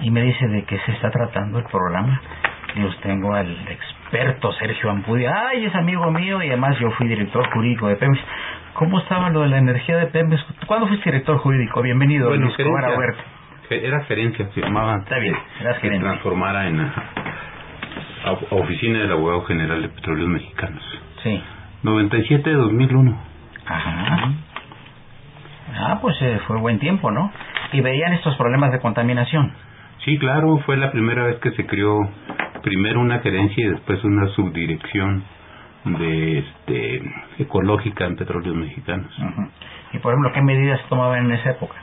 Y 0.00 0.10
me 0.10 0.22
dice 0.22 0.48
de 0.48 0.64
qué 0.64 0.78
se 0.80 0.92
está 0.92 1.10
tratando 1.10 1.58
el 1.58 1.64
programa. 1.64 2.20
Yo 2.74 2.88
tengo 3.02 3.34
al 3.34 3.50
experto 3.68 4.52
Sergio 4.54 4.90
Ampudia. 4.90 5.48
Ay, 5.48 5.66
es 5.66 5.74
amigo 5.74 6.10
mío 6.10 6.42
y 6.42 6.48
además 6.48 6.76
yo 6.80 6.90
fui 6.92 7.06
director 7.06 7.48
jurídico 7.52 7.86
de 7.86 7.96
PEMES. 7.96 8.20
¿Cómo 8.74 8.98
estaba 8.98 9.30
lo 9.30 9.42
de 9.42 9.48
la 9.48 9.58
energía 9.58 9.96
de 9.98 10.06
PEMES? 10.06 10.40
¿Cuándo 10.66 10.88
fuiste 10.88 11.10
director 11.10 11.38
jurídico? 11.38 11.80
Bienvenido, 11.82 12.28
bueno, 12.28 12.46
Luis. 12.46 12.56
Era 13.70 14.04
gerencia, 14.04 14.48
se 14.52 14.60
llamaba. 14.60 14.98
Está 14.98 15.18
bien, 15.18 15.36
era 15.60 15.74
gerencia. 15.74 16.00
Se 16.00 16.04
transformara 16.04 16.66
en 16.66 16.80
a, 16.80 18.32
oficina 18.50 18.98
del 18.98 19.12
abogado 19.12 19.42
general 19.42 19.82
de 19.82 19.88
petróleos 19.88 20.28
mexicanos. 20.28 20.82
Sí. 21.22 21.40
97-2001. 21.84 23.31
Ajá. 23.72 24.32
Ah, 25.74 25.98
pues 26.00 26.16
eh, 26.20 26.40
fue 26.46 26.58
buen 26.58 26.78
tiempo, 26.78 27.10
¿no? 27.10 27.32
Y 27.72 27.80
veían 27.80 28.12
estos 28.12 28.36
problemas 28.36 28.72
de 28.72 28.80
contaminación. 28.80 29.52
Sí, 30.04 30.18
claro, 30.18 30.58
fue 30.66 30.76
la 30.76 30.90
primera 30.90 31.24
vez 31.24 31.38
que 31.38 31.52
se 31.52 31.64
creó 31.66 31.98
primero 32.62 33.00
una 33.00 33.20
gerencia 33.20 33.64
y 33.64 33.68
después 33.68 34.02
una 34.04 34.28
subdirección 34.28 35.24
de 35.84 36.38
este 36.38 37.02
ecológica 37.38 38.04
en 38.06 38.16
petróleos 38.16 38.56
mexicanos. 38.56 39.10
Y 39.92 39.98
por 39.98 40.12
ejemplo, 40.12 40.32
¿qué 40.32 40.42
medidas 40.42 40.80
tomaban 40.88 41.26
en 41.26 41.32
esa 41.32 41.50
época? 41.50 41.74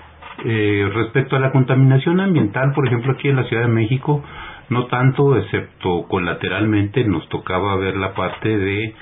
Eh, 0.46 0.90
respecto 0.94 1.36
a 1.36 1.40
la 1.40 1.52
contaminación 1.52 2.20
ambiental, 2.20 2.72
por 2.74 2.88
ejemplo, 2.88 3.14
aquí 3.14 3.30
en 3.30 3.36
la 3.36 3.44
Ciudad 3.44 3.64
de 3.64 3.70
México, 3.70 4.24
no 4.70 4.86
tanto, 4.86 5.36
excepto 5.38 6.08
colateralmente, 6.08 7.04
nos 7.04 7.28
tocaba 7.30 7.76
ver 7.76 7.98
la 7.98 8.14
parte 8.14 8.58
de 8.58 8.96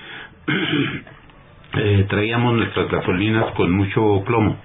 eh, 1.76 2.06
traíamos 2.10 2.56
nuestras 2.56 2.90
gasolinas 2.90 3.52
con 3.54 3.72
mucho 3.72 4.24
plomo. 4.26 4.58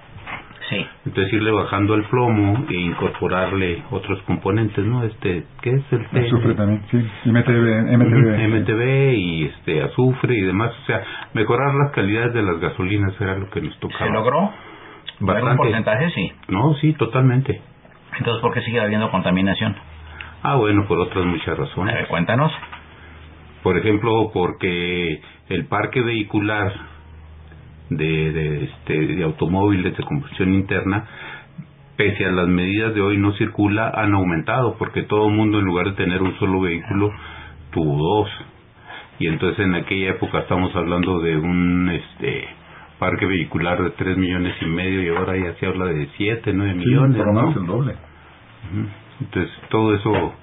Sí. 0.69 0.85
Entonces 1.05 1.33
irle 1.33 1.51
bajando 1.51 1.93
el 1.95 2.03
plomo 2.05 2.65
e 2.69 2.73
incorporarle 2.73 3.83
otros 3.91 4.21
componentes, 4.23 4.83
¿no? 4.85 5.03
Este, 5.03 5.43
¿qué 5.61 5.71
es 5.71 5.83
el 5.91 6.25
Azufre 6.25 6.55
también, 6.55 6.81
sí. 6.89 6.97
MTB, 7.25 7.97
MTB. 7.97 8.47
MTB 8.47 9.13
y 9.13 9.45
este 9.45 9.83
azufre 9.83 10.35
y 10.37 10.41
demás, 10.41 10.71
o 10.83 10.85
sea, 10.85 11.03
mejorar 11.33 11.75
las 11.75 11.91
calidades 11.91 12.33
de 12.33 12.43
las 12.43 12.59
gasolinas 12.59 13.19
era 13.19 13.37
lo 13.37 13.49
que 13.49 13.61
nos 13.61 13.77
tocaba. 13.79 14.05
¿Se 14.05 14.11
logró? 14.11 14.51
Bastante. 15.19 15.51
¿Un 15.51 15.57
porcentaje? 15.57 16.09
Sí. 16.11 16.31
No, 16.47 16.73
sí, 16.75 16.93
totalmente. 16.93 17.61
Entonces, 18.17 18.41
¿por 18.41 18.53
qué 18.53 18.61
sigue 18.61 18.79
habiendo 18.79 19.11
contaminación? 19.11 19.75
Ah, 20.43 20.55
bueno, 20.55 20.85
por 20.87 20.99
otras 20.99 21.25
muchas 21.25 21.57
razones. 21.57 21.93
A 21.93 21.97
ver, 21.97 22.07
cuéntanos. 22.07 22.51
Por 23.63 23.77
ejemplo, 23.77 24.31
porque 24.33 25.21
el 25.49 25.65
parque 25.65 26.01
vehicular 26.01 26.73
de, 27.97 28.31
de, 28.31 28.63
este, 28.65 29.07
de 29.15 29.23
automóviles 29.23 29.95
de 29.95 30.03
combustión 30.03 30.53
interna, 30.53 31.05
pese 31.95 32.25
a 32.25 32.31
las 32.31 32.47
medidas 32.47 32.93
de 32.93 33.01
hoy 33.01 33.17
no 33.17 33.33
circula, 33.33 33.89
han 33.95 34.13
aumentado, 34.13 34.75
porque 34.77 35.03
todo 35.03 35.27
el 35.29 35.35
mundo 35.35 35.59
en 35.59 35.65
lugar 35.65 35.87
de 35.87 35.93
tener 35.93 36.21
un 36.21 36.37
solo 36.39 36.61
vehículo, 36.61 37.11
tuvo 37.71 37.97
dos. 37.97 38.29
Y 39.19 39.27
entonces 39.27 39.65
en 39.65 39.75
aquella 39.75 40.11
época 40.11 40.39
estamos 40.39 40.75
hablando 40.75 41.19
de 41.19 41.37
un 41.37 41.89
este 41.89 42.47
parque 42.99 43.25
vehicular 43.25 43.83
de 43.83 43.91
tres 43.91 44.17
millones 44.17 44.55
y 44.61 44.65
medio 44.65 45.03
y 45.03 45.09
ahora 45.09 45.37
ya 45.37 45.53
se 45.55 45.65
habla 45.65 45.85
de 45.85 46.07
siete, 46.17 46.51
nueve 46.53 46.73
millones. 46.75 47.17
por 47.17 47.27
lo 47.27 47.33
menos 47.33 47.55
¿no? 47.55 47.61
el 47.61 47.67
doble. 47.67 47.95
Entonces 49.19 49.51
todo 49.69 49.93
eso 49.93 50.33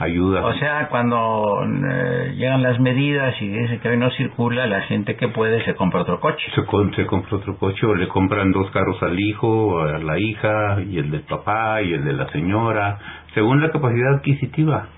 ayuda. 0.00 0.44
O 0.44 0.52
sea, 0.54 0.88
cuando 0.88 1.62
eh, 1.90 2.34
llegan 2.36 2.62
las 2.62 2.80
medidas 2.80 3.40
y 3.40 3.48
dice 3.48 3.78
que 3.78 3.88
hoy 3.90 3.96
no 3.98 4.10
circula, 4.10 4.66
la 4.66 4.80
gente 4.82 5.14
que 5.16 5.28
puede 5.28 5.64
se 5.64 5.74
compra 5.74 6.00
otro 6.00 6.18
coche. 6.20 6.50
se, 6.54 6.64
con- 6.64 6.92
se 6.94 7.06
compra 7.06 7.36
otro 7.36 7.56
coche 7.56 7.86
o 7.86 7.94
le 7.94 8.08
compran 8.08 8.50
dos 8.50 8.70
carros 8.72 9.00
al 9.02 9.18
hijo, 9.20 9.80
a 9.82 9.98
la 9.98 10.18
hija, 10.18 10.80
y 10.88 10.98
el 10.98 11.10
del 11.10 11.22
papá 11.22 11.82
y 11.82 11.92
el 11.92 12.04
de 12.04 12.12
la 12.14 12.28
señora, 12.30 12.98
según 13.34 13.60
la 13.60 13.70
capacidad 13.70 14.14
adquisitiva. 14.14 14.88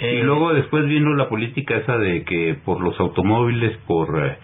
y 0.00 0.04
Eh, 0.06 0.22
luego 0.24 0.54
después 0.54 0.86
vino 0.86 1.14
la 1.14 1.28
política 1.28 1.76
esa 1.76 1.96
de 1.98 2.24
que 2.24 2.56
por 2.64 2.80
los 2.82 2.98
automóviles, 2.98 3.76
por 3.86 4.08
eh, 4.26 4.36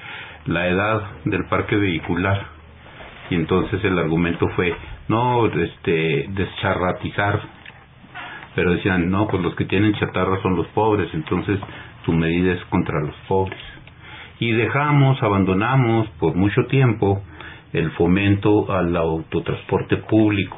la 0.47 0.69
edad 0.69 1.01
del 1.25 1.47
parque 1.47 1.77
vehicular, 1.77 2.39
y 3.31 3.35
entonces 3.37 3.83
el 3.85 3.99
argumento 3.99 4.47
fue, 4.51 4.75
no, 5.09 5.47
este, 5.47 6.27
descharratizar, 6.29 7.41
pero 8.57 8.73
decían, 8.73 9.11
no, 9.11 9.29
pues 9.29 9.43
los 9.43 9.55
que 9.55 9.67
tienen 9.67 9.93
chatarra 9.97 10.41
son 10.41 10.57
los 10.57 10.67
pobres, 10.69 11.11
entonces 11.13 11.61
tu 12.07 12.13
medida 12.15 12.55
es 12.55 12.65
contra 12.65 12.99
los 13.03 13.15
pobres. 13.29 13.61
Y 14.41 14.51
dejamos, 14.51 15.23
abandonamos 15.23 16.09
por 16.19 16.35
mucho 16.35 16.65
tiempo 16.65 17.23
el 17.75 17.91
fomento 17.93 18.73
al 18.73 18.97
autotransporte 18.97 19.99
público, 19.99 20.57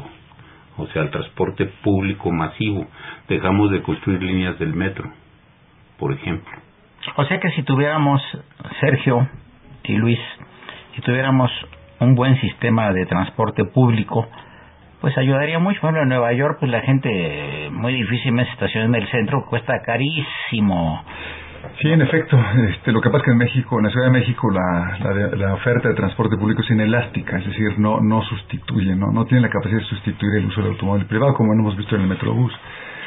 o 0.77 0.87
sea, 0.87 1.03
al 1.03 1.11
transporte 1.11 1.67
público 1.83 2.31
masivo. 2.31 2.87
Dejamos 3.29 3.73
de 3.73 3.83
construir 3.83 4.23
líneas 4.23 4.57
del 4.61 4.75
metro, 4.75 5.11
por 5.99 6.13
ejemplo. 6.13 6.53
O 7.17 7.25
sea 7.25 7.41
que 7.41 7.51
si 7.51 7.65
tuviéramos, 7.65 8.23
Sergio 8.79 9.29
y 9.83 9.97
Luis, 9.97 10.21
si 10.95 11.01
tuviéramos 11.01 11.51
un 11.99 12.15
buen 12.15 12.41
sistema 12.41 12.93
de 12.93 13.07
transporte 13.07 13.65
público, 13.65 14.29
pues 15.01 15.17
ayudaría 15.17 15.59
mucho. 15.59 15.81
Por 15.81 15.91
ejemplo, 15.91 16.03
en 16.03 16.09
Nueva 16.09 16.33
York, 16.33 16.59
pues 16.61 16.71
la 16.71 16.81
gente 16.81 17.69
muy 17.73 17.95
difícilmente 17.95 18.51
estaciona 18.53 18.87
en 18.87 18.95
el 19.03 19.09
centro, 19.09 19.45
cuesta 19.47 19.81
carísimo. 19.85 21.05
Sí, 21.81 21.89
en 21.89 22.03
efecto. 22.03 22.39
Este, 22.71 22.93
lo 22.93 23.01
que 23.01 23.09
pasa 23.09 23.19
es 23.19 23.25
que 23.25 23.31
en 23.33 23.39
México, 23.39 23.79
en 23.79 23.85
la 23.85 23.91
Ciudad 23.91 24.07
de 24.07 24.13
México, 24.13 24.51
la, 24.51 24.99
la, 25.01 25.37
la 25.37 25.55
oferta 25.55 25.89
de 25.89 25.95
transporte 25.95 26.37
público 26.37 26.63
es 26.63 26.71
inelástica, 26.71 27.39
es 27.39 27.47
decir, 27.47 27.79
no, 27.79 28.01
no 28.01 28.23
sustituye, 28.23 28.95
no, 28.97 29.13
no 29.13 29.25
tiene 29.27 29.43
la 29.43 29.51
capacidad 29.51 29.79
de 29.79 29.85
sustituir 29.85 30.39
el 30.39 30.47
uso 30.47 30.61
del 30.63 30.73
automóvil 30.73 31.07
privado, 31.07 31.35
como 31.35 31.53
hemos 31.53 31.77
visto 31.77 31.95
en 31.95 32.03
el 32.03 32.09
Metrobús. 32.09 32.53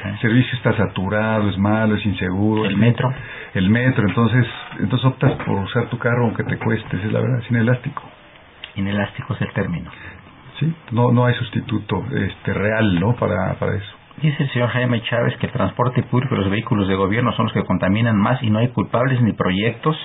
El 0.03 0.19
servicio 0.19 0.57
está 0.57 0.75
saturado, 0.75 1.49
es 1.49 1.57
malo, 1.57 1.95
es 1.95 2.05
inseguro. 2.05 2.65
El 2.65 2.77
metro. 2.77 3.13
El 3.53 3.69
metro, 3.69 4.07
entonces, 4.07 4.47
entonces 4.79 5.05
optas 5.05 5.33
por 5.45 5.59
usar 5.59 5.89
tu 5.89 5.97
carro 5.99 6.25
aunque 6.25 6.43
te 6.43 6.57
cueste, 6.57 6.97
esa 6.97 7.05
es 7.05 7.11
la 7.11 7.21
verdad, 7.21 7.39
es 7.39 7.51
inelástico. 7.51 8.03
Inelástico 8.75 9.33
es 9.35 9.41
el 9.41 9.51
término. 9.53 9.91
Sí, 10.61 10.71
no, 10.91 11.11
no 11.11 11.25
hay 11.25 11.33
sustituto 11.33 12.05
este, 12.13 12.53
real, 12.53 12.99
¿no? 12.99 13.15
Para, 13.15 13.55
para 13.55 13.75
eso. 13.75 13.91
Dice 14.21 14.43
el 14.43 14.51
señor 14.51 14.69
Jaime 14.69 15.01
Chávez 15.01 15.35
que 15.37 15.47
el 15.47 15.51
transporte 15.51 16.03
público 16.03 16.35
y 16.35 16.37
los 16.37 16.51
vehículos 16.51 16.87
de 16.87 16.93
gobierno 16.93 17.31
son 17.33 17.45
los 17.45 17.53
que 17.53 17.63
contaminan 17.63 18.15
más 18.15 18.41
y 18.43 18.51
no 18.51 18.59
hay 18.59 18.67
culpables 18.67 19.19
ni 19.21 19.33
proyectos 19.33 19.97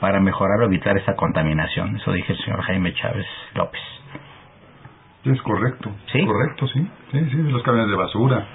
para 0.00 0.20
mejorar 0.20 0.60
o 0.60 0.64
evitar 0.66 0.98
esa 0.98 1.14
contaminación. 1.14 1.96
Eso 1.96 2.12
dije 2.12 2.34
el 2.34 2.38
señor 2.40 2.60
Jaime 2.62 2.92
Chávez 2.92 3.26
López. 3.54 3.80
Es 5.24 5.40
correcto. 5.40 5.90
¿Sí? 6.12 6.24
Correcto, 6.24 6.66
sí. 6.68 6.86
Sí, 7.12 7.30
sí, 7.30 7.36
los 7.50 7.62
camiones 7.62 7.90
de 7.90 7.96
basura. 7.96 8.46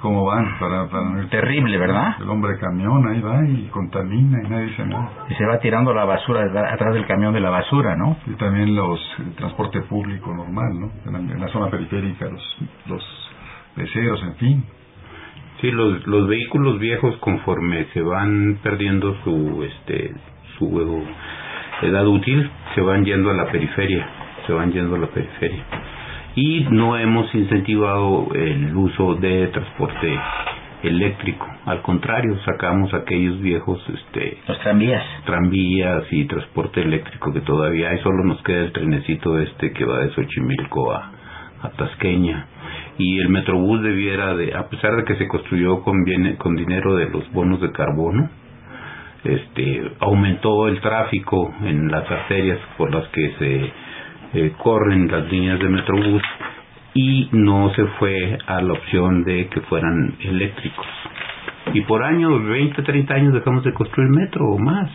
¿Cómo 0.00 0.24
van? 0.24 0.58
Para, 0.58 0.88
para 0.88 1.26
Terrible, 1.28 1.78
¿verdad? 1.78 2.16
El 2.20 2.28
hombre 2.28 2.58
camión 2.58 3.08
ahí 3.08 3.20
va 3.20 3.44
y 3.46 3.68
contamina 3.68 4.38
y 4.44 4.48
nadie 4.48 4.66
dice 4.66 4.86
nada. 4.86 5.10
Y 5.28 5.34
se 5.34 5.44
va 5.44 5.58
tirando 5.58 5.92
la 5.92 6.04
basura 6.04 6.42
atrás 6.72 6.94
del 6.94 7.06
camión 7.06 7.32
de 7.34 7.40
la 7.40 7.50
basura, 7.50 7.96
¿no? 7.96 8.16
Y 8.26 8.34
también 8.34 8.74
los 8.74 9.00
el 9.18 9.34
transporte 9.34 9.80
público 9.82 10.34
normal, 10.34 10.80
¿no? 10.80 10.90
En 11.06 11.12
la, 11.12 11.18
en 11.34 11.40
la 11.40 11.48
zona 11.48 11.70
periférica, 11.70 12.26
los, 12.26 12.58
los 12.86 13.32
peceros, 13.74 14.22
en 14.22 14.34
fin. 14.36 14.64
Sí, 15.60 15.70
los, 15.70 16.06
los 16.06 16.28
vehículos 16.28 16.78
viejos 16.78 17.16
conforme 17.16 17.86
se 17.94 18.02
van 18.02 18.58
perdiendo 18.62 19.16
su 19.24 19.64
este 19.64 20.14
su 20.58 21.04
edad 21.82 22.06
útil, 22.06 22.50
se 22.74 22.80
van 22.80 23.04
yendo 23.04 23.30
a 23.30 23.34
la 23.34 23.46
periferia, 23.46 24.06
se 24.46 24.52
van 24.52 24.72
yendo 24.72 24.96
a 24.96 24.98
la 24.98 25.06
periferia. 25.08 25.64
Y 26.36 26.66
no 26.70 26.96
hemos 26.98 27.34
incentivado 27.34 28.28
el 28.34 28.76
uso 28.76 29.14
de 29.16 29.48
transporte 29.48 30.18
eléctrico, 30.82 31.46
al 31.64 31.80
contrario, 31.82 32.38
sacamos 32.44 32.92
aquellos 32.94 33.40
viejos 33.40 33.82
este 33.88 34.38
Los 34.46 34.60
tranvías. 34.60 35.02
tranvías 35.24 36.04
y 36.12 36.26
transporte 36.26 36.82
eléctrico 36.82 37.32
que 37.32 37.40
todavía 37.40 37.88
hay, 37.90 37.98
solo 38.00 38.22
nos 38.24 38.40
queda 38.42 38.64
el 38.66 38.72
trenecito 38.72 39.38
este 39.40 39.72
que 39.72 39.84
va 39.84 40.00
de 40.00 40.10
Xochimilco 40.10 40.92
a, 40.92 41.10
a 41.62 41.70
Tasqueña. 41.70 42.46
Y 42.98 43.18
el 43.18 43.30
Metrobús 43.30 43.82
debiera 43.82 44.36
de, 44.36 44.54
a 44.54 44.68
pesar 44.68 44.94
de 44.96 45.04
que 45.04 45.16
se 45.16 45.26
construyó 45.28 45.80
con, 45.82 46.04
bien- 46.04 46.36
con 46.36 46.54
dinero 46.54 46.94
de 46.96 47.08
los 47.08 47.32
bonos 47.32 47.60
de 47.62 47.72
carbono, 47.72 48.28
este 49.24 49.90
aumentó 50.00 50.68
el 50.68 50.80
tráfico 50.80 51.52
en 51.64 51.88
las 51.90 52.08
arterias 52.10 52.58
por 52.76 52.94
las 52.94 53.08
que 53.08 53.32
se 53.38 53.72
eh, 54.36 54.52
corren 54.58 55.08
las 55.10 55.30
líneas 55.30 55.58
de 55.58 55.68
Metrobús 55.68 56.22
y 56.94 57.28
no 57.32 57.70
se 57.74 57.84
fue 57.98 58.38
a 58.46 58.60
la 58.62 58.72
opción 58.72 59.24
de 59.24 59.48
que 59.48 59.60
fueran 59.62 60.14
eléctricos. 60.20 60.86
Y 61.74 61.80
por 61.82 62.02
años, 62.04 62.44
20, 62.46 62.82
30 62.82 63.14
años 63.14 63.34
dejamos 63.34 63.64
de 63.64 63.72
construir 63.72 64.08
metro 64.10 64.46
o 64.46 64.58
más. 64.58 64.90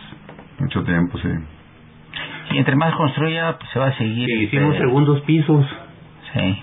Mucho 0.58 0.82
tiempo, 0.84 1.18
sí. 1.18 1.28
Y 2.52 2.58
entre 2.58 2.76
más 2.76 2.94
construya, 2.96 3.56
pues 3.58 3.70
se 3.72 3.78
va 3.78 3.86
a 3.88 3.96
seguir. 3.98 4.28
Este, 4.30 4.44
hicimos 4.44 4.76
segundos 4.76 5.20
pisos. 5.22 5.66
Sí. 6.32 6.58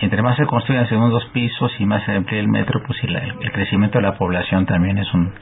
Entre 0.00 0.20
más 0.20 0.36
se 0.36 0.46
construyan 0.46 0.88
segundos 0.88 1.24
pisos 1.32 1.72
y 1.78 1.86
más 1.86 2.02
se 2.04 2.14
emplee 2.14 2.40
el 2.40 2.48
metro, 2.48 2.80
pues 2.86 2.98
sí, 3.00 3.06
la- 3.06 3.20
el 3.40 3.52
crecimiento 3.52 3.98
de 3.98 4.02
la 4.02 4.18
población 4.18 4.66
también 4.66 4.98
es 4.98 5.12
un 5.14 5.32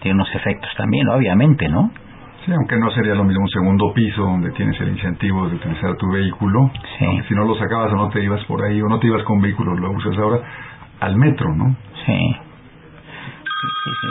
tiene 0.00 0.16
unos 0.16 0.34
efectos 0.34 0.70
también, 0.76 1.08
obviamente, 1.08 1.68
¿no? 1.68 1.90
Sí, 2.48 2.54
aunque 2.54 2.78
no 2.78 2.90
sería 2.92 3.14
lo 3.14 3.24
mismo 3.24 3.42
un 3.42 3.50
segundo 3.50 3.92
piso 3.92 4.22
donde 4.22 4.50
tienes 4.52 4.80
el 4.80 4.88
incentivo 4.88 5.46
de 5.50 5.56
utilizar 5.56 5.94
tu 5.96 6.10
vehículo. 6.10 6.70
Sí. 6.98 7.04
Aunque 7.04 7.28
si 7.28 7.34
no 7.34 7.44
lo 7.44 7.54
sacabas 7.56 7.92
o 7.92 7.96
no 7.96 8.08
te 8.08 8.24
ibas 8.24 8.42
por 8.46 8.64
ahí 8.64 8.80
o 8.80 8.88
no 8.88 8.98
te 8.98 9.06
ibas 9.06 9.22
con 9.24 9.42
vehículo, 9.42 9.74
lo 9.74 9.90
usas 9.90 10.16
ahora 10.16 10.40
al 11.00 11.14
metro, 11.16 11.54
¿no? 11.54 11.76
Sí. 12.06 12.16
Sí, 12.16 13.68
sí, 13.84 13.90
sí. 14.00 14.06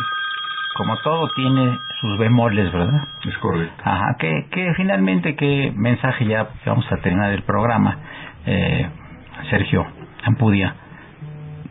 Como 0.76 0.98
todo 0.98 1.28
tiene 1.36 1.80
sus 2.00 2.20
bemoles, 2.20 2.72
¿verdad? 2.72 3.08
Es 3.28 3.36
correcto. 3.40 3.74
Ajá, 3.84 4.18
que, 4.20 4.46
que 4.52 4.72
finalmente, 4.76 5.36
qué 5.36 5.74
mensaje 5.76 6.28
ya 6.28 6.48
vamos 6.64 6.86
a 6.92 6.98
terminar 6.98 7.32
el 7.32 7.42
programa, 7.42 7.98
eh, 8.46 8.88
Sergio 9.50 9.84
Ampudia, 10.26 10.76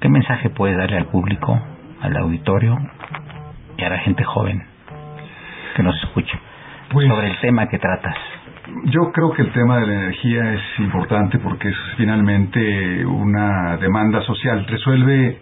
¿qué 0.01 0.09
mensaje 0.09 0.51
puede 0.51 0.77
darle 0.77 0.97
al 0.97 1.07
público, 1.07 1.61
al 2.01 2.17
auditorio 2.17 2.77
y 3.79 3.85
a 3.85 3.89
la 3.89 3.99
gente 3.99 4.25
joven 4.25 4.65
que 5.77 5.85
nos 5.85 5.95
escucha 6.03 6.37
Pues- 6.91 7.09
sobre 7.09 7.29
el 7.29 7.39
tema 7.41 7.69
que 7.69 7.79
tratas? 7.79 8.17
Yo 8.87 9.13
creo 9.13 9.33
que 9.33 9.43
el 9.43 9.53
tema 9.53 9.79
de 9.79 9.87
la 9.87 9.95
energía 9.95 10.53
es 10.55 10.61
importante 10.79 11.39
porque 11.39 11.69
es 11.69 11.77
finalmente 11.97 13.07
una 13.07 13.77
demanda 13.77 14.23
social, 14.23 14.67
resuelve 14.67 15.39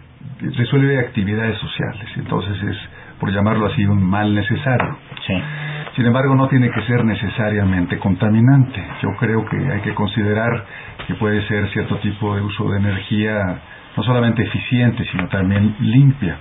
resuelve 0.57 0.99
actividades 0.99 1.57
sociales, 1.59 2.05
entonces 2.17 2.61
es 2.63 2.77
por 3.19 3.31
llamarlo 3.31 3.67
así 3.67 3.85
un 3.85 4.03
mal 4.03 4.33
necesario. 4.33 4.97
Sí. 5.25 5.33
Sin 5.95 6.05
embargo, 6.05 6.35
no 6.35 6.49
tiene 6.49 6.69
que 6.69 6.81
ser 6.81 7.05
necesariamente 7.05 7.97
contaminante. 7.99 8.83
Yo 9.01 9.09
creo 9.17 9.45
que 9.45 9.57
hay 9.57 9.81
que 9.81 9.93
considerar 9.93 10.65
que 11.07 11.15
puede 11.15 11.41
ser 11.47 11.69
cierto 11.69 11.97
tipo 11.99 12.35
de 12.35 12.41
uso 12.41 12.69
de 12.69 12.79
energía 12.79 13.59
no 13.95 14.03
solamente 14.03 14.43
eficiente, 14.43 15.05
sino 15.09 15.27
también 15.29 15.75
limpia. 15.79 16.37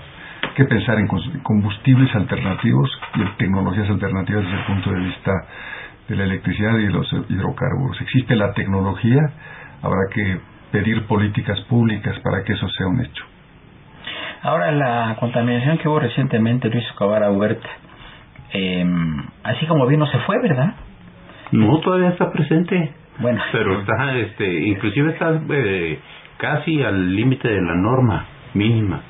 Hay 0.55 0.59
que 0.59 0.65
pensar 0.67 1.01
en 1.01 1.09
combustibles 1.43 2.15
alternativos 2.15 2.89
y 3.17 3.23
en 3.23 3.37
tecnologías 3.39 3.91
alternativas 3.91 4.45
desde 4.45 4.57
el 4.57 4.67
punto 4.67 4.91
de 4.93 5.01
vista 5.01 5.33
de 6.07 6.15
la 6.15 6.23
electricidad 6.23 6.79
y 6.79 6.85
de 6.85 6.91
los 6.91 7.13
hidrocarburos. 7.29 8.01
Existe 8.01 8.37
la 8.37 8.53
tecnología, 8.55 9.21
habrá 9.83 10.03
que 10.13 10.39
pedir 10.71 11.07
políticas 11.07 11.61
públicas 11.63 12.17
para 12.21 12.45
que 12.45 12.53
eso 12.53 12.69
sea 12.69 12.87
un 12.87 13.01
hecho. 13.01 13.25
Ahora 14.43 14.71
la 14.71 15.17
contaminación 15.19 15.77
que 15.79 15.89
hubo 15.89 15.99
recientemente, 15.99 16.69
Luis 16.69 16.85
Escobar 16.85 17.29
Huerta, 17.33 17.69
eh, 18.53 18.87
así 19.43 19.67
como 19.67 19.89
vino 19.89 20.07
se 20.07 20.21
fue, 20.21 20.41
¿verdad? 20.41 20.75
No, 21.51 21.81
todavía 21.81 22.11
está 22.11 22.31
presente. 22.31 22.93
Bueno, 23.19 23.43
Pero 23.51 23.81
está, 23.81 24.17
este, 24.19 24.69
inclusive 24.69 25.15
está 25.15 25.33
eh, 25.51 25.99
casi 26.37 26.81
al 26.81 27.17
límite 27.17 27.49
de 27.49 27.61
la 27.61 27.75
norma 27.75 28.25
mínima. 28.55 29.01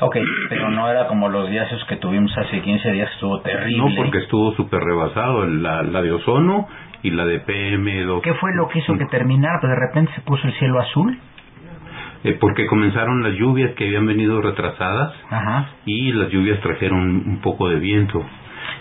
Ok, 0.00 0.16
pero 0.48 0.70
no 0.70 0.88
era 0.90 1.06
como 1.06 1.28
los 1.28 1.48
días 1.50 1.70
esos 1.72 1.84
que 1.86 1.96
tuvimos 1.96 2.36
hace 2.36 2.60
15 2.60 2.92
días, 2.92 3.10
estuvo 3.14 3.40
terrible. 3.40 3.78
No, 3.78 3.94
porque 3.96 4.18
estuvo 4.18 4.52
súper 4.54 4.80
rebasado, 4.82 5.46
la, 5.46 5.82
la 5.82 6.02
de 6.02 6.12
ozono 6.12 6.68
y 7.02 7.10
la 7.10 7.24
de 7.24 7.44
PM2. 7.44 8.20
¿Qué 8.22 8.34
fue 8.34 8.54
lo 8.54 8.68
que 8.68 8.80
hizo 8.80 8.96
que 8.98 9.06
terminara? 9.06 9.58
Pues 9.60 9.70
de 9.70 9.78
repente 9.78 10.12
se 10.14 10.20
puso 10.22 10.46
el 10.46 10.54
cielo 10.54 10.80
azul. 10.80 11.18
Eh, 12.24 12.36
porque 12.40 12.66
comenzaron 12.66 13.22
las 13.22 13.34
lluvias 13.34 13.72
que 13.74 13.84
habían 13.84 14.06
venido 14.06 14.40
retrasadas 14.40 15.12
Ajá. 15.30 15.68
y 15.84 16.12
las 16.12 16.28
lluvias 16.30 16.60
trajeron 16.60 17.22
un 17.26 17.40
poco 17.40 17.68
de 17.68 17.78
viento 17.78 18.24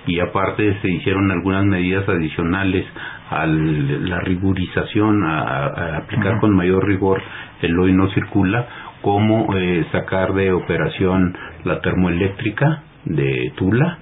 y 0.08 0.20
aparte 0.20 0.80
se 0.82 0.90
hicieron 0.90 1.30
algunas 1.32 1.66
medidas 1.66 2.08
adicionales 2.08 2.86
a 3.30 3.46
la 3.46 4.20
rigurización, 4.22 5.24
a, 5.26 5.40
a 5.68 5.98
aplicar 5.98 6.34
Ajá. 6.34 6.40
con 6.40 6.56
mayor 6.56 6.88
rigor 6.88 7.22
el 7.62 7.78
hoy 7.80 7.94
no 7.94 8.10
circula, 8.12 8.68
como 9.06 9.56
eh, 9.56 9.86
sacar 9.92 10.34
de 10.34 10.52
operación 10.52 11.38
la 11.64 11.80
termoeléctrica 11.80 12.82
de 13.06 13.54
Tula, 13.56 14.00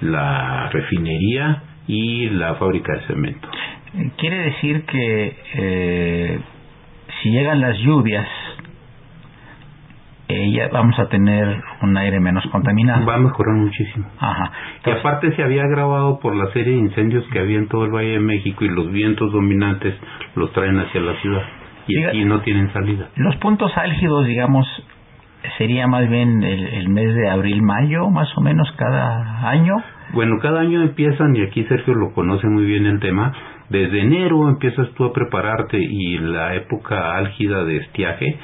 la 0.00 0.68
refinería 0.68 1.62
y 1.86 2.28
la 2.30 2.56
fábrica 2.56 2.92
de 2.92 3.06
cemento. 3.06 3.48
Eh, 3.94 4.10
Quiere 4.18 4.38
decir 4.38 4.84
que 4.86 5.36
eh, 5.54 6.40
si 7.22 7.30
llegan 7.30 7.60
las 7.60 7.78
lluvias, 7.78 8.26
eh, 10.26 10.50
ya 10.50 10.66
vamos 10.72 10.98
a 10.98 11.08
tener 11.08 11.62
un 11.82 11.96
aire 11.96 12.18
menos 12.18 12.44
contaminado. 12.50 13.06
Va 13.06 13.14
a 13.14 13.18
mejorar 13.18 13.54
muchísimo. 13.54 14.06
Ajá. 14.18 14.50
Y 14.50 14.76
Entonces, 14.78 15.00
aparte 15.04 15.36
se 15.36 15.44
había 15.44 15.62
agravado 15.62 16.18
por 16.18 16.34
la 16.34 16.52
serie 16.52 16.72
de 16.72 16.80
incendios 16.80 17.24
que 17.32 17.38
había 17.38 17.58
en 17.58 17.68
todo 17.68 17.84
el 17.84 17.92
Valle 17.92 18.14
de 18.14 18.18
México 18.18 18.64
y 18.64 18.70
los 18.70 18.90
vientos 18.90 19.30
dominantes 19.30 19.94
los 20.34 20.52
traen 20.52 20.80
hacia 20.80 21.00
la 21.00 21.14
ciudad. 21.20 21.61
Y 21.86 21.96
Diga- 21.96 22.08
aquí 22.10 22.24
no 22.24 22.40
tienen 22.42 22.72
salida. 22.72 23.08
los 23.16 23.36
puntos 23.36 23.76
álgidos, 23.76 24.26
digamos, 24.26 24.66
sería 25.58 25.86
más 25.86 26.08
bien 26.08 26.42
el, 26.42 26.66
el 26.66 26.88
mes 26.88 27.14
de 27.14 27.28
abril-mayo, 27.28 28.08
más 28.10 28.28
o 28.36 28.40
menos 28.40 28.70
cada 28.76 29.48
año. 29.50 29.74
Bueno, 30.12 30.36
cada 30.40 30.60
año 30.60 30.82
empiezan, 30.82 31.34
y 31.34 31.42
aquí 31.42 31.64
Sergio 31.64 31.94
lo 31.94 32.12
conoce 32.12 32.46
muy 32.46 32.64
bien 32.64 32.86
el 32.86 33.00
tema, 33.00 33.32
desde 33.70 34.00
enero 34.02 34.48
empiezas 34.48 34.88
tú 34.94 35.04
a 35.04 35.12
prepararte 35.12 35.78
y 35.80 36.18
la 36.18 36.54
época 36.54 37.16
álgida 37.16 37.64
de 37.64 37.78
estiaje 37.78 38.38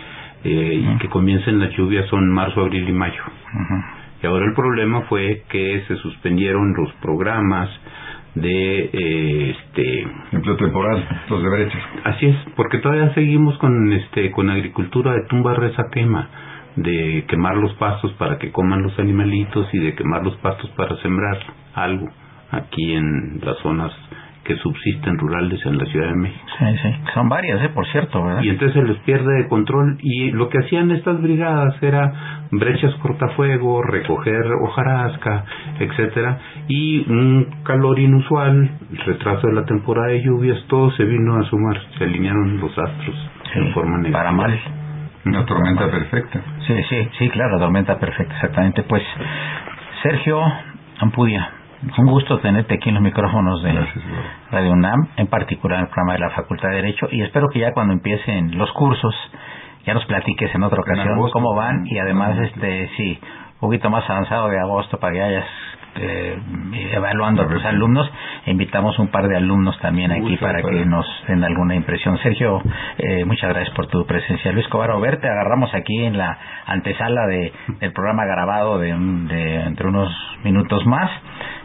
eh, 0.45 0.85
y 0.95 0.99
que 0.99 1.09
comiencen 1.09 1.59
las 1.59 1.71
lluvias 1.77 2.09
son 2.09 2.29
marzo, 2.31 2.61
abril 2.61 2.89
y 2.89 2.93
mayo. 2.93 3.23
Y 4.23 4.27
ahora 4.27 4.47
el 4.47 4.55
problema 4.55 5.03
fue 5.03 5.43
que 5.49 5.83
se 5.87 5.97
suspendieron 5.97 6.75
los 6.77 6.93
programas 6.95 7.69
de 8.35 8.91
eh, 8.93 9.51
este 9.51 10.07
Empleo 10.33 10.57
temporal, 10.57 11.07
los 11.29 11.43
de 11.43 11.49
brechas. 11.49 11.83
Así 12.05 12.27
es, 12.27 12.37
porque 12.57 12.79
todavía 12.79 13.13
seguimos 13.15 13.57
con 13.59 13.93
este 13.93 14.31
con 14.31 14.51
agricultura 14.51 15.13
de 15.13 15.25
tumba 15.29 15.55
reza 15.55 15.85
quema, 15.91 16.29
de 16.77 17.25
quemar 17.29 17.57
los 17.57 17.73
pastos 17.75 18.13
para 18.15 18.39
que 18.39 18.53
coman 18.53 18.83
los 18.83 18.99
animalitos 18.99 19.73
y 19.73 19.79
de 19.79 19.95
quemar 19.95 20.23
los 20.25 20.37
pastos 20.37 20.71
para 20.71 20.97
sembrar 20.97 21.39
algo 21.75 22.09
aquí 22.51 22.95
en 22.95 23.41
las 23.43 23.59
zonas 23.59 23.93
que 24.49 24.57
subsisten 24.57 25.19
rurales 25.19 25.61
en 25.67 25.77
la 25.77 25.85
Ciudad 25.85 26.09
de 26.09 26.17
México. 26.17 26.41
Sí, 26.59 26.65
sí. 26.83 26.95
Son 27.13 27.29
varias, 27.29 27.63
¿eh? 27.63 27.69
Por 27.69 27.87
cierto, 27.89 28.25
¿verdad? 28.25 28.43
Y 28.43 28.49
entonces 28.49 28.81
se 28.83 28.89
les 28.89 28.97
pierde 29.01 29.43
de 29.43 29.49
control 29.49 29.99
y 30.01 30.31
lo 30.31 30.49
que 30.49 30.59
hacían 30.59 30.91
estas 30.91 31.21
brigadas 31.21 31.81
era 31.83 32.47
brechas 32.51 32.95
cortafuego, 33.03 33.83
recoger 33.83 34.47
hojarasca, 34.65 35.45
etcétera, 35.81 36.39
y 36.67 37.05
un 37.11 37.47
calor 37.63 37.99
inusual, 37.99 38.71
el 38.91 38.99
retraso 39.05 39.47
de 39.49 39.53
la 39.53 39.67
temporada 39.67 40.09
de 40.09 40.23
lluvias, 40.23 40.59
todo 40.69 40.91
se 40.93 41.05
vino 41.05 41.37
a 41.37 41.45
sumar, 41.45 41.79
se 41.99 42.05
alinearon 42.05 42.59
los 42.59 42.71
astros 42.79 43.17
Sí, 43.53 43.59
en 43.59 43.73
forma 43.75 43.99
negativa. 43.99 44.19
para 44.19 44.33
mal. 44.33 44.59
Una 45.27 45.45
tormenta 45.45 45.91
perfecta. 45.91 46.41
Sí, 46.67 46.75
sí, 46.89 47.09
sí, 47.19 47.29
claro, 47.29 47.59
tormenta 47.59 47.99
perfecta, 47.99 48.35
exactamente. 48.35 48.83
Pues, 48.85 49.03
Sergio 50.03 50.41
Ampudia, 51.01 51.49
un 51.99 52.07
gusto 52.07 52.39
tenerte 52.41 52.75
aquí 52.75 52.89
en 52.89 52.97
los 52.97 53.05
micrófonos 53.05 53.63
de 53.63 53.73
Gracias. 53.73 54.05
Radio 54.51 54.73
UNAM, 54.73 55.09
en 55.17 55.27
particular 55.29 55.79
en 55.79 55.85
el 55.85 55.91
programa 55.91 56.15
de 56.15 56.19
la 56.21 56.31
Facultad 56.31 56.71
de 56.71 56.77
Derecho, 56.77 57.09
y 57.11 57.23
espero 57.23 57.49
que 57.49 57.61
ya 57.61 57.73
cuando 57.73 57.93
empiecen 57.93 58.59
los 58.59 58.71
cursos, 58.73 59.15
ya 59.85 59.95
nos 59.95 60.05
platiques 60.07 60.55
en 60.55 60.63
otra 60.63 60.79
En 60.79 60.93
ocasión 60.93 61.15
agosto. 61.15 61.33
cómo 61.33 61.55
van, 61.55 61.87
y 61.87 61.99
además, 61.99 62.37
este, 62.39 62.91
sí, 62.97 63.19
un 63.55 63.61
poquito 63.61 63.91
más 63.91 64.09
avanzado 64.09 64.49
de 64.49 64.59
agosto 64.59 64.99
para 64.99 65.13
que 65.13 65.23
hayas 65.23 65.47
eh, 66.01 66.39
evaluando 66.93 67.43
a 67.43 67.49
tus 67.49 67.65
alumnos, 67.65 68.09
e 68.45 68.51
invitamos 68.51 68.99
un 68.99 69.09
par 69.09 69.27
de 69.27 69.37
alumnos 69.37 69.79
también 69.81 70.13
aquí 70.13 70.37
para 70.37 70.63
que 70.63 70.85
nos 70.85 71.07
den 71.27 71.43
alguna 71.43 71.75
impresión. 71.75 72.19
Sergio, 72.19 72.61
eh, 72.99 73.25
muchas 73.25 73.51
gracias 73.51 73.75
por 73.75 73.87
tu 73.87 74.07
presencia. 74.07 74.53
Luis 74.53 74.69
Cobaro, 74.69 75.01
verte 75.01 75.29
agarramos 75.29 75.75
aquí 75.75 76.05
en 76.05 76.17
la 76.17 76.39
antesala 76.67 77.27
de, 77.27 77.53
del 77.81 77.93
programa 77.93 78.25
grabado 78.27 78.79
de, 78.79 78.95
de 78.95 79.63
entre 79.63 79.89
unos 79.89 80.09
minutos 80.45 80.87
más, 80.87 81.11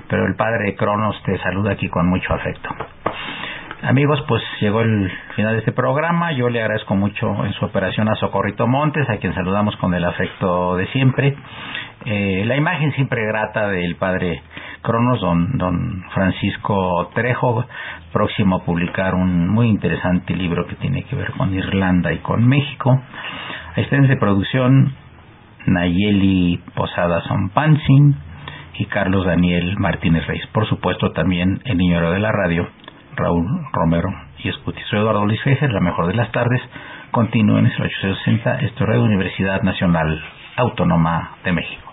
pero 0.08 0.26
el 0.26 0.36
padre 0.36 0.76
Cronos 0.76 1.22
te 1.24 1.38
saluda 1.40 1.72
aquí 1.72 1.90
con 1.90 2.08
mucho 2.08 2.34
afecto. 2.34 2.70
Amigos, 3.84 4.24
pues 4.30 4.42
llegó 4.62 4.80
el 4.80 5.12
final 5.36 5.54
de 5.54 5.60
este 5.60 5.74
programa. 5.74 6.32
Yo 6.32 6.48
le 6.50 6.62
agradezco 6.62 6.96
mucho 6.96 7.44
en 7.44 7.52
su 7.52 7.66
operación 7.66 8.08
a 8.08 8.16
Socorrito 8.16 8.66
Montes, 8.66 9.10
a 9.10 9.18
quien 9.18 9.34
saludamos 9.34 9.76
con 9.76 9.94
el 9.94 10.06
afecto 10.06 10.78
de 10.78 10.88
siempre. 10.88 11.36
Eh, 12.06 12.44
la 12.46 12.56
imagen 12.56 12.94
siempre 12.94 13.26
grata 13.26 13.68
del 13.68 13.98
padre 13.98 14.42
Cronos, 14.82 15.20
don, 15.20 15.58
don 15.58 16.06
Francisco 16.14 17.10
Trejo, 17.14 17.66
próximo 18.14 18.56
a 18.56 18.64
publicar 18.64 19.16
un 19.16 19.50
muy 19.50 19.68
interesante 19.68 20.34
libro 20.34 20.66
que 20.66 20.76
tiene 20.76 21.04
que 21.04 21.18
ver 21.18 21.32
con 21.32 21.54
Irlanda 21.54 22.14
y 22.14 22.20
con 22.20 22.48
México. 22.48 23.02
Asistentes 23.74 24.12
de 24.12 24.18
producción, 24.18 24.94
Nayeli 25.66 26.62
Posadas 26.74 27.26
Pansin 27.54 28.16
y 28.78 28.86
Carlos 28.86 29.26
Daniel 29.26 29.76
Martínez 29.78 30.26
Reis. 30.28 30.46
Por 30.48 30.68
supuesto, 30.68 31.12
también 31.12 31.62
el 31.66 31.78
niño 31.78 31.98
héroe 31.98 32.14
de 32.14 32.20
la 32.20 32.32
radio, 32.32 32.68
Raúl 33.16 33.48
Romero 33.72 34.10
y 34.44 34.50
Escuti. 34.50 34.82
Soy 34.90 35.00
Eduardo 35.00 35.26
Luis 35.26 35.42
Fejer, 35.44 35.72
la 35.72 35.80
mejor 35.80 36.08
de 36.08 36.16
las 36.16 36.32
tardes. 36.32 36.62
Continúen 37.12 37.66
en 37.66 37.72
el 37.72 37.82
860, 37.82 38.60
esto 38.62 38.86
Universidad 38.86 39.62
Nacional 39.62 40.22
Autónoma 40.58 41.38
de 41.44 41.52
México. 41.52 41.93